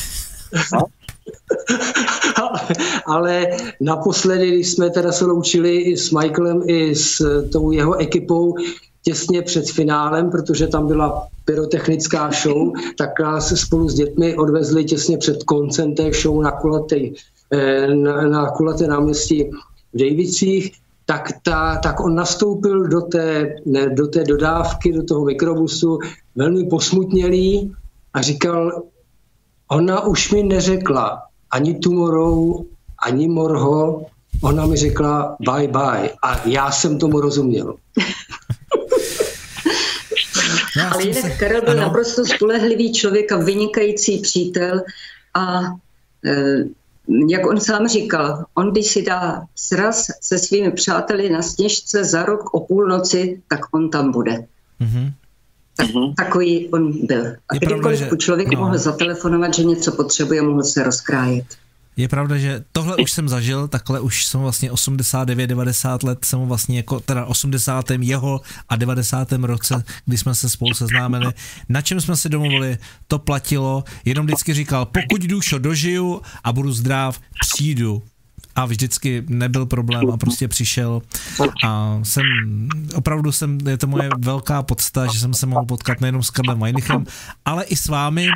ale 3.05 3.47
naposledy, 3.81 4.51
když 4.51 4.71
jsme 4.71 4.89
teda 4.89 5.11
se 5.11 5.25
loučili 5.25 5.77
i 5.77 5.97
s 5.97 6.11
Michaelem, 6.11 6.61
i 6.65 6.95
s 6.95 7.21
tou 7.51 7.71
jeho 7.71 7.95
ekipou, 7.95 8.55
těsně 9.07 9.41
před 9.41 9.71
finálem, 9.71 10.29
protože 10.29 10.67
tam 10.67 10.87
byla 10.87 11.27
pyrotechnická 11.45 12.31
show, 12.43 12.71
tak 12.97 13.19
nás 13.19 13.53
spolu 13.55 13.89
s 13.89 13.93
dětmi 13.93 14.35
odvezli 14.35 14.85
těsně 14.85 15.17
před 15.17 15.43
koncem 15.43 15.95
té 15.95 16.11
show 16.11 16.43
na 16.43 16.51
kulatý 16.51 17.13
eh, 17.51 17.95
na, 17.95 18.27
na 18.27 18.51
kulaté 18.51 18.87
náměstí 18.87 19.43
v 19.93 19.97
Davicích, 19.97 20.71
tak, 21.05 21.31
ta, 21.43 21.79
tak 21.83 21.99
on 21.99 22.15
nastoupil 22.15 22.87
do 22.87 23.01
té, 23.01 23.55
do 23.95 24.07
té 24.07 24.23
dodávky, 24.23 24.93
do 24.93 25.03
toho 25.03 25.25
mikrobusu 25.25 25.99
velmi 26.35 26.67
posmutnělý 26.67 27.75
a 28.13 28.21
říkal, 28.21 28.83
ona 29.71 30.03
už 30.03 30.31
mi 30.31 30.43
neřekla 30.43 31.23
ani 31.51 31.79
tomorrow, 31.79 32.63
ani 33.07 33.27
morho, 33.27 34.05
ona 34.43 34.65
mi 34.65 34.75
řekla 34.75 35.37
bye 35.39 35.67
bye. 35.67 36.11
A 36.23 36.47
já 36.47 36.71
jsem 36.71 36.99
tomu 36.99 37.21
rozuměl. 37.21 37.75
Ale 40.91 41.03
jinak 41.03 41.39
Karel 41.39 41.61
byl 41.61 41.71
ano. 41.71 41.81
naprosto 41.81 42.25
spolehlivý 42.25 42.93
člověk 42.93 43.31
a 43.31 43.37
vynikající 43.37 44.19
přítel 44.19 44.81
a 45.33 45.61
e, 46.25 46.63
jak 47.29 47.45
on 47.45 47.59
sám 47.59 47.87
říkal, 47.87 48.45
on 48.53 48.71
když 48.71 48.87
si 48.87 49.01
dá 49.01 49.45
sraz 49.55 50.07
se 50.21 50.39
svými 50.39 50.71
přáteli 50.71 51.29
na 51.29 51.41
sněžce 51.41 52.03
za 52.03 52.25
rok 52.25 52.53
o 52.53 52.59
půlnoci, 52.59 53.41
tak 53.47 53.59
on 53.71 53.89
tam 53.89 54.11
bude. 54.11 54.45
Mm-hmm. 54.81 55.13
Tak, 55.77 55.87
takový 56.17 56.69
on 56.69 57.05
byl. 57.07 57.25
A 57.49 57.55
kdykoliv 57.55 57.99
že... 57.99 58.09
člověk 58.17 58.53
no. 58.53 58.59
mohl 58.59 58.77
zatelefonovat, 58.77 59.53
že 59.53 59.63
něco 59.63 59.91
potřebuje, 59.91 60.41
mohl 60.41 60.63
se 60.63 60.83
rozkrájet. 60.83 61.45
Je 61.97 62.07
pravda, 62.07 62.37
že 62.37 62.63
tohle 62.71 62.95
už 62.95 63.11
jsem 63.11 63.29
zažil, 63.29 63.67
takhle 63.67 63.99
už 63.99 64.25
jsem 64.25 64.41
vlastně 64.41 64.71
89, 64.71 65.47
90 65.47 66.03
let 66.03 66.25
jsem 66.25 66.39
vlastně 66.39 66.77
jako, 66.77 66.99
teda 66.99 67.25
80. 67.25 67.91
jeho 67.99 68.41
a 68.69 68.75
90. 68.75 69.31
roce, 69.31 69.83
kdy 70.05 70.17
jsme 70.17 70.35
se 70.35 70.49
spolu 70.49 70.73
seznámili, 70.73 71.33
na 71.69 71.81
čem 71.81 72.01
jsme 72.01 72.15
si 72.15 72.29
domluvili, 72.29 72.77
to 73.07 73.19
platilo, 73.19 73.83
jenom 74.05 74.25
vždycky 74.25 74.53
říkal, 74.53 74.85
pokud 74.85 75.21
dušo 75.21 75.57
dožiju 75.57 76.21
a 76.43 76.53
budu 76.53 76.71
zdrav, 76.71 77.19
přijdu 77.39 78.03
a 78.57 78.65
vždycky 78.65 79.23
nebyl 79.29 79.65
problém 79.65 80.11
a 80.11 80.17
prostě 80.17 80.47
přišel. 80.47 81.01
A 81.65 81.99
jsem, 82.03 82.23
opravdu 82.95 83.31
jsem, 83.31 83.57
je 83.67 83.77
to 83.77 83.87
moje 83.87 84.09
velká 84.19 84.63
podsta, 84.63 85.05
že 85.05 85.19
jsem 85.19 85.33
se 85.33 85.45
mohl 85.45 85.65
potkat 85.65 86.01
nejenom 86.01 86.23
s 86.23 86.29
Karlem 86.29 86.59
Weinichem, 86.59 87.05
ale 87.45 87.63
i 87.63 87.75
s 87.75 87.87
vámi. 87.87 88.27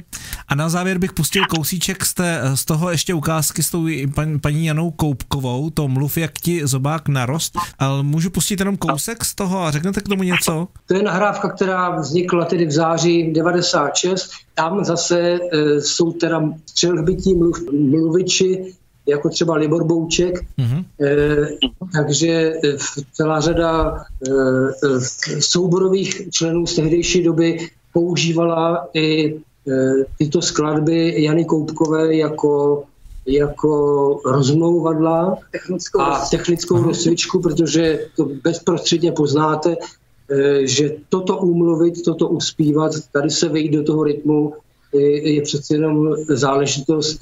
A 0.48 0.56
na 0.56 0.70
závěr 0.70 0.98
bych 0.98 1.14
pustil 1.14 1.46
kousíček 1.46 2.06
z, 2.06 2.14
té, 2.14 2.42
z 2.56 2.66
toho 2.66 2.92
ještě 2.92 3.14
ukázky 3.14 3.64
s 3.64 3.70
tou 3.70 3.88
paní, 4.16 4.40
paní 4.40 4.66
Janou 4.66 4.92
Koupkovou, 4.92 5.70
to 5.70 5.88
mluv 5.88 6.18
jak 6.18 6.32
ti 6.32 6.68
zobák 6.68 7.08
narost, 7.08 7.58
ale 7.80 8.04
můžu 8.04 8.30
pustit 8.30 8.60
jenom 8.60 8.78
kousek 8.78 9.26
z 9.26 9.36
toho 9.36 9.64
a 9.64 9.72
řeknete 9.72 10.02
k 10.02 10.10
tomu 10.10 10.24
něco? 10.24 10.68
To 10.86 10.96
je 10.96 11.04
nahrávka, 11.04 11.50
která 11.50 12.00
vznikla 12.00 12.46
tedy 12.46 12.66
v 12.66 12.72
září 12.72 13.34
96, 13.34 14.32
tam 14.56 14.86
zase 14.86 15.20
e, 15.20 15.40
jsou 15.82 16.12
teda 16.12 16.42
střelhbití 16.66 17.36
mluv, 17.36 17.58
mluviči 17.72 18.74
jako 19.06 19.30
třeba 19.30 19.56
Libor 19.56 19.84
Bouček, 19.84 20.46
mm-hmm. 20.60 20.86
e, 21.02 21.48
takže 21.94 22.54
celá 23.14 23.40
řada 23.40 23.96
e, 23.96 24.32
souborových 25.40 26.30
členů 26.32 26.68
z 26.68 26.76
tehdejší 26.76 27.24
doby 27.24 27.70
používala 27.94 28.88
i 28.94 29.36
e, 29.36 29.40
tyto 30.18 30.42
skladby 30.42 31.24
Jany 31.24 31.46
Koupkové 31.46 32.16
jako 32.16 32.84
jako 33.26 34.20
rozmlouvadla 34.26 35.38
a 36.00 36.26
technickou 36.32 36.84
rozcvičku, 36.84 37.42
protože 37.42 38.00
to 38.16 38.30
bezprostředně 38.44 39.12
poznáte, 39.12 39.76
že 40.64 40.96
toto 41.10 41.38
umluvit, 41.38 42.04
toto 42.06 42.28
uspívat, 42.28 42.92
tady 43.12 43.30
se 43.30 43.50
vejít 43.50 43.74
do 43.74 43.84
toho 43.84 44.04
rytmu, 44.04 44.54
je, 44.94 45.42
přeci 45.42 45.74
jenom 45.74 46.16
záležitost 46.30 47.20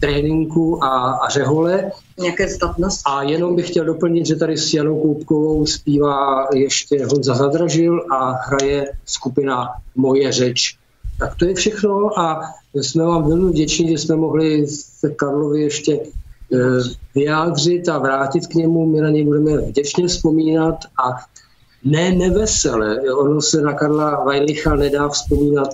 tréninku 0.00 0.84
a, 0.84 1.12
a 1.12 1.28
řehole. 1.28 1.90
Nějaké 2.20 2.48
statnost. 2.48 3.00
A 3.06 3.22
jenom 3.22 3.56
bych 3.56 3.68
chtěl 3.68 3.84
doplnit, 3.84 4.26
že 4.26 4.36
tady 4.36 4.56
s 4.56 4.74
Janou 4.74 5.00
Koupkovou 5.00 5.66
zpívá 5.66 6.48
ještě 6.54 7.06
Honza 7.06 7.34
Zadražil 7.34 8.02
a 8.12 8.32
hraje 8.32 8.92
skupina 9.04 9.68
Moje 9.96 10.32
řeč. 10.32 10.76
Tak 11.18 11.34
to 11.36 11.44
je 11.44 11.54
všechno 11.54 12.18
a 12.18 12.40
jsme 12.74 13.04
vám 13.04 13.28
velmi 13.28 13.50
vděční, 13.50 13.88
že 13.88 13.98
jsme 13.98 14.16
mohli 14.16 14.66
se 14.68 15.10
Karlovi 15.10 15.62
ještě 15.62 15.98
eh, 15.98 16.58
vyjádřit 17.14 17.88
a 17.88 17.98
vrátit 17.98 18.46
k 18.46 18.54
němu. 18.54 18.86
My 18.86 19.00
na 19.00 19.10
něj 19.10 19.24
budeme 19.24 19.56
vděčně 19.58 20.06
vzpomínat 20.06 20.74
a 21.04 21.16
ne 21.84 22.12
nevesele. 22.12 23.00
Ono 23.00 23.42
se 23.42 23.60
na 23.60 23.72
Karla 23.72 24.24
Vajlicha 24.24 24.74
nedá 24.76 25.08
vzpomínat 25.08 25.68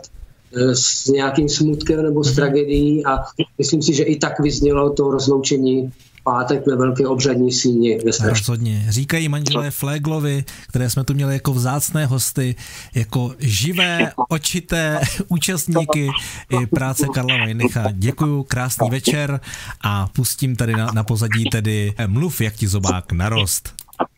s 0.72 1.06
nějakým 1.06 1.48
smutkem 1.48 2.02
nebo 2.02 2.24
s 2.24 2.26
mhm. 2.26 2.36
tragedií 2.36 3.06
a 3.06 3.18
myslím 3.58 3.82
si, 3.82 3.94
že 3.94 4.02
i 4.02 4.16
tak 4.16 4.40
vyznělo 4.40 4.90
to 4.90 5.10
rozloučení 5.10 5.92
pátek 6.24 6.66
ve 6.66 6.76
velké 6.76 7.06
obřadní 7.06 7.52
síni 7.52 7.98
ve. 7.98 8.28
Rozhodně. 8.28 8.86
Říkají 8.88 9.28
manželé 9.28 9.70
Fleglovi, 9.70 10.44
které 10.68 10.90
jsme 10.90 11.04
tu 11.04 11.14
měli 11.14 11.34
jako 11.34 11.52
vzácné 11.52 12.06
hosty, 12.06 12.56
jako 12.94 13.34
živé, 13.38 14.12
očité 14.28 15.00
účastníky 15.28 16.10
i 16.50 16.66
práce 16.66 17.06
Karla 17.14 17.36
Vajnicha. 17.36 17.84
Děkuju, 17.92 18.42
krásný 18.42 18.90
večer 18.90 19.40
a 19.84 20.06
pustím 20.06 20.56
tady 20.56 20.72
na, 20.72 20.90
na 20.94 21.04
pozadí 21.04 21.44
tedy 21.44 21.92
Mluv, 22.06 22.40
jak 22.40 22.54
ti 22.54 22.68
zobák 22.68 23.12
narost. 23.12 23.74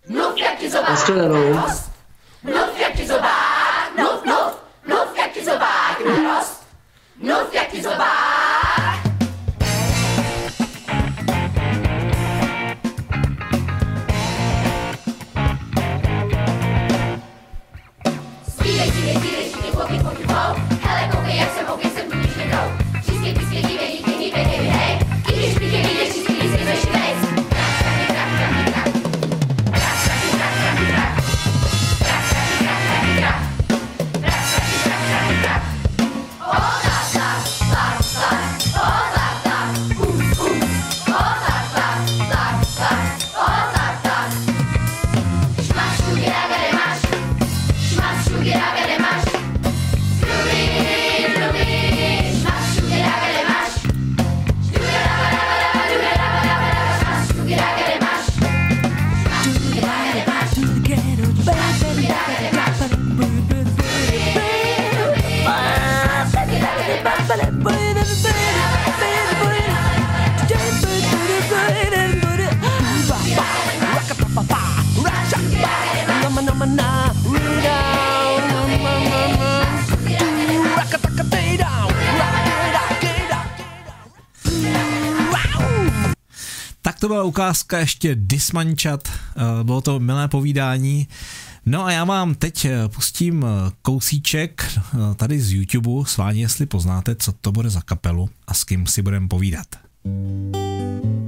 Mluv, 0.09 0.37
jak 0.37 0.59
ti 0.59 0.71
zobák 0.71 1.09
narost. 1.09 1.91
Mluv, 2.43 2.81
jak 2.81 2.97
ti 2.97 3.07
zobák 3.07 3.40
narost, 6.05 6.67
mluv 7.17 7.55
jak 7.55 7.69
ti 7.69 7.83
zobák. 7.83 9.01
Zpívej, 18.49 18.91
zpívej, 18.91 19.17
zpívej, 19.17 19.49
všichni 19.49 19.71
poky, 19.73 19.99
poky, 19.99 20.25
hele, 20.83 21.09
koukej, 21.13 21.37
jak 21.37 21.55
jsem, 21.55 21.67
koukej, 21.67 21.91
jsem 21.91 22.11
tu, 22.11 22.19
když 22.19 22.37
nejdou. 22.37 22.57
Příspěv, 23.01 23.35
příspěv, 23.35 23.70
ukázka 87.31 87.79
ještě 87.79 88.15
Dismančat, 88.15 89.09
eh, 89.09 89.65
bylo 89.65 89.81
to 89.81 90.01
milé 90.01 90.29
povídání. 90.29 91.09
No 91.67 91.85
a 91.85 91.93
já 91.93 92.05
vám 92.05 92.35
teď 92.35 92.65
eh, 92.65 92.89
pustím 92.89 93.45
eh, 93.45 93.73
kousíček 93.83 94.79
tady 95.17 95.41
z 95.41 95.53
YouTube, 95.53 96.09
sváně 96.09 96.41
jestli 96.41 96.67
poznáte, 96.67 97.15
co 97.15 97.33
to 97.33 97.53
bude 97.53 97.71
za 97.71 97.81
kapelu 97.81 98.31
a 98.47 98.55
s 98.55 98.65
kým 98.65 98.87
si 98.87 99.03
budeme 99.03 99.29
povídat. 99.29 99.67
Režimní 100.05 101.20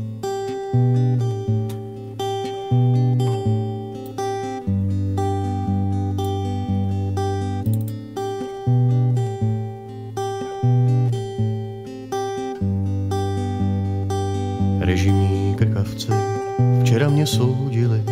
mě 17.22 17.26
soudili, 17.26 18.02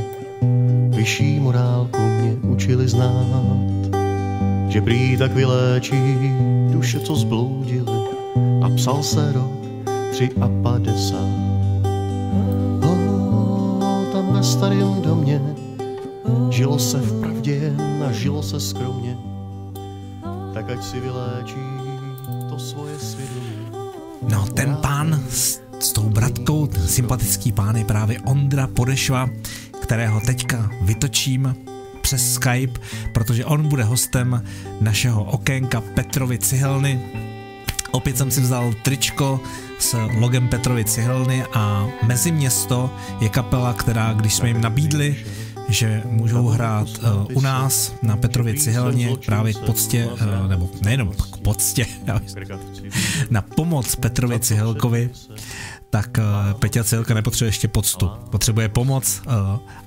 vyšší 0.89 1.41
morálku 1.41 1.99
mě 1.99 2.33
učili 2.43 2.89
znát, 2.89 3.27
že 4.69 4.81
prý 4.81 5.17
tak 5.17 5.33
vyléčí 5.33 5.99
duše, 6.71 7.01
co 7.01 7.17
zbloudili. 7.17 7.93
A 8.63 8.69
psal 8.77 9.03
se 9.03 9.33
rok 9.33 9.51
tři 10.11 10.31
a 10.41 10.49
padesát. 10.63 11.51
na 14.33 14.43
starém 14.43 15.03
domě, 15.03 15.43
žilo 16.51 16.79
se 16.79 16.99
v 16.99 17.21
pravdě 17.21 17.53
jen 17.53 18.05
a 18.09 18.13
žilo 18.13 18.43
se 18.43 18.61
skromně, 18.61 19.19
tak 20.55 20.71
ať 20.71 20.85
si 20.85 21.01
vyléčí 21.01 21.67
to 22.51 22.59
svoje 22.59 22.99
svědomí. 22.99 23.75
No, 24.31 24.47
ten 24.55 24.77
pán 24.77 25.21
s, 25.29 25.60
s 25.81 25.93
tou 25.93 26.03
bratkou, 26.03 26.67
ten 26.67 26.89
sympatický 26.89 27.53
pán 27.53 27.77
je 27.77 27.85
právě 27.85 28.21
Ondra 28.21 28.67
Podešva, 28.67 29.31
kterého 29.83 30.21
teďka 30.21 30.71
vytočím 30.83 31.57
přes 32.01 32.35
Skype, 32.35 32.81
protože 33.13 33.45
on 33.45 33.69
bude 33.69 33.85
hostem 33.85 34.45
našeho 34.81 35.25
okénka 35.25 35.81
Petrovi 35.81 36.39
Cihelny. 36.39 37.01
Opět 37.91 38.19
jsem 38.19 38.31
si 38.31 38.41
vzal 38.41 38.75
tričko 38.83 39.41
s 39.79 39.97
logem 40.19 40.49
Petrovi 40.49 40.85
Cihelny 40.85 41.45
a 41.55 41.89
Meziměsto 42.07 42.91
je 43.21 43.29
kapela, 43.29 43.73
která, 43.73 44.13
když 44.13 44.35
jsme 44.35 44.49
jim 44.49 44.61
nabídli, 44.61 45.17
že 45.71 46.03
můžou 46.05 46.47
hrát 46.47 46.89
uh, 46.89 47.37
u 47.37 47.41
nás 47.41 47.95
na 48.03 48.17
Petrově 48.17 48.55
cihelně 48.55 49.17
právě 49.27 49.55
k 49.55 49.59
poctě, 49.59 50.07
uh, 50.07 50.49
nebo 50.49 50.71
nejenom 50.83 51.13
k 51.13 51.37
poctě, 51.37 51.87
na 53.31 53.43
pomoc 53.43 53.97
Petrovi 53.97 54.41
Cihelkovi, 54.41 55.11
tak 55.91 56.19
uh, 56.19 56.53
Peťa 56.61 56.85
Cihelka 56.85 57.15
nepotřebuje 57.15 57.49
ještě 57.49 57.69
poctu. 57.69 58.11
Potřebuje 58.31 58.69
pomoc, 58.69 59.23
uh, 59.27 59.33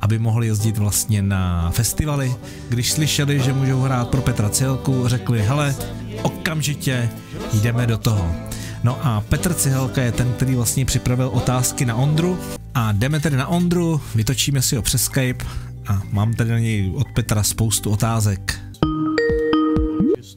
aby 0.01 0.20
mohli 0.20 0.47
jezdit 0.47 0.78
vlastně 0.78 1.22
na 1.22 1.72
festivaly. 1.72 2.36
Když 2.70 2.91
slyšeli, 2.91 3.39
že 3.39 3.54
můžou 3.54 3.82
hrát 3.82 4.10
pro 4.10 4.22
Petra 4.22 4.49
Cihelku, 4.49 5.08
řekli, 5.08 5.41
hele, 5.41 5.76
okamžitě 6.22 7.10
jdeme 7.54 7.88
do 7.88 7.97
toho. 7.97 8.36
No 8.84 8.99
a 9.06 9.22
Petr 9.22 9.54
Cihelka 9.54 10.01
je 10.01 10.12
ten, 10.12 10.34
který 10.34 10.56
vlastně 10.56 10.86
připravil 10.86 11.30
otázky 11.34 11.86
na 11.86 11.95
Ondru 11.95 12.39
a 12.74 12.91
jdeme 12.91 13.20
tedy 13.20 13.38
na 13.38 13.47
Ondru, 13.47 14.01
vytočíme 14.16 14.62
si 14.62 14.76
ho 14.76 14.82
přes 14.82 15.04
Skype 15.04 15.45
a 15.88 16.01
mám 16.12 16.34
tady 16.34 16.49
na 16.49 16.60
něj 16.60 16.91
od 16.95 17.08
Petra 17.16 17.43
spoustu 17.43 17.91
otázek. 17.91 18.60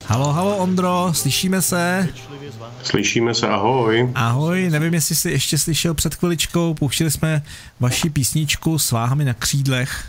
Halo, 0.05 0.33
halo 0.33 0.57
Ondro, 0.57 1.11
slyšíme 1.13 1.63
se? 1.63 2.09
Slyšíme 2.87 3.35
se, 3.35 3.49
ahoj. 3.49 4.11
Ahoj, 4.15 4.71
nevím, 4.71 4.95
jestli 4.95 5.15
jsi 5.15 5.31
ještě 5.31 5.59
slyšel 5.59 5.95
před 5.95 6.15
chviličkou, 6.15 6.75
pouštili 6.75 7.11
jsme 7.11 7.43
vaši 7.81 8.11
písničku 8.11 8.79
s 8.79 8.91
váhami 8.93 9.25
na 9.25 9.35
křídlech. 9.35 10.07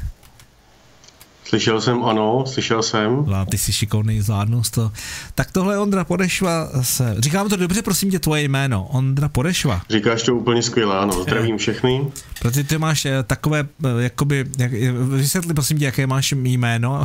Slyšel 1.48 1.82
jsem, 1.82 2.06
ano, 2.06 2.44
slyšel 2.48 2.84
jsem. 2.84 3.26
No, 3.28 3.46
ty 3.46 3.58
jsi 3.58 3.74
šikovný, 3.74 4.22
zvládnu 4.22 4.62
to. 4.72 4.92
Tak 5.36 5.52
tohle 5.52 5.74
je 5.74 5.78
Ondra 5.78 6.04
Podešva. 6.04 6.70
Se... 6.82 7.16
Říkám 7.20 7.50
to 7.50 7.56
dobře, 7.56 7.82
prosím 7.82 8.12
tě, 8.12 8.20
tvoje 8.20 8.44
jméno. 8.44 8.88
Ondra 8.92 9.30
Podešva. 9.30 9.82
Říkáš 9.90 10.24
to 10.24 10.36
úplně 10.36 10.62
skvěle, 10.62 10.98
ano. 10.98 11.24
Zdravím 11.24 11.58
všechny. 11.58 12.08
Protože 12.40 12.64
ty 12.64 12.78
máš 12.78 13.06
eh, 13.06 13.24
takové, 13.24 13.68
eh, 13.86 14.04
jakoby, 14.04 14.46
jak, 14.58 14.72
vysvětli 15.10 15.54
prosím 15.54 15.78
tě, 15.78 15.86
jaké 15.86 16.08
máš 16.08 16.32
jméno. 16.32 17.04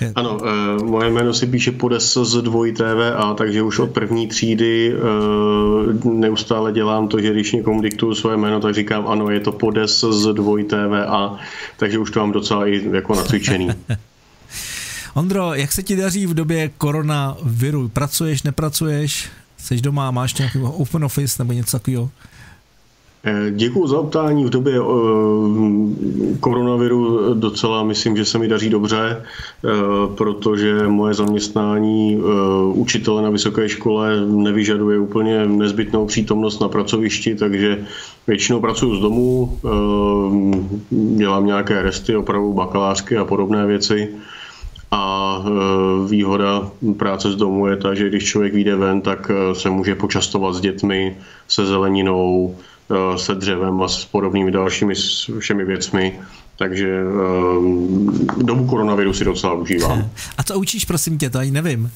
Ano, 0.14 0.38
e, 0.46 0.84
moje 0.84 1.10
jméno 1.10 1.34
si 1.34 1.46
píše 1.46 1.72
pod 1.72 1.92
z 2.00 2.42
dvoj 2.42 2.72
TVA, 2.72 3.34
takže 3.34 3.62
už 3.62 3.78
od 3.78 3.90
první 3.90 4.28
třídy 4.28 4.94
e, 4.94 6.08
neustále 6.08 6.72
dělám 6.72 7.08
to, 7.08 7.20
že 7.20 7.32
když 7.32 7.52
někomu 7.52 7.82
diktuju 7.82 8.14
svoje 8.14 8.36
jméno, 8.36 8.60
tak 8.60 8.74
říkám 8.74 9.08
ano, 9.08 9.30
je 9.30 9.40
to 9.40 9.52
pod 9.52 9.74
z 9.86 10.32
dvoj 10.32 10.64
TVA, 10.64 11.38
takže 11.76 11.98
už 11.98 12.10
to 12.10 12.20
mám 12.20 12.32
docela 12.32 12.66
i 12.66 12.90
jako 12.92 13.14
nacvičený. 13.14 13.68
Ondro, 15.14 15.54
jak 15.54 15.72
se 15.72 15.82
ti 15.82 15.96
daří 15.96 16.26
v 16.26 16.34
době 16.34 16.70
koronaviru? 16.78 17.88
Pracuješ, 17.88 18.42
nepracuješ? 18.42 19.28
Jsi 19.56 19.80
doma, 19.80 20.10
máš 20.10 20.34
nějaký 20.34 20.58
open 20.58 21.04
office 21.04 21.42
nebo 21.42 21.52
něco 21.52 21.78
takového? 21.78 22.10
Eh, 23.28 23.50
Děkuji 23.50 23.86
za 23.86 24.00
optání. 24.00 24.44
V 24.44 24.50
době 24.50 24.80
uh, 24.80 24.88
koronaviru 26.40 27.34
docela 27.34 27.82
myslím, 27.82 28.16
že 28.16 28.24
se 28.24 28.38
mi 28.38 28.48
daří 28.48 28.70
dobře, 28.70 29.22
uh, 29.64 30.14
protože 30.14 30.88
moje 30.88 31.14
zaměstnání 31.14 32.22
učitele 32.72 33.22
na 33.22 33.30
vysoké 33.30 33.68
škole 33.68 34.26
nevyžaduje 34.26 34.98
úplně 34.98 35.46
nezbytnou 35.46 36.06
přítomnost 36.06 36.60
na 36.60 36.68
pracovišti, 36.68 37.34
takže 37.34 37.84
většinou 38.26 38.60
pracuji 38.60 38.96
z 38.96 39.00
domu, 39.00 39.58
dělám 40.90 41.46
nějaké 41.46 41.82
resty, 41.82 42.16
opravu 42.16 42.52
bakalářky 42.52 43.16
a 43.16 43.24
podobné 43.24 43.66
věci. 43.66 44.08
A 44.90 45.44
výhoda 46.08 46.70
práce 46.96 47.32
z 47.32 47.36
domu 47.36 47.66
je 47.66 47.76
ta, 47.76 47.94
že 47.94 48.08
když 48.08 48.24
člověk 48.24 48.54
vyjde 48.54 48.76
ven, 48.76 49.00
tak 49.00 49.30
se 49.52 49.70
může 49.70 49.94
počastovat 49.94 50.54
s 50.54 50.60
dětmi, 50.60 51.16
se 51.48 51.66
zeleninou, 51.66 52.54
Eh, 52.54 52.77
se 53.16 53.34
dřevem 53.34 53.82
a 53.82 53.88
s 53.88 54.04
podobnými 54.04 54.50
dalšími 54.50 54.94
všemi 55.38 55.64
věcmi. 55.64 56.20
Takže 56.56 57.04
um, 57.58 58.28
dobu 58.36 58.66
koronaviru 58.66 59.12
si 59.12 59.24
docela 59.24 59.52
užívám. 59.52 60.10
A 60.38 60.42
co 60.42 60.58
učíš, 60.58 60.84
prosím 60.84 61.18
tě, 61.18 61.30
to 61.30 61.38
ani 61.38 61.50
nevím. 61.50 61.90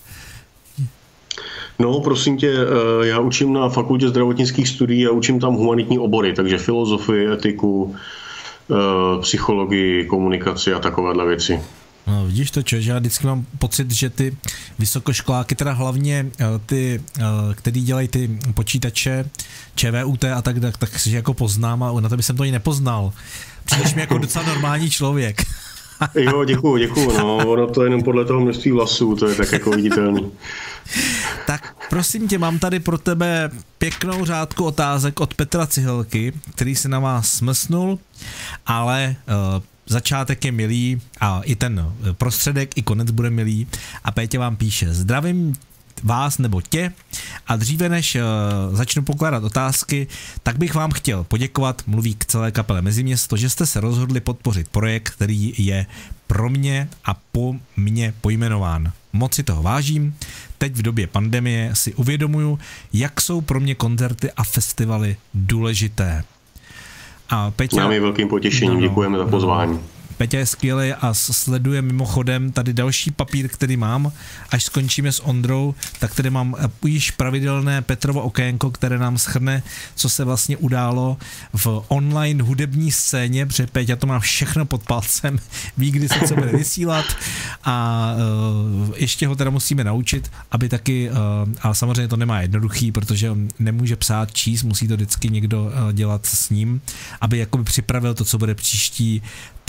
No, 1.78 2.01
prosím 2.01 2.36
tě, 2.36 2.53
eh, 2.53 3.07
já 3.07 3.20
učím 3.20 3.53
na 3.53 3.68
fakultě 3.68 4.09
zdravotnických 4.09 4.68
studií 4.68 5.07
a 5.07 5.11
učím 5.11 5.40
tam 5.40 5.55
humanitní 5.55 5.99
obory, 5.99 6.32
takže 6.32 6.59
filozofii, 6.59 7.32
etiku, 7.32 7.97
psychologii, 9.20 10.07
komunikaci 10.07 10.72
a 10.72 10.78
takovéhle 10.78 11.26
věci. 11.26 11.61
No, 12.07 12.26
vidíš 12.26 12.50
to, 12.50 12.62
čo, 12.62 12.80
že 12.80 12.90
já 12.90 12.98
vždycky 12.98 13.26
mám 13.26 13.46
pocit, 13.59 13.90
že 13.90 14.11
ty 14.11 14.36
vysokoškoláky, 14.78 15.55
teda 15.55 15.72
hlavně 15.72 16.26
eh, 16.40 16.44
ty, 16.66 17.00
eh, 17.18 17.22
který 17.55 17.80
dělají 17.80 18.09
ty 18.09 18.38
počítače, 18.55 19.30
ČVUT 19.74 20.24
a 20.24 20.42
tak, 20.42 20.61
tak, 20.61 20.76
tak 20.76 20.98
si 20.98 21.11
jako 21.11 21.34
poznám 21.34 21.82
a 21.82 22.00
na 22.00 22.09
to 22.09 22.16
by 22.16 22.22
jsem 22.22 22.36
to 22.36 22.42
ani 22.42 22.53
nepoznal. 22.53 23.12
Přijdeš 23.64 23.94
mi 23.94 24.00
jako 24.00 24.18
docela 24.18 24.46
normální 24.46 24.90
člověk. 24.90 25.42
jo, 26.14 26.44
děkuju, 26.44 26.76
děkuju, 26.76 27.18
no, 27.18 27.36
ono 27.36 27.66
to 27.66 27.82
je 27.82 27.86
jenom 27.86 28.03
podle 28.03 28.24
toho 28.24 28.40
množství 28.40 28.70
vlasů, 28.70 29.16
to 29.16 29.28
je 29.28 29.34
tak 29.34 29.53
jako 29.53 29.70
viditelný. 29.70 30.32
tak 31.46 31.76
prosím 31.90 32.28
tě, 32.28 32.38
mám 32.38 32.59
tady 32.59 32.80
pro 32.80 32.98
tebe 32.98 33.50
pěknou 33.78 34.24
řádku 34.24 34.64
otázek 34.64 35.20
od 35.20 35.34
Petra 35.34 35.66
Cihelky, 35.66 36.32
který 36.55 36.76
se 36.76 36.88
na 36.88 36.98
vás 36.98 37.32
smysnul, 37.32 37.98
ale 38.66 39.16
uh, 39.57 39.62
začátek 39.87 40.45
je 40.45 40.53
milý 40.53 41.01
a 41.20 41.41
i 41.45 41.57
ten 41.57 41.93
prostředek, 42.12 42.78
i 42.78 42.83
konec 42.83 43.11
bude 43.11 43.30
milý. 43.30 43.66
A 44.05 44.11
Pétě 44.11 44.39
vám 44.39 44.57
píše, 44.57 44.95
zdravím 44.95 45.55
vás 46.03 46.39
nebo 46.39 46.61
tě 46.61 46.93
a 47.47 47.57
dříve 47.57 47.89
než 47.89 48.14
uh, 48.14 48.76
začnu 48.76 49.03
pokládat 49.03 49.45
otázky, 49.45 50.07
tak 50.43 50.59
bych 50.59 50.74
vám 50.74 50.91
chtěl 50.91 51.24
poděkovat, 51.24 51.83
mluví 51.87 52.14
k 52.14 52.24
celé 52.24 52.53
kapele 52.53 52.83
Meziměsto, 52.83 53.37
že 53.37 53.51
jste 53.51 53.66
se 53.66 53.80
rozhodli 53.80 54.20
podpořit 54.20 54.68
projekt, 54.68 55.11
který 55.11 55.55
je 55.59 55.87
pro 56.26 56.51
mě 56.51 56.89
a 57.05 57.14
po 57.14 57.55
mně 57.76 58.14
pojmenován. 58.20 58.93
Moc 59.12 59.35
si 59.35 59.43
toho 59.43 59.62
vážím. 59.62 60.14
Teď 60.59 60.72
v 60.72 60.83
době 60.83 61.07
pandemie 61.07 61.70
si 61.74 61.95
uvědomuju, 61.95 62.59
jak 62.93 63.20
jsou 63.20 63.41
pro 63.41 63.61
mě 63.61 63.74
koncerty 63.74 64.33
a 64.33 64.45
festivaly 64.45 65.16
důležité. 65.35 66.24
A 67.33 67.51
Peťa... 67.51 67.76
Nám 67.76 67.93
je 67.93 68.01
velkým 68.01 68.28
potěšením, 68.28 68.74
no, 68.74 68.80
no, 68.80 68.89
děkujeme 68.89 69.18
za 69.18 69.26
pozvání. 69.26 69.72
No. 69.72 70.01
Peťa 70.22 70.38
je 70.38 70.46
skvělý 70.46 70.92
a 70.92 71.14
sleduje 71.14 71.82
mimochodem 71.82 72.52
tady 72.52 72.72
další 72.72 73.10
papír, 73.10 73.48
který 73.48 73.76
mám. 73.76 74.12
Až 74.50 74.64
skončíme 74.64 75.12
s 75.12 75.24
Ondrou, 75.24 75.74
tak 75.98 76.14
tady 76.14 76.30
mám 76.30 76.56
eh, 76.58 76.88
již 76.88 77.10
pravidelné 77.10 77.82
Petrovo 77.82 78.22
okénko, 78.22 78.70
které 78.70 78.98
nám 78.98 79.18
schrne, 79.18 79.62
co 79.94 80.08
se 80.08 80.24
vlastně 80.24 80.56
událo 80.56 81.16
v 81.52 81.84
online 81.88 82.42
hudební 82.42 82.92
scéně, 82.92 83.46
protože 83.46 83.66
Peťa 83.66 83.96
to 83.96 84.06
má 84.06 84.20
všechno 84.20 84.64
pod 84.64 84.82
palcem, 84.82 85.38
ví, 85.76 85.90
kdy 85.90 86.08
se 86.08 86.20
co 86.28 86.34
bude 86.34 86.52
vysílat 86.52 87.04
a 87.64 88.06
uh, 88.88 88.94
ještě 88.96 89.26
ho 89.26 89.36
teda 89.36 89.50
musíme 89.50 89.84
naučit, 89.84 90.30
aby 90.50 90.68
taky, 90.68 91.10
uh, 91.10 91.16
ale 91.62 91.74
samozřejmě 91.74 92.08
to 92.08 92.16
nemá 92.16 92.40
jednoduchý, 92.40 92.92
protože 92.92 93.30
on 93.30 93.48
nemůže 93.58 93.96
psát, 93.96 94.32
číst, 94.32 94.62
musí 94.62 94.88
to 94.88 94.94
vždycky 94.94 95.28
někdo 95.28 95.62
uh, 95.64 95.92
dělat 95.92 96.26
s 96.26 96.50
ním, 96.50 96.80
aby 97.20 97.38
jakoby 97.38 97.64
připravil 97.64 98.14
to, 98.14 98.24
co 98.24 98.38
bude 98.38 98.54
příští 98.54 99.22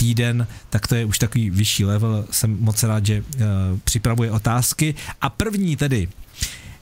týden, 0.04 0.46
tak 0.70 0.86
to 0.86 0.94
je 0.94 1.04
už 1.04 1.18
takový 1.18 1.50
vyšší 1.50 1.84
level. 1.84 2.24
Jsem 2.30 2.60
moc 2.60 2.82
rád, 2.82 3.06
že 3.06 3.20
uh, 3.20 3.24
připravuje 3.84 4.30
otázky. 4.30 4.94
A 5.20 5.30
první 5.30 5.76
tedy, 5.76 6.08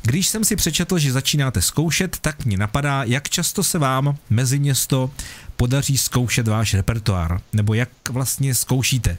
když 0.03 0.29
jsem 0.29 0.45
si 0.45 0.57
přečetl, 0.57 0.99
že 0.99 1.13
začínáte 1.13 1.63
zkoušet, 1.63 2.19
tak 2.19 2.45
mě 2.45 2.57
napadá, 2.57 3.05
jak 3.05 3.29
často 3.29 3.63
se 3.63 3.79
vám 3.79 4.19
mezi 4.31 4.59
město 4.59 5.11
podaří 5.57 5.99
zkoušet 5.99 6.49
váš 6.49 6.75
repertoár, 6.75 7.41
nebo 7.53 7.75
jak 7.75 7.89
vlastně 8.11 8.55
zkoušíte. 8.55 9.19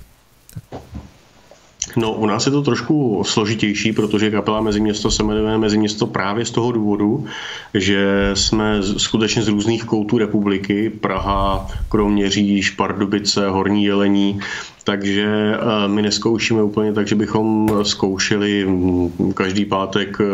No, 1.97 2.13
u 2.13 2.25
nás 2.25 2.45
je 2.45 2.51
to 2.51 2.61
trošku 2.61 3.23
složitější, 3.25 3.93
protože 3.93 4.31
kapela 4.31 4.61
Meziměsto 4.61 5.11
se 5.11 5.23
jmenuje 5.23 5.57
Meziměsto 5.57 6.07
právě 6.07 6.45
z 6.45 6.51
toho 6.51 6.71
důvodu, 6.71 7.25
že 7.73 8.31
jsme 8.33 8.83
skutečně 8.97 9.41
z 9.41 9.47
různých 9.47 9.83
koutů 9.83 10.17
republiky, 10.17 10.89
Praha, 10.89 11.67
Kroměříž, 11.89 12.69
Pardubice, 12.69 13.49
Horní 13.49 13.85
Jelení, 13.85 14.39
takže 14.83 15.55
eh, 15.55 15.87
my 15.87 16.01
neskoušíme 16.01 16.63
úplně 16.63 16.93
tak, 16.93 17.07
že 17.07 17.15
bychom 17.15 17.69
zkoušeli 17.83 18.65
mm, 18.65 19.33
každý 19.33 19.65
pátek 19.65 20.17
eh, 20.21 20.25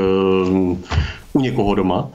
u 1.33 1.39
někoho 1.39 1.75
doma, 1.75 2.09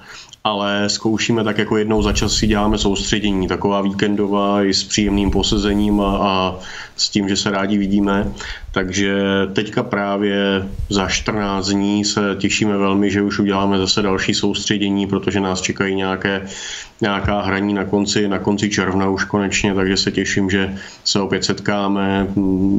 ale 0.47 0.88
zkoušíme 0.88 1.45
tak 1.45 1.59
jako 1.59 1.76
jednou 1.76 2.03
za 2.03 2.12
čas 2.12 2.32
si 2.32 2.47
děláme 2.47 2.78
soustředění, 2.78 3.49
taková 3.49 3.80
víkendová 3.80 4.62
i 4.64 4.74
s 4.74 4.84
příjemným 4.84 5.30
posezením 5.30 6.01
a, 6.01 6.16
a 6.16 6.59
s 6.97 7.09
tím, 7.09 7.28
že 7.28 7.36
se 7.36 7.51
rádi 7.51 7.78
vidíme. 7.78 8.32
Takže 8.70 9.22
teďka 9.53 9.82
právě 9.82 10.68
za 10.90 11.09
14 11.09 11.68
dní 11.68 12.05
se 12.05 12.36
těšíme 12.38 12.76
velmi, 12.76 13.11
že 13.11 13.22
už 13.22 13.38
uděláme 13.38 13.78
zase 13.78 14.03
další 14.03 14.34
soustředění, 14.34 15.07
protože 15.07 15.40
nás 15.40 15.61
čekají 15.61 15.95
nějaké, 15.95 16.47
nějaká 17.01 17.42
hraní 17.42 17.74
na 17.74 17.84
konci, 17.84 18.28
na 18.28 18.38
konci 18.38 18.70
června 18.70 19.09
už 19.09 19.24
konečně, 19.24 19.74
takže 19.74 19.97
se 19.97 20.12
těším, 20.12 20.51
že 20.51 20.74
se 21.05 21.20
opět 21.20 21.45
setkáme, 21.45 22.26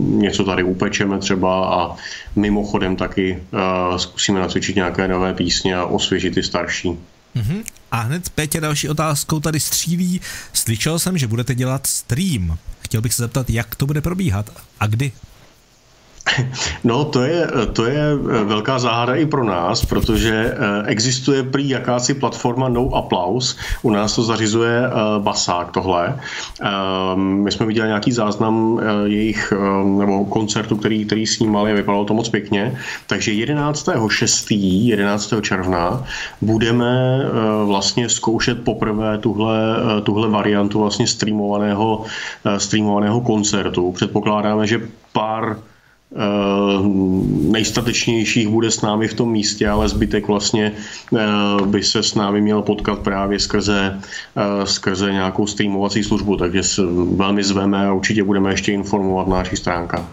něco 0.05 0.43
tady 0.43 0.63
upečeme 0.63 1.19
třeba 1.19 1.65
a 1.75 1.95
mimochodem 2.35 2.95
taky 2.95 3.43
uh, 3.53 3.97
zkusíme 3.97 4.39
nacvičit 4.39 4.75
nějaké 4.75 5.07
nové 5.07 5.33
písně 5.33 5.75
a 5.75 5.85
osvěžit 5.85 6.33
ty 6.33 6.43
starší. 6.43 6.97
Mm-hmm. 7.35 7.63
A 7.91 7.99
hned 7.99 8.29
Pétě 8.29 8.61
další 8.61 8.89
otázkou 8.89 9.39
tady 9.39 9.59
střílí. 9.59 10.21
Slyšel 10.53 10.99
jsem, 10.99 11.17
že 11.17 11.27
budete 11.27 11.55
dělat 11.55 11.87
stream. 11.87 12.57
Chtěl 12.81 13.01
bych 13.01 13.13
se 13.13 13.23
zeptat, 13.23 13.49
jak 13.49 13.75
to 13.75 13.85
bude 13.85 14.01
probíhat 14.01 14.49
a 14.79 14.87
kdy? 14.87 15.11
No, 16.83 17.05
to 17.05 17.23
je, 17.23 17.47
to 17.73 17.85
je 17.85 18.03
eh, 18.13 18.43
velká 18.43 18.79
záhada 18.79 19.15
i 19.15 19.25
pro 19.25 19.43
nás, 19.43 19.85
protože 19.85 20.33
eh, 20.33 20.83
existuje 20.85 21.43
prý 21.43 21.69
jakási 21.69 22.13
platforma 22.13 22.69
No 22.69 22.89
Applause. 22.95 23.55
U 23.81 23.89
nás 23.89 24.15
to 24.15 24.23
zařizuje 24.23 24.81
eh, 24.85 24.91
Basák 25.19 25.71
tohle. 25.71 26.19
My 27.15 27.51
jsme 27.51 27.65
viděli 27.65 27.87
nějaký 27.87 28.11
záznam 28.11 28.81
jejich 29.05 29.53
nebo 29.97 30.25
koncertu, 30.25 30.75
který, 30.75 31.05
který 31.05 31.27
snímali 31.27 31.71
a 31.71 31.75
vypadalo 31.75 32.05
to 32.05 32.13
moc 32.13 32.29
pěkně. 32.29 32.77
Takže 33.07 33.31
11. 33.31 33.89
6. 34.09 34.51
11. 34.51 35.33
června 35.41 36.03
budeme 36.41 37.21
vlastně 37.65 38.09
zkoušet 38.09 38.63
poprvé 38.63 39.17
tuhle, 39.17 39.57
tuhle 40.03 40.29
variantu 40.29 40.79
vlastně 40.79 41.07
streamovaného, 41.07 42.03
streamovaného 42.57 43.21
koncertu. 43.21 43.91
Předpokládáme, 43.91 44.67
že 44.67 44.81
pár 45.13 45.57
nejstatečnějších 47.51 48.47
bude 48.47 48.71
s 48.71 48.81
námi 48.81 49.07
v 49.07 49.13
tom 49.13 49.31
místě, 49.31 49.69
ale 49.69 49.89
zbytek 49.89 50.27
vlastně 50.27 50.71
eh, 51.17 51.65
by 51.65 51.83
se 51.83 52.03
s 52.03 52.15
námi 52.15 52.41
měl 52.41 52.61
potkat 52.61 52.99
právě 52.99 53.39
skrze, 53.39 53.99
eh, 54.35 54.65
skrze 54.65 55.11
nějakou 55.11 55.47
streamovací 55.47 56.03
službu, 56.03 56.37
takže 56.37 56.61
velmi 57.15 57.43
zveme 57.43 57.87
a 57.87 57.93
určitě 57.93 58.23
budeme 58.23 58.51
ještě 58.51 58.71
informovat 58.71 59.27
na 59.27 59.35
našich 59.35 59.59
stránkách. 59.59 60.05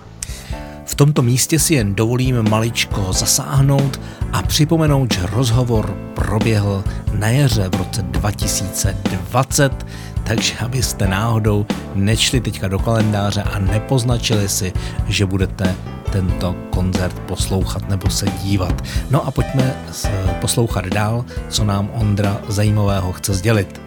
V 0.85 0.95
tomto 0.95 1.23
místě 1.23 1.59
si 1.59 1.75
jen 1.75 1.95
dovolím 1.95 2.51
maličko 2.51 3.13
zasáhnout 3.13 4.01
a 4.33 4.43
připomenout, 4.43 5.15
že 5.15 5.27
rozhovor 5.27 5.97
proběhl 6.15 6.85
na 7.19 7.29
jaře 7.29 7.69
v 7.69 7.75
roce 7.75 8.03
2020 8.03 9.87
takže 10.25 10.55
abyste 10.59 11.09
náhodou 11.09 11.67
nečli 11.95 12.41
teďka 12.41 12.69
do 12.69 12.79
kalendáře 12.79 13.43
a 13.43 13.59
nepoznačili 13.59 14.49
si, 14.49 14.73
že 15.09 15.27
budete 15.27 15.75
tento 16.13 16.57
koncert 16.71 17.19
poslouchat 17.19 17.89
nebo 17.89 18.11
se 18.11 18.27
dívat. 18.43 18.85
No 19.11 19.27
a 19.27 19.31
pojďme 19.31 19.75
poslouchat 20.41 20.87
dál, 20.87 21.25
co 21.49 21.65
nám 21.65 21.91
Ondra 21.93 22.41
zajímavého 22.49 23.13
chce 23.13 23.35
sdělit. 23.35 23.81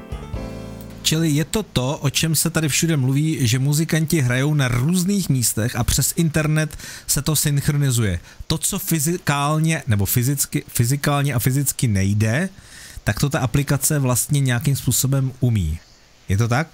Čili 1.01 1.29
je 1.29 1.45
to 1.45 1.63
to, 1.63 1.97
o 1.97 2.09
čem 2.09 2.35
se 2.35 2.49
tady 2.49 2.69
všude 2.69 2.97
mluví, 2.97 3.47
že 3.47 3.59
muzikanti 3.59 4.21
hrajou 4.21 4.53
na 4.53 4.67
různých 4.67 5.29
místech 5.29 5.75
a 5.75 5.83
přes 5.83 6.13
internet 6.15 6.77
se 7.07 7.21
to 7.21 7.35
synchronizuje. 7.35 8.19
To, 8.47 8.57
co 8.57 8.79
fyzikálně 8.79 9.83
nebo 9.87 10.05
fyzicky, 10.05 10.63
fyzikálně 10.67 11.33
a 11.33 11.39
fyzicky 11.39 11.87
nejde, 11.87 12.49
tak 13.03 13.19
to 13.19 13.29
ta 13.29 13.39
aplikace 13.39 13.99
vlastně 13.99 14.39
nějakým 14.39 14.75
způsobem 14.75 15.31
umí. 15.39 15.79
Je 16.29 16.37
to 16.37 16.47
tak? 16.47 16.67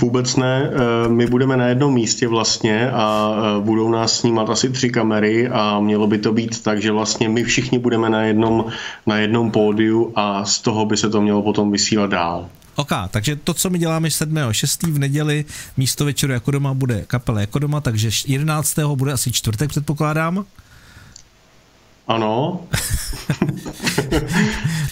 Vůbec 0.00 0.36
ne. 0.36 0.70
Eh, 0.72 1.08
my 1.08 1.26
budeme 1.26 1.56
na 1.56 1.66
jednom 1.66 1.94
místě 1.94 2.28
vlastně 2.28 2.90
a 2.90 3.34
eh, 3.36 3.60
budou 3.60 3.88
nás 3.88 4.12
snímat 4.12 4.50
asi 4.50 4.70
tři 4.70 4.90
kamery 4.90 5.48
a 5.48 5.80
mělo 5.80 6.06
by 6.06 6.18
to 6.18 6.32
být 6.32 6.62
tak, 6.62 6.82
že 6.82 6.92
vlastně 6.92 7.28
my 7.28 7.44
všichni 7.44 7.78
budeme 7.78 8.10
na 8.10 8.22
jednom, 8.22 8.64
na 9.06 9.16
jednom 9.16 9.50
pódiu 9.50 10.12
a 10.16 10.44
z 10.44 10.58
toho 10.58 10.86
by 10.86 10.96
se 10.96 11.10
to 11.10 11.22
mělo 11.22 11.42
potom 11.42 11.72
vysílat 11.72 12.10
dál. 12.10 12.48
OK, 12.76 12.90
takže 13.10 13.36
to, 13.36 13.54
co 13.54 13.70
my 13.70 13.78
děláme 13.78 14.08
7.6. 14.08 14.92
v 14.92 14.98
neděli, 14.98 15.44
místo 15.76 16.04
večeru 16.04 16.32
jako 16.32 16.50
doma 16.50 16.74
bude 16.74 17.04
kapela 17.06 17.40
jako 17.40 17.58
doma, 17.58 17.80
takže 17.80 18.10
11. 18.26 18.78
bude 18.94 19.12
asi 19.12 19.32
čtvrtek, 19.32 19.68
předpokládám. 19.68 20.44
Ano. 22.08 22.60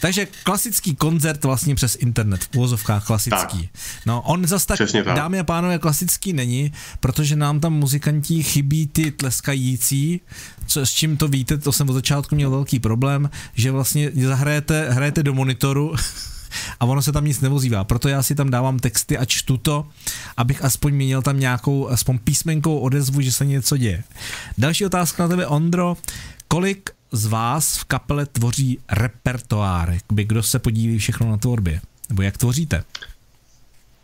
Takže 0.06 0.26
klasický 0.42 0.94
koncert 0.94 1.44
vlastně 1.44 1.74
přes 1.74 1.96
internet, 2.00 2.44
v 2.44 2.56
úvozovkách 2.56 3.06
klasický. 3.06 3.58
Tak. 3.62 3.80
No, 4.06 4.22
on 4.22 4.46
zas 4.46 4.66
tak, 4.66 4.78
tak, 4.78 5.04
dámy 5.04 5.38
a 5.38 5.44
pánové, 5.44 5.78
klasický 5.78 6.32
není, 6.32 6.72
protože 7.00 7.36
nám 7.36 7.60
tam 7.60 7.72
muzikanti 7.72 8.42
chybí 8.42 8.86
ty 8.86 9.10
tleskající, 9.10 10.20
co, 10.66 10.86
s 10.86 10.92
čím 10.92 11.16
to 11.16 11.28
víte, 11.28 11.58
to 11.58 11.72
jsem 11.72 11.90
od 11.90 11.92
začátku 11.92 12.34
měl 12.34 12.50
velký 12.50 12.78
problém, 12.78 13.30
že 13.54 13.70
vlastně 13.70 14.10
zahrajete, 14.14 14.90
hrajete 14.90 15.22
do 15.22 15.34
monitoru 15.34 15.94
a 16.80 16.84
ono 16.84 17.02
se 17.02 17.12
tam 17.12 17.24
nic 17.24 17.40
nevozívá. 17.40 17.84
Proto 17.84 18.08
já 18.08 18.22
si 18.22 18.34
tam 18.34 18.50
dávám 18.50 18.78
texty 18.78 19.18
a 19.18 19.24
čtu 19.24 19.56
to, 19.56 19.86
abych 20.36 20.64
aspoň 20.64 20.94
měl 20.94 21.22
tam 21.22 21.40
nějakou, 21.40 21.88
aspoň 21.88 22.18
písmenkou 22.18 22.78
odezvu, 22.78 23.20
že 23.20 23.32
se 23.32 23.46
něco 23.46 23.76
děje. 23.76 24.04
Další 24.58 24.86
otázka 24.86 25.22
na 25.22 25.28
tebe, 25.28 25.46
Ondro. 25.46 25.96
Kolik 26.48 26.95
z 27.16 27.26
vás 27.26 27.76
v 27.76 27.84
kapele 27.84 28.26
tvoří 28.26 28.78
repertoár? 28.92 29.90
Jakby 29.90 30.24
kdo 30.24 30.42
se 30.42 30.58
podílí 30.58 30.98
všechno 30.98 31.30
na 31.30 31.36
tvorbě? 31.36 31.80
Nebo 32.08 32.22
jak 32.22 32.36
tvoříte? 32.36 32.84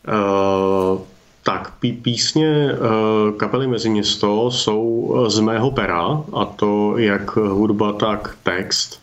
Uh, 0.09 1.01
tak 1.43 1.75
pí, 1.81 1.93
písně 1.93 2.71
uh, 2.73 3.37
kapely 3.37 3.67
Meziměsto 3.67 4.51
jsou 4.51 5.15
z 5.29 5.41
mého 5.41 5.71
pera, 5.71 6.23
a 6.33 6.45
to 6.45 6.99
jak 6.99 7.37
hudba, 7.37 7.93
tak 7.93 8.37
text 8.43 9.03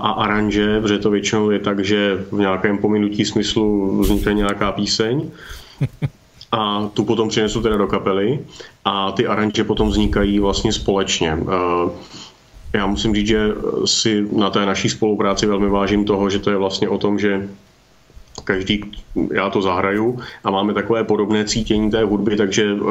a 0.00 0.10
aranže, 0.10 0.80
protože 0.80 0.98
to 0.98 1.10
většinou 1.10 1.50
je 1.50 1.58
tak, 1.58 1.84
že 1.84 2.24
v 2.32 2.38
nějakém 2.38 2.78
pominutí 2.78 3.24
smyslu 3.24 3.98
vznikne 4.00 4.34
nějaká 4.34 4.72
píseň 4.72 5.30
a 6.52 6.88
tu 6.94 7.04
potom 7.04 7.28
přinesu 7.28 7.62
teda 7.62 7.76
do 7.76 7.86
kapely 7.86 8.38
a 8.84 9.12
ty 9.12 9.26
aranže 9.26 9.64
potom 9.64 9.88
vznikají 9.88 10.38
vlastně 10.38 10.72
společně. 10.72 11.38
Já 12.74 12.86
musím 12.86 13.14
říct, 13.14 13.26
že 13.26 13.48
si 13.84 14.26
na 14.32 14.50
té 14.50 14.66
naší 14.66 14.88
spolupráci 14.88 15.46
velmi 15.46 15.68
vážím 15.68 16.04
toho, 16.04 16.30
že 16.30 16.38
to 16.38 16.50
je 16.50 16.56
vlastně 16.56 16.88
o 16.88 16.98
tom, 16.98 17.18
že 17.18 17.48
každý, 18.44 18.84
já 19.32 19.50
to 19.50 19.62
zahraju 19.62 20.18
a 20.44 20.50
máme 20.50 20.74
takové 20.74 21.04
podobné 21.04 21.44
cítění 21.44 21.90
té 21.90 22.04
hudby, 22.04 22.36
takže 22.36 22.72
uh, 22.72 22.90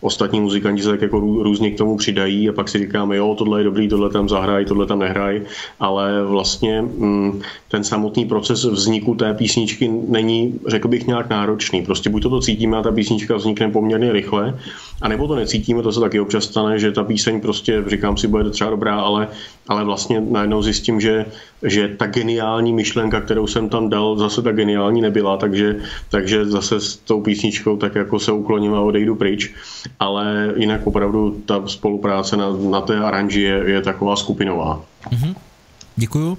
ostatní 0.00 0.40
muzikanti 0.40 0.82
se 0.82 0.88
tak 0.88 1.02
jako 1.02 1.20
rů, 1.20 1.42
různě 1.42 1.70
k 1.70 1.78
tomu 1.78 1.96
přidají 1.96 2.48
a 2.48 2.52
pak 2.52 2.68
si 2.68 2.78
říkáme, 2.78 3.16
jo, 3.16 3.34
tohle 3.38 3.60
je 3.60 3.64
dobrý, 3.64 3.88
tohle 3.88 4.10
tam 4.10 4.28
zahraj, 4.28 4.64
tohle 4.64 4.86
tam 4.86 4.98
nehraj, 4.98 5.42
ale 5.80 6.24
vlastně 6.24 6.82
mm, 6.82 7.42
ten 7.68 7.84
samotný 7.84 8.24
proces 8.24 8.64
vzniku 8.64 9.14
té 9.14 9.34
písničky 9.34 9.90
není, 10.08 10.60
řekl 10.66 10.88
bych, 10.88 11.06
nějak 11.06 11.28
náročný. 11.30 11.82
Prostě 11.82 12.10
buď 12.10 12.22
to, 12.22 12.30
to 12.30 12.40
cítíme 12.40 12.76
a 12.76 12.82
ta 12.82 12.92
písnička 12.92 13.36
vznikne 13.36 13.70
poměrně 13.70 14.12
rychle, 14.12 14.58
a 15.02 15.08
nebo 15.08 15.28
to 15.28 15.34
necítíme, 15.34 15.82
to 15.82 15.92
se 15.92 16.00
taky 16.00 16.20
občas 16.20 16.44
stane, 16.44 16.78
že 16.78 16.92
ta 16.92 17.04
píseň 17.04 17.40
prostě, 17.40 17.84
říkám 17.86 18.16
si, 18.16 18.28
bude 18.28 18.50
třeba 18.50 18.70
dobrá, 18.70 19.00
ale, 19.00 19.28
ale 19.68 19.84
vlastně 19.84 20.20
najednou 20.20 20.62
zjistím, 20.62 21.00
že, 21.00 21.26
že 21.62 21.88
ta 21.88 22.06
geniální 22.06 22.72
myšlenka, 22.72 23.20
kterou 23.20 23.46
jsem 23.46 23.68
tam 23.68 23.88
dal, 23.88 24.16
zase 24.18 24.42
tak 24.42 24.56
geniální 24.56 25.00
nebyla, 25.00 25.36
takže, 25.36 25.76
takže 26.08 26.46
zase 26.46 26.80
s 26.80 26.96
tou 26.96 27.20
písničkou 27.20 27.76
tak 27.76 27.94
jako 27.94 28.18
se 28.18 28.32
ukloním 28.32 28.74
a 28.74 28.80
odejdu 28.80 29.14
pryč. 29.14 29.54
Ale 30.00 30.52
jinak 30.56 30.86
opravdu 30.86 31.42
ta 31.46 31.62
spolupráce 31.66 32.36
na, 32.36 32.56
na 32.70 32.80
té 32.80 32.98
aranži 32.98 33.40
je, 33.40 33.62
je 33.66 33.82
taková 33.82 34.16
skupinová. 34.16 34.84
Mm-hmm. 35.10 35.34
Děkuju. 35.96 36.38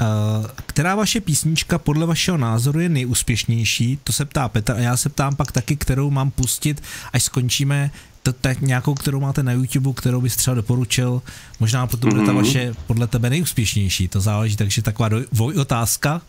Uh, 0.00 0.46
která 0.66 0.94
vaše 0.94 1.20
písnička 1.20 1.78
podle 1.78 2.06
vašeho 2.06 2.36
názoru 2.36 2.80
je 2.80 2.88
nejúspěšnější? 2.88 3.98
To 4.04 4.12
se 4.12 4.24
ptá 4.24 4.48
Petr 4.48 4.72
a 4.72 4.78
já 4.78 4.96
se 4.96 5.08
ptám 5.08 5.36
pak 5.36 5.52
taky, 5.52 5.76
kterou 5.76 6.10
mám 6.10 6.30
pustit, 6.30 6.82
až 7.12 7.22
skončíme 7.22 7.90
tak 8.32 8.60
nějakou, 8.60 8.94
kterou 8.94 9.20
máte 9.20 9.42
na 9.42 9.52
YouTube, 9.52 9.92
kterou 9.92 10.20
bys 10.20 10.36
třeba 10.36 10.54
doporučil, 10.54 11.22
možná 11.60 11.86
proto 11.86 12.06
bude 12.06 12.20
ta 12.20 12.32
mhm. 12.32 12.36
vaše 12.36 12.74
podle 12.86 13.06
tebe 13.06 13.30
nejúspěšnější, 13.30 14.08
to 14.08 14.20
záleží, 14.20 14.56
takže 14.56 14.82
taková 14.82 15.08
dvoj 15.08 15.54
otázka. 15.54 16.22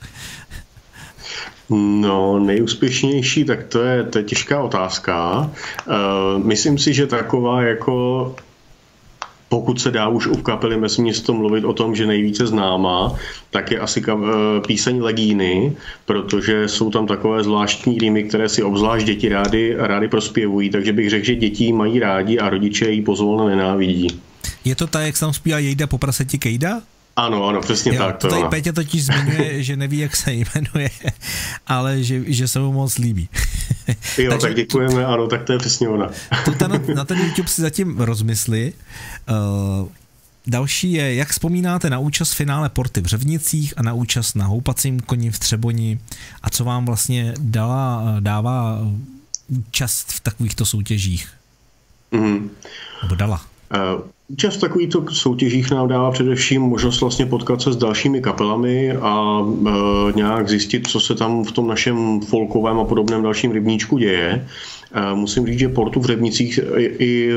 No, 1.69 2.39
nejúspěšnější, 2.39 3.45
tak 3.45 3.63
to 3.63 3.83
je, 3.83 4.03
to 4.03 4.17
je 4.17 4.23
těžká 4.23 4.61
otázka. 4.61 5.39
Uh, 5.87 6.45
myslím 6.45 6.77
si, 6.77 6.93
že 6.93 7.07
taková 7.07 7.63
jako 7.63 8.35
pokud 9.51 9.81
se 9.81 9.91
dá 9.91 10.07
už 10.07 10.27
u 10.27 10.35
kapely 10.35 10.81
Město 10.97 11.33
mluvit 11.33 11.65
o 11.65 11.73
tom, 11.73 11.95
že 11.95 12.05
nejvíce 12.05 12.47
známá, 12.47 13.15
tak 13.49 13.71
je 13.71 13.79
asi 13.79 14.03
eh, 14.07 14.13
píseň 14.67 15.01
Legíny, 15.01 15.75
protože 16.05 16.67
jsou 16.67 16.91
tam 16.91 17.07
takové 17.07 17.43
zvláštní 17.43 17.99
rýmy, 17.99 18.23
které 18.23 18.49
si 18.49 18.63
obzvlášť 18.63 19.05
děti 19.05 19.29
rády, 19.29 19.75
rády 19.77 20.07
prospěvují, 20.07 20.69
takže 20.69 20.93
bych 20.93 21.09
řekl, 21.09 21.25
že 21.25 21.35
děti 21.35 21.73
mají 21.73 21.99
rádi 21.99 22.39
a 22.39 22.49
rodiče 22.49 22.91
ji 22.91 23.01
pozvolna 23.01 23.45
nenávidí. 23.45 24.07
Je 24.65 24.75
to 24.75 24.87
ta, 24.87 25.01
jak 25.01 25.17
se 25.17 25.25
tam 25.25 25.33
zpívá 25.33 25.59
Jejda 25.59 25.87
po 25.87 25.97
praseti 25.97 26.37
Kejda? 26.37 26.81
Ano, 27.16 27.47
ano, 27.47 27.62
přesně 27.62 27.95
jo, 27.95 28.03
tak. 28.03 28.18
To 28.18 28.28
tady 28.28 28.43
Petě 28.43 28.74
totiž 28.74 29.05
zmiňuje, 29.05 29.64
že 29.64 29.76
neví, 29.76 29.97
jak 29.97 30.16
se 30.16 30.34
jmenuje, 30.34 30.89
ale 31.68 32.03
že, 32.03 32.22
že 32.26 32.47
se 32.47 32.59
mu 32.59 32.72
moc 32.72 32.97
líbí. 32.97 33.30
jo, 34.18 34.30
Takže 34.32 34.47
tak 34.47 34.55
děkujeme, 34.55 35.05
ano, 35.05 35.28
tak 35.28 35.43
to 35.43 35.53
je 35.53 35.59
přesně 35.59 35.89
ona. 35.89 36.09
to 36.57 36.68
na, 36.68 36.80
na 36.95 37.05
ten 37.05 37.20
YouTube 37.20 37.47
si 37.47 37.62
zatím 37.62 37.99
rozmysli. 37.99 38.74
Uh, 39.82 39.88
Další 40.47 40.91
je, 40.93 41.16
jak 41.16 41.30
vzpomínáte 41.30 41.89
na 41.89 41.99
účast 41.99 42.32
v 42.32 42.36
finále 42.36 42.70
Porty 42.70 43.01
v 43.01 43.05
Řevnicích 43.05 43.74
a 43.78 43.84
na 43.84 43.93
účast 43.93 44.34
na 44.34 44.45
houpacím 44.45 44.99
koni 44.99 45.32
v 45.32 45.39
Třeboni 45.39 45.99
a 46.41 46.49
co 46.49 46.64
vám 46.64 46.86
vlastně 46.86 47.34
dala, 47.39 48.16
dává 48.20 48.80
účast 49.47 50.12
v 50.12 50.20
takovýchto 50.20 50.66
soutěžích? 50.66 51.30
Mm. 52.12 52.49
Nebo 53.03 53.16
dala? 53.16 53.45
Uh, 53.72 54.01
účast 54.28 54.57
v 54.57 54.61
takovýchto 54.61 55.05
soutěžích 55.11 55.72
nám 55.72 55.88
dává 55.88 56.11
především 56.11 56.61
možnost 56.61 57.01
vlastně 57.01 57.26
potkat 57.26 57.61
se 57.61 57.72
s 57.74 57.78
dalšími 57.78 58.22
kapelami 58.22 58.91
a 58.91 59.39
uh, 59.39 60.15
nějak 60.15 60.49
zjistit, 60.49 60.88
co 60.88 60.99
se 60.99 61.15
tam 61.15 61.43
v 61.43 61.51
tom 61.51 61.67
našem 61.67 62.22
folkovém 62.22 62.80
a 62.80 62.84
podobném 62.84 63.24
dalším 63.24 63.51
rybníčku 63.51 63.97
děje. 63.97 64.47
Musím 65.13 65.47
říct, 65.47 65.59
že 65.59 65.69
portu 65.69 65.99
v 65.99 66.05
Řebnicích 66.05 66.59
i, 66.78 66.84
i 66.99 67.32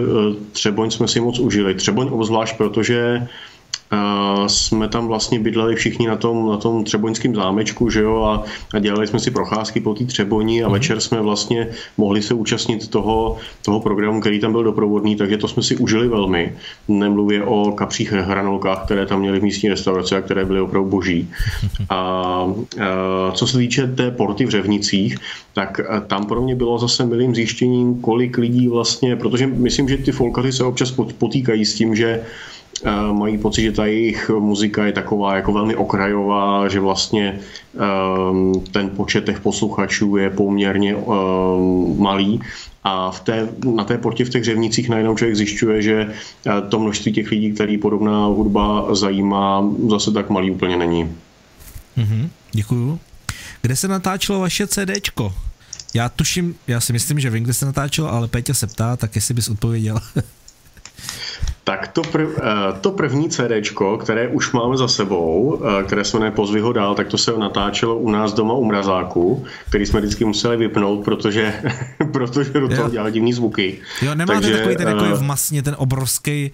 Třeboň 0.53 0.91
jsme 0.91 1.09
si 1.09 1.21
moc 1.21 1.39
užili. 1.39 1.75
Třeboň 1.75 2.09
obzvlášť, 2.11 2.57
protože 2.57 3.27
jsme 4.47 4.89
tam 4.89 5.07
vlastně 5.07 5.39
bydleli 5.39 5.77
všichni 5.77 6.07
na 6.07 6.17
tom, 6.17 6.49
na 6.51 6.57
tom 6.57 6.85
třeboňském 6.85 7.35
zámečku, 7.35 7.91
že 7.91 8.01
jo, 8.01 8.23
a, 8.23 8.45
a 8.75 8.79
dělali 8.79 9.07
jsme 9.07 9.21
si 9.21 9.31
procházky 9.31 9.81
po 9.81 9.95
té 9.95 10.05
Třeboni 10.05 10.65
a 10.65 10.69
mm. 10.69 10.73
večer 10.73 11.01
jsme 11.01 11.21
vlastně 11.21 11.69
mohli 11.97 12.23
se 12.23 12.35
účastnit 12.35 12.89
toho, 12.89 13.37
toho 13.63 13.81
programu, 13.81 14.21
který 14.21 14.41
tam 14.41 14.53
byl 14.53 14.65
doprovodný, 14.65 15.17
takže 15.17 15.39
to 15.39 15.49
jsme 15.49 15.63
si 15.63 15.77
užili 15.77 16.09
velmi. 16.09 16.55
Nemluvě 16.89 17.45
o 17.45 17.73
kapřích 17.73 18.13
hranolkách, 18.13 18.85
které 18.85 19.07
tam 19.07 19.21
měli 19.21 19.41
v 19.41 19.43
místní 19.43 19.69
restauraci 19.69 20.17
a 20.17 20.21
které 20.21 20.45
byly 20.45 20.61
opravdu 20.61 20.91
boží. 20.91 21.29
A, 21.91 21.95
a 21.95 23.33
co 23.33 23.47
se 23.47 23.59
týče 23.59 23.87
té 23.87 24.11
porty 24.11 24.47
v 24.47 24.51
Řevnicích, 24.51 25.17
tak 25.53 25.81
tam 26.07 26.27
pro 26.27 26.43
mě 26.43 26.55
bylo 26.55 26.79
zase 26.79 27.07
milým 27.07 27.35
zjištěním, 27.35 28.01
kolik 28.01 28.39
lidí 28.39 28.69
vlastně, 28.69 29.17
protože 29.17 29.47
myslím, 29.47 29.89
že 29.89 29.97
ty 29.97 30.13
folkaři 30.13 30.53
se 30.53 30.65
občas 30.65 30.95
potýkají 31.19 31.65
s 31.65 31.75
tím, 31.75 31.97
že 31.97 32.23
mají 33.13 33.39
pocit, 33.39 33.63
že 33.63 33.73
ta 33.73 33.87
jejich 33.87 34.31
muzika 34.31 34.87
je 34.87 34.93
taková 34.93 35.37
jako 35.37 35.53
velmi 35.53 35.77
okrajová, 35.77 36.69
že 36.69 36.81
vlastně 36.81 37.39
um, 38.31 38.65
ten 38.73 38.91
počet 38.91 39.25
těch 39.25 39.41
posluchačů 39.41 40.17
je 40.17 40.31
poměrně 40.31 40.95
um, 40.95 41.97
malý 41.99 42.41
a 42.85 43.11
v 43.11 43.21
té, 43.21 43.49
na 43.75 43.85
té 43.85 43.99
portě 43.99 44.25
v 44.25 44.29
těch 44.29 44.45
řevnicích 44.45 44.89
najednou 44.89 45.17
člověk 45.17 45.37
zjišťuje, 45.37 45.83
že 45.83 46.15
to 46.69 46.79
množství 46.79 47.13
těch 47.13 47.31
lidí, 47.31 47.53
který 47.53 47.79
podobná 47.79 48.27
hudba 48.27 48.95
zajímá, 48.95 49.65
zase 49.91 50.13
tak 50.13 50.31
malý 50.31 50.51
úplně 50.51 50.77
není. 50.77 51.17
Mm-hmm, 51.99 52.29
děkuju. 52.53 52.99
Kde 53.63 53.77
se 53.77 53.89
natáčelo 53.89 54.41
vaše 54.41 54.67
CDčko? 54.67 55.35
Já 55.95 56.09
tuším, 56.09 56.55
já 56.67 56.81
si 56.81 56.93
myslím, 56.93 57.21
že 57.21 57.31
vím, 57.31 57.45
kde 57.45 57.55
se 57.55 57.67
natáčelo, 57.67 58.13
ale 58.13 58.29
Péťa 58.29 58.55
se 58.55 58.67
ptá, 58.67 58.97
tak 58.97 59.15
jestli 59.15 59.35
bys 59.35 59.49
odpověděl. 59.49 60.01
Tak 61.65 61.89
to, 61.89 62.03
prv, 62.03 62.29
eh, 62.39 62.43
to 62.81 62.91
první 62.91 63.31
CD, 63.31 63.53
které 64.03 64.29
už 64.29 64.53
máme 64.53 64.77
za 64.77 64.89
sebou, 64.89 65.61
eh, 65.81 65.83
které 65.83 66.05
se 66.05 66.17
jmenuje 66.17 66.31
Pozvi 66.31 66.61
ho 66.61 66.73
dál, 66.73 66.95
tak 66.95 67.09
to 67.09 67.19
se 67.19 67.33
natáčelo 67.39 67.97
u 67.97 68.11
nás 68.11 68.33
doma 68.33 68.55
u 68.55 68.65
mrazáku, 68.65 69.45
který 69.69 69.87
jsme 69.87 70.01
vždycky 70.01 70.25
museli 70.25 70.57
vypnout, 70.57 71.05
protože, 71.05 71.55
protože 72.13 72.53
do 72.53 72.69
toho 72.69 72.91
dělali 72.91 73.13
divný 73.13 73.33
zvuky. 73.33 73.79
Jo, 74.03 74.15
nemáte 74.15 74.41
Takže, 74.41 74.57
takový 74.57 74.77
ten 74.77 74.89
jako 74.89 75.05
v 75.05 75.23
masně, 75.23 75.63
ten 75.63 75.75
obrovský 75.79 76.53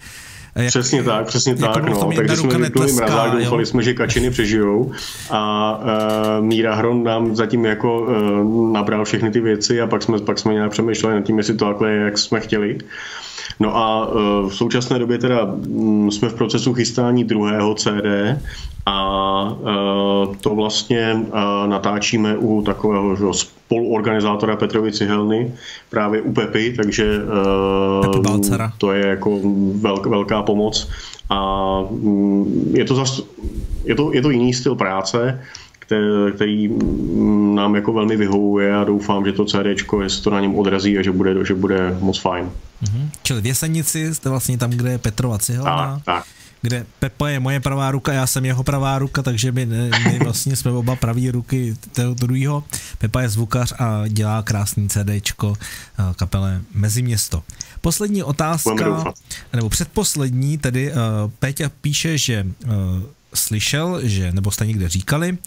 jak, 0.55 0.69
přesně 0.69 1.03
tak, 1.03 1.27
přesně 1.27 1.53
jako 1.53 1.73
tak. 1.73 1.89
No. 1.89 2.11
Takže 2.17 2.37
jsme 2.37 2.59
vypnuli 2.59 2.93
mrazák, 2.93 3.33
doufali 3.33 3.67
jsme, 3.67 3.83
že 3.83 3.95
kačiny 3.95 4.31
přežijou 4.31 4.93
a 5.31 5.73
uh, 5.79 6.45
Míra 6.45 6.75
Hron 6.75 7.05
nám 7.05 7.37
zatím 7.37 7.65
jako 7.65 8.01
uh, 8.01 8.73
nabral 8.73 9.05
všechny 9.05 9.31
ty 9.31 9.41
věci 9.41 9.81
a 9.81 9.87
pak 9.87 10.03
jsme, 10.03 10.19
pak 10.19 10.39
jsme 10.39 10.55
nějak 10.55 10.71
přemýšleli 10.71 11.15
nad 11.15 11.25
tím, 11.25 11.39
jestli 11.39 11.55
to 11.55 11.65
takhle 11.65 11.91
je, 11.91 12.01
jak 12.01 12.19
jsme 12.19 12.41
chtěli. 12.41 12.79
No 13.61 13.77
a 13.77 14.09
e, 14.09 14.49
v 14.49 14.55
současné 14.55 14.99
době 14.99 15.19
teda 15.19 15.45
mm, 15.45 16.11
jsme 16.11 16.29
v 16.29 16.35
procesu 16.35 16.75
chystání 16.75 17.25
druhého 17.25 17.75
CD 17.75 18.07
a 18.87 19.57
e, 19.61 20.37
to 20.41 20.55
vlastně 20.55 21.01
e, 21.01 21.19
natáčíme 21.69 22.37
u 22.37 22.63
takového 22.63 23.17
že, 23.17 23.25
spoluorganizátora 23.33 24.57
Petrovi 24.57 24.93
Cihelny, 24.93 25.55
právě 25.91 26.23
u 26.23 26.33
Pepy, 26.33 26.75
takže 26.77 27.21
to 28.79 28.93
je 28.93 29.07
jako 29.07 29.41
velk, 29.81 30.07
velká 30.07 30.43
pomoc 30.43 30.89
a 31.31 31.81
mm, 31.91 32.73
je 32.77 32.85
to, 32.85 32.95
zas, 32.95 33.23
je 33.85 33.95
to, 33.95 34.13
je 34.13 34.23
to 34.23 34.31
jiný 34.31 34.55
styl 34.55 34.75
práce, 34.75 35.41
který 36.35 36.69
mm, 36.69 37.55
nám 37.55 37.75
jako 37.75 37.93
velmi 37.93 38.17
vyhovuje 38.17 38.77
a 38.77 38.85
doufám, 38.85 39.25
že 39.25 39.33
to 39.33 39.45
CD, 39.45 39.67
jestli 40.03 40.23
to 40.25 40.31
na 40.31 40.41
něm 40.41 40.55
odrazí 40.55 40.99
a 40.99 41.03
že 41.03 41.13
bude, 41.13 41.45
že 41.45 41.55
bude 41.55 41.99
moc 42.01 42.19
fajn. 42.19 42.51
Mm-hmm. 42.83 43.11
Čili 43.23 43.41
v 43.41 43.47
Jesenici 43.47 44.15
jste 44.15 44.29
vlastně 44.29 44.59
tam, 44.59 44.71
kde 44.71 44.91
je 44.91 44.99
Petrova 44.99 45.39
cihelna. 45.39 45.95
Tak, 45.95 46.05
tak 46.05 46.25
kde 46.63 46.87
Pepa 46.99 47.29
je 47.29 47.41
moje 47.41 47.61
pravá 47.61 47.91
ruka, 47.91 48.13
já 48.13 48.27
jsem 48.27 48.45
jeho 48.45 48.63
pravá 48.63 48.99
ruka, 48.99 49.23
takže 49.23 49.53
my, 49.53 49.67
my 49.67 50.19
vlastně 50.19 50.57
jsme 50.57 50.71
oba 50.71 50.97
pravý 50.97 51.31
ruky 51.31 51.77
toho 51.93 52.15
druhého. 52.15 52.65
Pepa 52.99 53.21
je 53.21 53.29
zvukař 53.29 53.73
a 53.79 54.09
dělá 54.09 54.43
krásný 54.43 54.89
CDčko 54.89 55.55
eh, 55.57 56.15
kapele 56.17 56.61
Meziměsto. 56.75 57.43
Poslední 57.81 58.23
otázka, 58.23 59.05
nebo 59.53 59.69
předposlední, 59.69 60.59
tedy 60.59 60.93
uh, 60.93 60.97
Péťa 61.39 61.71
píše, 61.81 62.19
že 62.19 62.47
uh, 62.65 62.71
slyšel, 63.35 64.01
že, 64.03 64.33
nebo 64.33 64.51
jste 64.51 64.67
někde 64.67 64.89
říkali, 64.89 65.39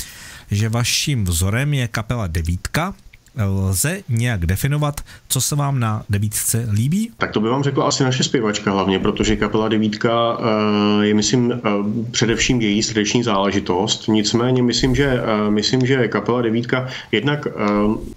že 0.52 0.70
vaším 0.70 1.26
vzorem 1.26 1.74
je 1.74 1.88
kapela 1.88 2.28
Devítka, 2.28 2.94
lze 3.38 4.02
nějak 4.10 4.46
definovat, 4.46 5.02
co 5.28 5.42
se 5.42 5.56
vám 5.56 5.80
na 5.80 6.04
devítce 6.10 6.68
líbí? 6.72 7.12
Tak 7.18 7.32
to 7.32 7.40
by 7.40 7.50
vám 7.50 7.64
řekla 7.64 7.86
asi 7.86 8.04
naše 8.04 8.24
zpěvačka 8.24 8.72
hlavně, 8.72 9.00
protože 9.00 9.36
kapela 9.36 9.70
devítka 9.70 10.38
eh, 10.40 11.06
je, 11.06 11.14
myslím, 11.14 11.52
eh, 11.52 11.60
především 12.12 12.62
její 12.62 12.84
srdeční 12.84 13.24
záležitost. 13.24 14.08
Nicméně 14.08 14.64
myslím, 14.64 14.96
že, 14.96 15.24
eh, 15.24 15.52
myslím, 15.52 15.86
že 15.86 16.08
kapela 16.08 16.42
devítka, 16.42 16.88
jednak 17.12 17.48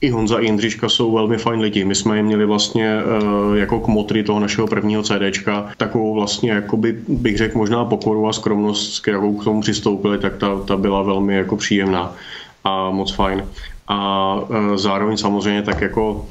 i 0.00 0.10
Honza 0.10 0.38
i 0.38 0.44
Jindřiška 0.44 0.88
jsou 0.88 1.12
velmi 1.12 1.38
fajn 1.38 1.60
lidi. 1.60 1.84
My 1.84 1.94
jsme 1.94 2.16
je 2.16 2.22
měli 2.22 2.46
vlastně 2.46 2.96
jako 3.54 3.80
kmotry 3.80 4.22
toho 4.22 4.40
našeho 4.40 4.66
prvního 4.66 5.02
CDčka, 5.02 5.68
takovou 5.76 6.14
vlastně, 6.14 6.50
jakoby, 6.50 6.96
bych 7.08 7.36
řekl, 7.36 7.58
možná 7.58 7.84
pokoru 7.84 8.28
a 8.28 8.32
skromnost, 8.32 8.94
s 8.94 9.00
kterou 9.00 9.36
k 9.36 9.44
tomu 9.44 9.60
přistoupili, 9.60 10.18
tak 10.18 10.36
ta, 10.36 10.60
ta 10.66 10.76
byla 10.76 11.02
velmi 11.02 11.36
jako 11.36 11.56
příjemná 11.56 12.12
a 12.64 12.90
moc 12.90 13.12
fajn 13.12 13.44
a 13.88 14.38
e, 14.50 14.78
zároveň 14.78 15.16
samozřejmě 15.16 15.62
tak 15.62 15.80
jako 15.80 16.26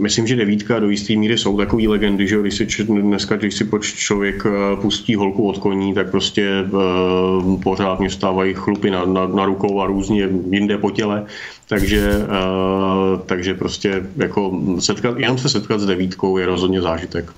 Myslím, 0.00 0.26
že 0.26 0.36
devítka 0.36 0.78
do 0.78 0.90
jisté 0.90 1.16
míry 1.16 1.38
jsou 1.38 1.56
takové 1.56 1.88
legendy, 1.88 2.28
že 2.28 2.40
když 2.40 2.54
si 2.54 2.84
dneska, 2.84 3.36
když 3.36 3.54
si 3.54 3.68
člověk 3.82 4.46
e, 4.46 4.76
pustí 4.76 5.14
holku 5.14 5.48
od 5.48 5.58
koní, 5.58 5.94
tak 5.94 6.10
prostě 6.10 6.64
uh, 6.70 7.62
pořád 7.62 8.00
mě 8.00 8.10
stávají 8.10 8.54
chlupy 8.54 8.90
na, 8.90 9.04
na, 9.04 9.26
na 9.26 9.44
rukou 9.44 9.80
a 9.80 9.86
různě 9.86 10.28
jinde 10.50 10.78
po 10.78 10.90
těle. 10.90 11.24
Takže, 11.68 12.18
uh, 12.18 13.20
takže 13.26 13.54
prostě 13.54 14.02
jako 14.16 14.60
setkat, 14.78 15.18
jenom 15.18 15.38
se 15.38 15.48
setkat 15.48 15.80
s 15.80 15.86
devítkou 15.86 16.38
je 16.38 16.46
rozhodně 16.46 16.82
zážitek. 16.82 17.32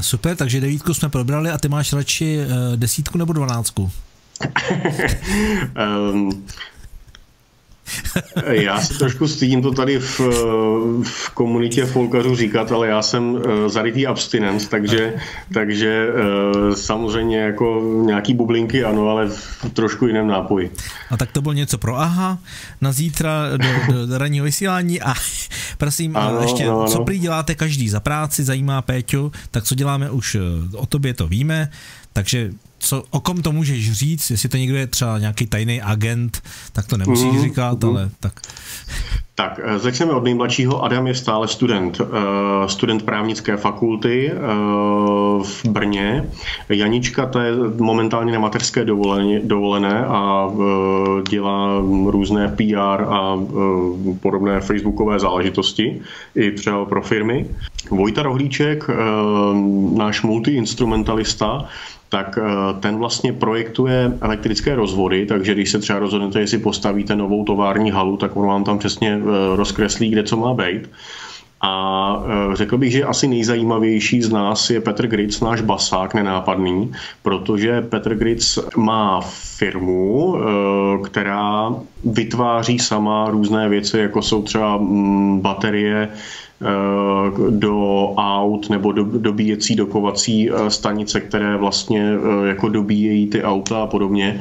Super, 0.00 0.36
takže 0.36 0.60
devítku 0.60 0.94
jsme 0.94 1.08
probrali 1.08 1.50
a 1.50 1.58
ty 1.58 1.68
máš 1.68 1.92
radši 1.92 2.38
desítku 2.76 3.18
nebo 3.18 3.32
dvanáctku? 3.32 3.90
um, 6.12 6.44
Já 8.50 8.80
se 8.80 8.98
trošku 8.98 9.28
stydím 9.28 9.62
to 9.62 9.72
tady 9.72 9.98
v, 9.98 10.20
v 11.02 11.30
komunitě 11.34 11.86
folkařů 11.86 12.36
říkat, 12.36 12.72
ale 12.72 12.88
já 12.88 13.02
jsem 13.02 13.38
eh, 13.38 13.68
zarytý 13.68 14.06
abstinent, 14.06 14.68
takže, 14.68 15.14
takže 15.54 16.08
eh, 16.08 16.76
samozřejmě 16.76 17.38
jako 17.38 17.82
nějaký 18.04 18.34
bublinky 18.34 18.84
ano, 18.84 19.08
ale 19.08 19.28
v 19.28 19.66
trošku 19.72 20.06
jiném 20.06 20.26
nápoji. 20.26 20.70
A 21.10 21.16
tak 21.16 21.32
to 21.32 21.42
bylo 21.42 21.52
něco 21.52 21.78
pro 21.78 21.96
AHA 21.96 22.38
na 22.80 22.92
zítra 22.92 23.56
do, 23.56 23.68
do, 23.92 24.06
do 24.06 24.18
ranního 24.18 24.44
vysílání 24.44 25.02
a 25.02 25.14
prosím, 25.78 26.16
ano, 26.16 26.42
ještě, 26.42 26.64
ano, 26.64 26.80
ano. 26.80 26.90
co 26.90 27.04
prý 27.04 27.18
děláte 27.18 27.54
každý 27.54 27.88
za 27.88 28.00
práci, 28.00 28.44
zajímá 28.44 28.82
Péťu, 28.82 29.32
tak 29.50 29.64
co 29.64 29.74
děláme 29.74 30.10
už 30.10 30.34
eh, 30.34 30.76
o 30.76 30.86
tobě 30.86 31.14
to 31.14 31.28
víme, 31.28 31.70
takže 32.12 32.50
co, 32.78 33.04
o 33.10 33.20
kom 33.20 33.42
to 33.42 33.52
můžeš 33.52 33.92
říct, 33.92 34.30
jestli 34.30 34.48
to 34.48 34.56
někdo 34.56 34.76
je 34.76 34.86
třeba 34.86 35.18
nějaký 35.18 35.46
tajný 35.46 35.82
agent, 35.82 36.42
tak 36.72 36.86
to 36.86 36.96
nemusíš 36.96 37.32
mm, 37.32 37.42
říkat, 37.42 37.82
mm. 37.82 37.90
ale 37.90 38.10
tak. 38.20 38.40
Tak, 39.38 39.60
eh, 39.64 39.78
začneme 39.78 40.12
od 40.12 40.24
nejmladšího. 40.24 40.84
Adam 40.84 41.06
je 41.06 41.14
stále 41.14 41.48
student, 41.48 42.00
eh, 42.00 42.68
student 42.68 43.02
právnické 43.02 43.56
fakulty 43.56 44.30
eh, 44.30 44.38
v 45.42 45.64
Brně. 45.68 46.24
Janička, 46.68 47.26
ta 47.26 47.42
je 47.42 47.52
momentálně 47.78 48.32
na 48.32 48.38
mateřské 48.38 48.84
dovolené, 48.84 49.40
dovolené 49.40 50.04
a 50.06 50.50
dělá 51.30 51.80
různé 52.06 52.48
PR 52.48 53.02
a 53.08 53.38
podobné 54.20 54.60
facebookové 54.60 55.18
záležitosti, 55.18 56.00
i 56.34 56.50
třeba 56.50 56.84
pro 56.84 57.02
firmy. 57.02 57.46
Vojta 57.90 58.22
Rohlíček, 58.22 58.90
náš 59.96 60.22
multiinstrumentalista, 60.22 61.68
tak 62.08 62.38
ten 62.80 62.96
vlastně 62.96 63.32
projektuje 63.32 64.12
elektrické 64.20 64.74
rozvody, 64.74 65.26
takže 65.26 65.54
když 65.54 65.70
se 65.70 65.78
třeba 65.78 65.98
rozhodnete, 65.98 66.40
jestli 66.40 66.58
postavíte 66.58 67.16
novou 67.16 67.44
tovární 67.44 67.90
halu, 67.90 68.16
tak 68.16 68.36
on 68.36 68.46
vám 68.46 68.64
tam 68.64 68.78
přesně 68.78 69.20
rozkreslí, 69.54 70.10
kde 70.10 70.22
co 70.22 70.36
má 70.36 70.54
být. 70.54 70.90
A 71.60 72.22
e, 72.52 72.56
řekl 72.56 72.78
bych, 72.78 72.92
že 72.92 73.04
asi 73.04 73.28
nejzajímavější 73.28 74.22
z 74.22 74.30
nás 74.30 74.70
je 74.70 74.80
Petr 74.80 75.06
Gritz, 75.06 75.40
náš 75.40 75.60
basák 75.60 76.14
nenápadný, 76.14 76.92
protože 77.22 77.82
Petr 77.82 78.14
Gritz 78.14 78.58
má 78.76 79.20
firmu, 79.56 80.36
která 81.04 81.74
vytváří 82.04 82.78
sama 82.78 83.30
různé 83.30 83.68
věci, 83.68 83.98
jako 83.98 84.22
jsou 84.22 84.42
třeba 84.42 84.76
mm, 84.76 85.40
baterie 85.40 86.08
Eh, 86.08 86.47
do 87.50 88.12
aut 88.16 88.70
nebo 88.70 88.92
do, 88.92 89.04
dobíjecí 89.04 89.76
dokovací 89.76 90.50
eh, 90.50 90.70
stanice, 90.70 91.20
které 91.20 91.56
vlastně 91.56 92.12
eh, 92.12 92.48
jako 92.48 92.68
dobíjejí 92.68 93.26
ty 93.26 93.42
auta 93.42 93.82
a 93.82 93.86
podobně. 93.86 94.40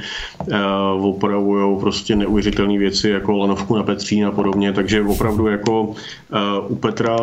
Opravují 0.99 1.79
prostě 1.79 2.15
neuvěřitelné 2.15 2.77
věci 2.77 3.09
jako 3.09 3.37
lanovku 3.37 3.75
na 3.75 3.83
Petřín 3.83 4.25
a 4.25 4.31
podobně, 4.31 4.73
takže 4.73 5.01
opravdu 5.01 5.47
jako 5.47 5.93
u 6.67 6.75
Petra, 6.75 7.17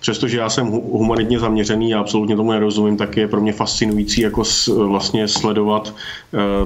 přestože 0.00 0.38
já 0.38 0.50
jsem 0.50 0.66
humanitně 0.66 1.38
zaměřený 1.38 1.94
a 1.94 2.00
absolutně 2.00 2.36
tomu 2.36 2.50
nerozumím, 2.50 2.96
tak 2.96 3.16
je 3.16 3.28
pro 3.28 3.40
mě 3.40 3.52
fascinující 3.52 4.20
jako 4.20 4.42
vlastně 4.86 5.28
sledovat 5.28 5.94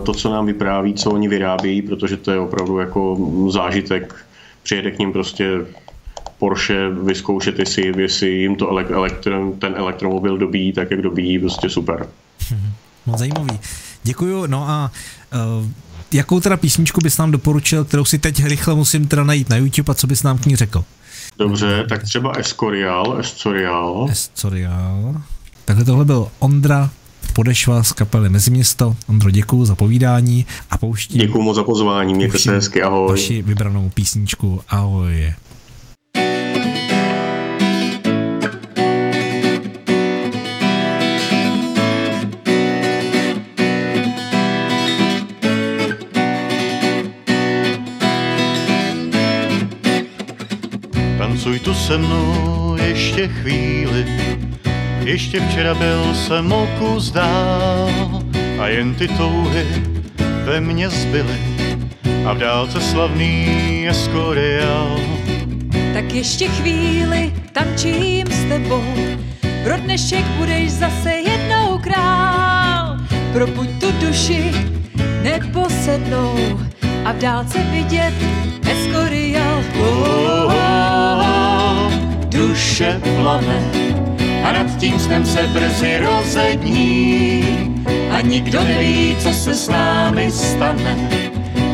to, 0.02 0.12
co 0.12 0.30
nám 0.30 0.46
vypráví, 0.46 0.94
co 0.94 1.10
oni 1.10 1.28
vyrábějí, 1.28 1.82
protože 1.82 2.16
to 2.16 2.30
je 2.30 2.38
opravdu 2.38 2.78
jako 2.78 3.16
zážitek 3.48 4.14
přijede 4.62 4.90
k 4.90 4.98
ním 4.98 5.12
prostě 5.12 5.50
Porsche, 6.44 6.90
vyzkoušet, 6.90 7.58
jestli, 7.58 8.02
jestli 8.02 8.28
jim 8.30 8.56
to 8.56 8.68
elektron, 8.68 9.52
ten 9.58 9.74
elektromobil 9.76 10.38
dobíjí 10.38 10.72
tak, 10.72 10.90
jak 10.90 11.02
dobíjí, 11.02 11.38
prostě 11.38 11.70
super. 11.70 12.06
Moc 13.06 13.18
zajímavý. 13.18 13.58
Děkuju. 14.02 14.46
No 14.46 14.68
a 14.68 14.90
uh, 15.34 15.66
jakou 16.12 16.40
teda 16.40 16.56
písničku 16.56 17.00
bys 17.00 17.18
nám 17.18 17.30
doporučil, 17.30 17.84
kterou 17.84 18.04
si 18.04 18.18
teď 18.18 18.44
rychle 18.44 18.74
musím 18.74 19.08
teda 19.08 19.24
najít 19.24 19.48
na 19.48 19.56
YouTube 19.56 19.90
a 19.90 19.94
co 19.94 20.06
bys 20.06 20.22
nám 20.22 20.38
k 20.38 20.46
ní 20.46 20.56
řekl? 20.56 20.84
Dobře, 21.38 21.84
tak 21.88 22.02
třeba 22.02 22.32
Escorial, 22.32 23.16
Escorial. 23.20 24.06
Escorial. 24.10 25.22
Takhle 25.64 25.84
tohle 25.84 26.04
byl 26.04 26.28
Ondra 26.38 26.90
Podešva 27.32 27.82
z 27.82 27.92
kapely 27.92 28.28
Meziměsto. 28.28 28.96
Ondro, 29.06 29.30
děkuji 29.30 29.64
za 29.64 29.74
povídání 29.74 30.46
a 30.70 30.78
pouštím. 30.78 31.20
Děkuji 31.20 31.42
moc 31.42 31.56
za 31.56 31.64
pozvání, 31.64 32.14
mějte 32.14 32.38
se 32.38 32.52
hezky, 32.52 32.82
ahoj. 32.82 33.08
Vaši 33.08 33.42
vybranou 33.42 33.90
písničku, 33.94 34.60
ahoj. 34.68 35.34
Tancuj 51.44 51.60
tu 51.60 51.74
se 51.74 51.98
mnou 51.98 52.76
ještě 52.84 53.28
chvíli, 53.28 54.06
ještě 55.04 55.40
včera 55.40 55.74
byl 55.74 56.14
jsem 56.14 56.52
o 56.52 56.68
kus 56.78 57.10
dál 57.10 57.90
a 58.60 58.68
jen 58.68 58.94
ty 58.94 59.08
touhy 59.08 59.66
ve 60.44 60.60
mně 60.60 60.88
zbyly 60.88 61.38
a 62.26 62.32
v 62.32 62.38
dálce 62.38 62.80
slavný 62.80 63.86
Escorial. 63.88 65.00
Tak 65.94 66.12
ještě 66.12 66.48
chvíli 66.48 67.34
tančím 67.52 68.26
s 68.26 68.48
tebou, 68.48 68.94
pro 69.64 69.76
dnešek 69.76 70.24
budeš 70.24 70.72
zase 70.72 71.12
jednou 71.12 71.78
král. 71.78 72.96
Probuď 73.32 73.68
tu 73.80 73.92
duši 74.06 74.52
neposednou 75.22 76.60
a 77.04 77.12
v 77.12 77.18
dálce 77.18 77.58
vidět 77.58 78.14
Escorial. 78.70 79.62
Oh, 79.80 80.23
duše 82.34 83.00
plane 83.14 83.70
a 84.44 84.52
nad 84.52 84.76
tím 84.76 84.98
snem 84.98 85.26
se 85.26 85.42
brzy 85.42 85.98
rozední. 85.98 87.44
A 88.10 88.20
nikdo 88.20 88.64
neví, 88.64 89.16
co 89.18 89.32
se 89.32 89.54
s 89.54 89.68
námi 89.68 90.30
stane. 90.30 90.96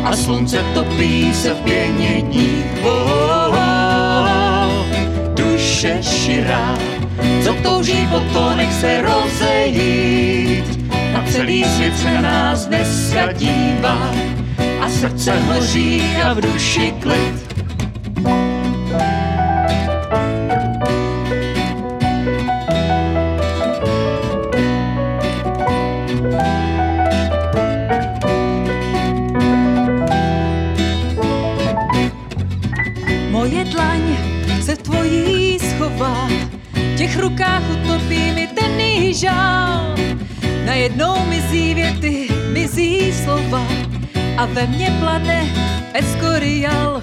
A 0.05 0.17
slunce 0.17 0.65
topí 0.75 1.35
se 1.35 1.55
v 1.55 1.61
pěně 1.61 2.23
dní. 2.23 2.65
Oh, 2.83 3.49
oh, 3.49 4.87
duše 5.35 5.99
širá, 6.03 6.79
co 7.45 7.55
touží 7.55 8.09
po 8.11 8.21
to, 8.33 8.57
nech 8.57 8.73
se 8.73 9.03
rozejít. 9.03 10.93
A 11.15 11.25
celý 11.33 11.65
svět 11.65 11.99
se 11.99 12.15
na 12.15 12.21
nás 12.21 12.67
dneska 12.67 13.33
dívá. 13.33 14.11
A 14.81 14.89
srdce 14.89 15.41
hoří 15.41 16.03
a 16.25 16.33
v 16.33 16.41
duši 16.41 16.95
klid. 17.01 17.51
Moje 18.21 19.30
tvojí 35.11 35.59
schová, 35.59 36.29
v 36.73 36.97
těch 36.97 37.19
rukách 37.19 37.63
utopí 37.71 38.31
mi 38.33 38.47
ten 38.47 38.71
žál. 39.15 39.95
Najednou 40.65 41.27
mizí 41.27 41.75
věty, 41.75 42.29
mizí 42.53 43.13
slova, 43.13 43.67
a 44.37 44.47
ve 44.47 44.67
mně 44.67 44.97
plane 45.01 45.47
Escorial. 45.95 47.03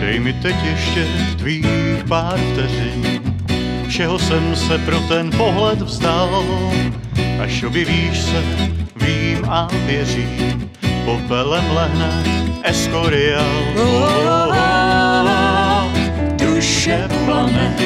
Dej 0.00 0.20
mi 0.20 0.32
teď 0.32 0.56
ještě 0.64 1.06
tvých 1.38 1.66
pár 2.08 2.38
vteřin, 2.52 3.22
všeho 3.88 4.18
jsem 4.18 4.56
se 4.56 4.78
pro 4.78 5.00
ten 5.00 5.30
pohled 5.30 5.80
vzdal. 5.80 6.44
Až 7.42 7.62
objevíš 7.62 8.18
se, 8.18 8.42
vím 8.96 9.44
a 9.48 9.68
věřím, 9.86 10.70
popelem 11.04 11.64
lehne 11.70 12.24
Escorial. 12.62 13.64
Oh, 13.76 14.02
oh, 14.02 14.48
oh, 14.48 14.93
duše 16.84 17.08
plane 17.24 17.76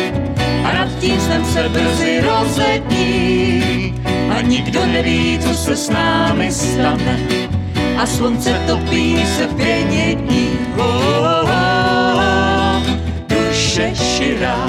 a 0.64 0.72
nad 0.72 0.88
tím 1.00 1.20
snem 1.20 1.44
se 1.44 1.68
brzy 1.68 2.20
rozední 2.20 3.94
a 4.36 4.40
nikdo 4.40 4.86
neví, 4.86 5.38
co 5.38 5.54
se 5.54 5.76
s 5.76 5.90
námi 5.90 6.52
stane 6.52 7.18
a 7.98 8.06
slunce 8.06 8.60
topí 8.66 9.26
se 9.36 9.46
v 9.46 9.54
pěně 9.54 10.14
dní. 10.14 10.50
Oh, 10.76 10.84
oh, 10.84 11.50
oh, 12.14 12.82
duše 13.28 13.94
širá, 13.94 14.66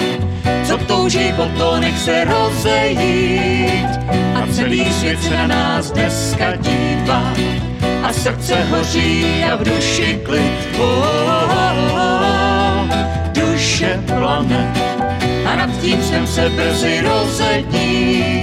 co 0.68 0.78
touží 0.78 1.34
po 1.36 1.46
to, 1.58 1.80
nech 1.80 2.00
se 2.00 2.26
rozejít. 2.26 3.90
A 4.36 4.48
celý 4.54 4.94
svět 4.94 5.24
se 5.24 5.30
na 5.30 5.48
nás 5.48 5.92
dneska 5.92 6.56
dívá 6.56 7.34
a 8.04 8.14
srdce 8.14 8.64
hoří 8.64 9.44
a 9.52 9.56
v 9.56 9.64
duši 9.64 10.20
klid. 10.24 10.54
Oh, 10.78 10.84
oh, 10.84 11.94
oh, 11.94 12.09
duše 13.80 14.04
plane 14.08 14.74
a 15.46 15.56
nad 15.56 15.82
tím 15.82 16.04
snem 16.04 16.28
se 16.28 16.50
brzy 16.50 17.02
rozední 17.02 18.34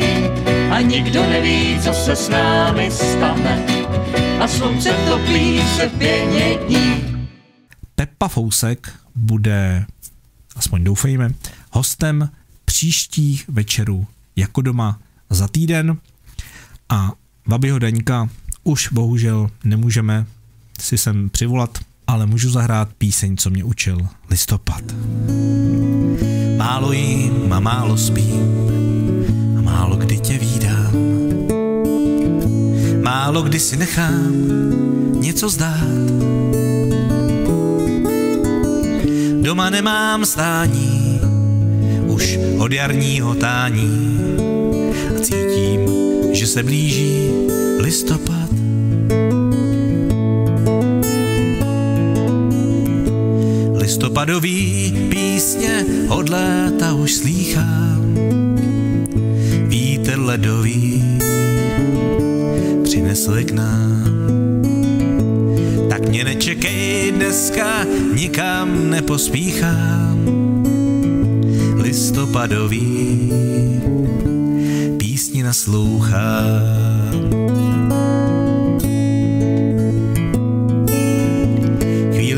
a 0.71 0.81
nikdo 0.81 1.23
neví, 1.23 1.81
co 1.81 1.93
se 1.93 2.17
s 2.17 2.29
námi 2.29 2.91
stane. 2.91 3.65
A 4.41 4.49
slunce 4.49 4.93
topí 5.09 5.61
se 5.77 5.89
v 5.89 5.99
pěně 5.99 6.59
dní. 6.67 7.29
Peppa 7.95 8.29
Fousek 8.29 8.93
bude, 9.15 9.87
aspoň 10.57 10.85
doufejme, 10.85 11.31
hostem 11.73 12.31
příštích 12.65 13.49
večerů 13.49 14.07
jako 14.37 14.63
doma 14.63 14.99
za 15.31 15.49
týden. 15.49 15.99
A 16.89 17.13
Vabyho 17.47 17.79
Daňka 17.79 18.29
už 18.65 18.89
bohužel 18.93 19.51
nemůžeme 19.65 20.27
si 20.81 20.99
sem 20.99 21.31
přivolat, 21.31 21.79
ale 22.07 22.27
můžu 22.27 22.51
zahrát 22.51 22.89
píseň, 22.99 23.37
co 23.37 23.51
mě 23.51 23.65
učil 23.65 23.99
listopad. 24.31 24.83
Málo 26.57 26.93
jím 26.93 27.53
a 27.53 27.61
málo 27.61 27.97
spím 27.97 28.43
a 29.59 29.61
málo 29.61 29.97
kdy 29.97 30.19
tě 30.19 30.39
vídám 30.39 31.07
Málo 33.07 33.43
kdy 33.43 33.61
si 33.61 33.77
nechám 33.77 34.33
něco 35.20 35.49
zdát. 35.49 36.07
Doma 39.43 39.70
nemám 39.70 40.27
stání, 40.27 41.20
už 42.07 42.39
od 42.59 42.73
jarního 42.73 43.35
tání 43.35 44.19
a 45.16 45.20
cítím, 45.20 45.81
že 46.33 46.47
se 46.47 46.62
blíží 46.62 47.31
listopad. 47.78 48.36
Listopadový 53.97 54.93
písně 55.10 55.85
od 56.09 56.28
léta 56.28 56.94
už 56.94 57.14
slýchám. 57.14 58.14
Vítr 59.68 60.18
ledový 60.18 61.05
přinesl 62.85 63.44
k 63.44 63.51
nám. 63.51 64.05
Tak 65.90 66.09
mě 66.09 66.24
nečekej 66.24 67.12
dneska, 67.12 67.85
nikam 68.14 68.90
nepospíchám. 68.90 70.18
Listopadový 71.77 73.32
písni 74.98 75.43
naslouchám. 75.43 76.97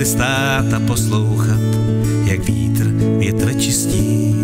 Stát 0.09 0.73
a 0.73 0.81
poslouchat, 0.81 1.61
jak 2.25 2.41
vítr 2.41 2.85
větve 3.19 3.55
čistí. 3.55 4.35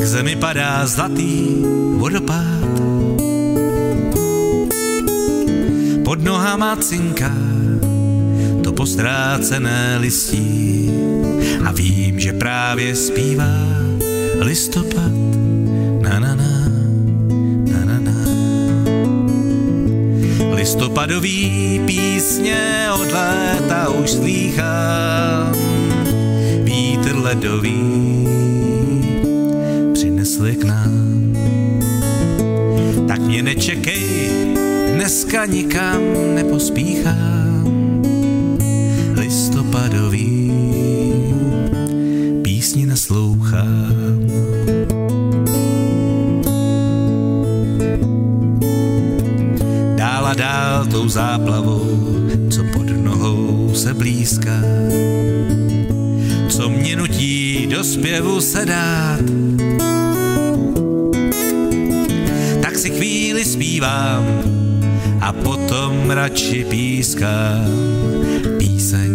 K 0.00 0.04
zemi 0.04 0.36
padá 0.36 0.86
zlatý 0.86 1.64
vodopád. 1.96 2.74
Pod 6.04 6.22
nohama 6.22 6.76
cinká 6.76 7.32
to 8.64 8.72
postrácené 8.72 9.96
listí 10.00 10.90
a 11.64 11.72
vím, 11.72 12.20
že 12.20 12.32
právě 12.32 12.96
zpívá 12.96 13.56
listopad. 14.40 15.13
Listopadový 20.74 21.80
písně 21.86 22.86
od 22.94 23.12
léta 23.12 23.88
už 23.88 24.10
slýchám. 24.10 25.54
Vítr 26.62 27.16
ledový 27.16 28.26
přinesli 29.92 30.56
k 30.56 30.64
nám. 30.64 31.36
Tak 33.08 33.20
mě 33.20 33.42
nečekej, 33.42 34.30
dneska 34.94 35.46
nikam 35.46 36.00
nepospíchám. 36.34 37.33
Tou 50.94 51.08
záplavou, 51.08 52.06
co 52.50 52.64
pod 52.72 52.90
nohou 52.90 53.74
se 53.74 53.94
blízká, 53.94 54.60
co 56.48 56.68
mě 56.68 56.96
nutí 56.96 57.66
do 57.66 57.84
zpěvu 57.84 58.40
se 58.40 58.66
dát. 58.66 59.20
Tak 62.62 62.78
si 62.78 62.90
chvíli 62.90 63.44
zpívám 63.44 64.24
a 65.20 65.32
potom 65.32 66.10
radši 66.10 66.64
pískám 66.64 67.66
píseň, 68.58 69.10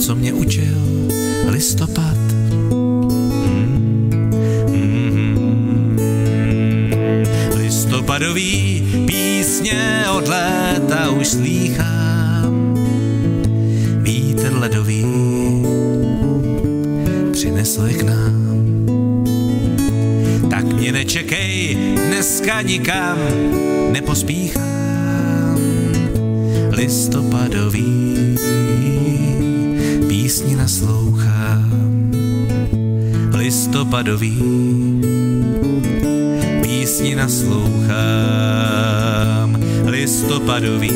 co 0.00 0.14
mě 0.14 0.32
učil 0.32 0.78
listopad. 1.46 2.18
Listopadový 7.56 8.73
písně 9.54 10.04
od 10.16 10.28
léta 10.28 11.10
už 11.10 11.28
slýchám. 11.28 12.74
Vítr 14.02 14.52
ledový 14.52 15.06
přinesl 17.32 17.86
je 17.86 17.94
k 17.94 18.02
nám. 18.02 18.86
Tak 20.50 20.64
mě 20.64 20.92
nečekej, 20.92 21.78
dneska 22.06 22.62
nikam 22.62 23.18
nepospíchám. 23.90 25.58
Listopadový 26.70 28.36
písni 30.08 30.56
naslouchám. 30.56 32.10
Listopadový 33.34 34.38
písni 36.62 37.14
naslouchám. 37.14 38.64
Listopadový 40.04 40.92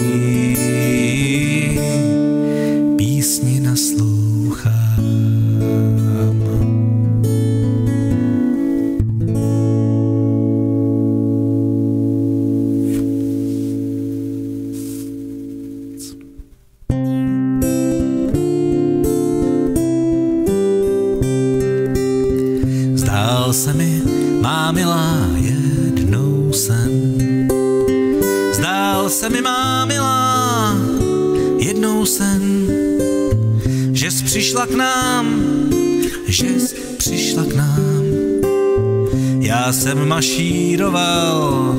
mašíroval 40.79 41.77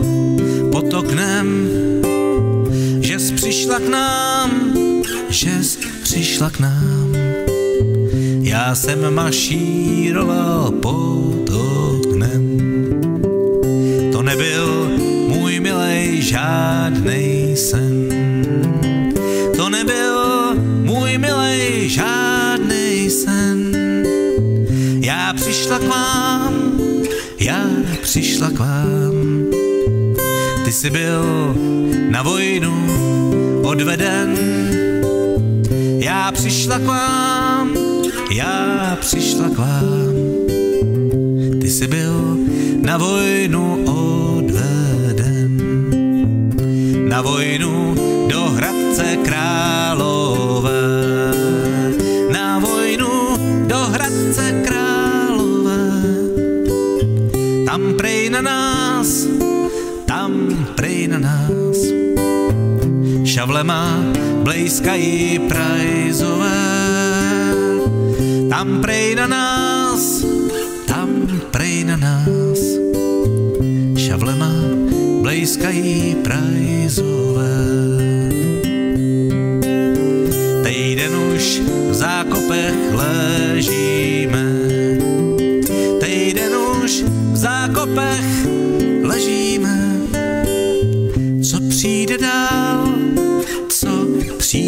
pod 0.72 0.94
oknem, 0.94 1.68
že 3.00 3.20
přišla 3.36 3.80
k 3.80 3.88
nám, 3.88 4.52
že 5.30 5.52
přišla 6.04 6.50
k 6.50 6.60
nám. 6.60 7.16
Já 8.42 8.76
jsem 8.76 9.14
mašíroval 9.14 10.72
pod 10.72 11.19
Jsi 30.80 30.90
byl 30.90 31.56
na 32.10 32.22
vojnu 32.22 32.88
odveden. 33.64 34.38
Já 36.00 36.32
přišla 36.32 36.80
k 36.80 36.84
vám, 36.84 37.09
blejskají 64.70 65.40
prajzové 65.50 66.62
tam 68.50 68.82
prej 68.82 69.16
na 69.16 69.28
nás, 69.28 70.22
tam 70.86 71.10
prej 71.52 71.90
na 71.90 71.98
nás. 71.98 72.62
Šavlema 73.98 74.54
blejskají 75.22 76.22
prajzové. 76.22 78.09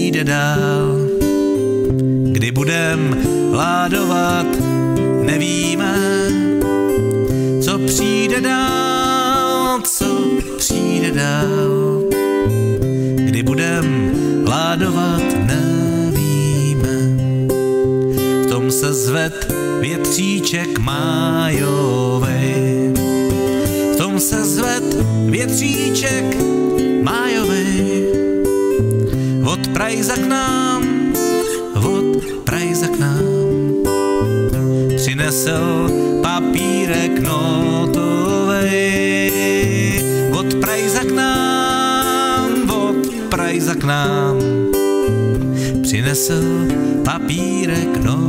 jde 0.07 0.23
dál. 0.23 0.97
Kdy 2.31 2.51
budem 2.51 3.17
ládovat, 3.51 4.47
nevíme, 5.21 5.95
co 7.61 7.79
přijde 7.79 8.41
dál, 8.41 9.81
co 9.81 10.05
přijde 10.57 11.11
dál. 11.11 12.01
Kdy 13.15 13.43
budem 13.43 14.11
ládovat, 14.47 15.23
nevíme. 15.45 16.97
V 18.43 18.49
tom 18.49 18.71
se 18.71 18.93
zved 18.93 19.53
větříček 19.79 20.79
májovej. 20.79 22.61
V 23.93 23.97
tom 23.97 24.19
se 24.19 24.45
zved 24.45 24.83
větříček 25.25 26.30
Prajza 29.81 30.13
k 30.13 30.29
nám, 30.29 30.85
od 31.73 32.21
Prajza 32.45 32.85
k 32.87 33.01
nám. 33.01 33.25
Přinesl 34.95 35.89
papírek 36.21 37.17
notovej. 37.25 38.69
Od 40.37 40.53
Prajza 40.61 41.01
k 41.01 41.11
nám, 41.17 42.69
od 42.69 43.09
Prajza 43.33 43.73
k 43.73 43.83
nám. 43.83 44.37
Přinesl 45.81 46.69
papírek 47.01 47.97
notovej. 48.05 48.20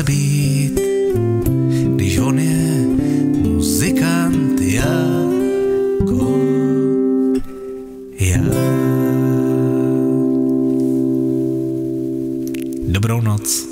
Prajzem 0.00 0.06
se 0.06 0.12
být, 0.12 0.80
když 1.94 2.18
on 2.18 2.38
je 2.38 2.86
muzikant 3.48 4.60
jako 4.60 6.36
já. 8.18 8.40
Dobrou 12.88 13.20
noc. 13.20 13.66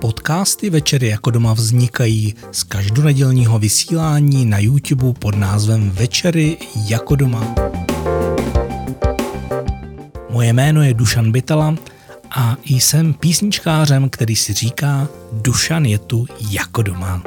Podcasty 0.00 0.70
Večery 0.70 1.08
jako 1.08 1.30
doma 1.30 1.52
vznikají 1.52 2.34
z 2.52 2.62
každonedělního 2.62 3.58
vysílání 3.58 4.44
na 4.44 4.58
YouTube 4.58 5.12
pod 5.18 5.36
názvem 5.36 5.90
Večery 5.90 6.56
jako 6.88 7.16
doma. 7.16 7.54
Moje 10.30 10.52
jméno 10.52 10.82
je 10.82 10.94
Dušan 10.94 11.32
Bytala 11.32 11.74
a 12.30 12.56
jsem 12.64 13.14
písničkářem, 13.14 14.10
který 14.10 14.36
si 14.36 14.52
říká 14.52 15.08
Dušan 15.32 15.84
je 15.84 15.98
tu 15.98 16.26
jako 16.50 16.82
doma. 16.82 17.22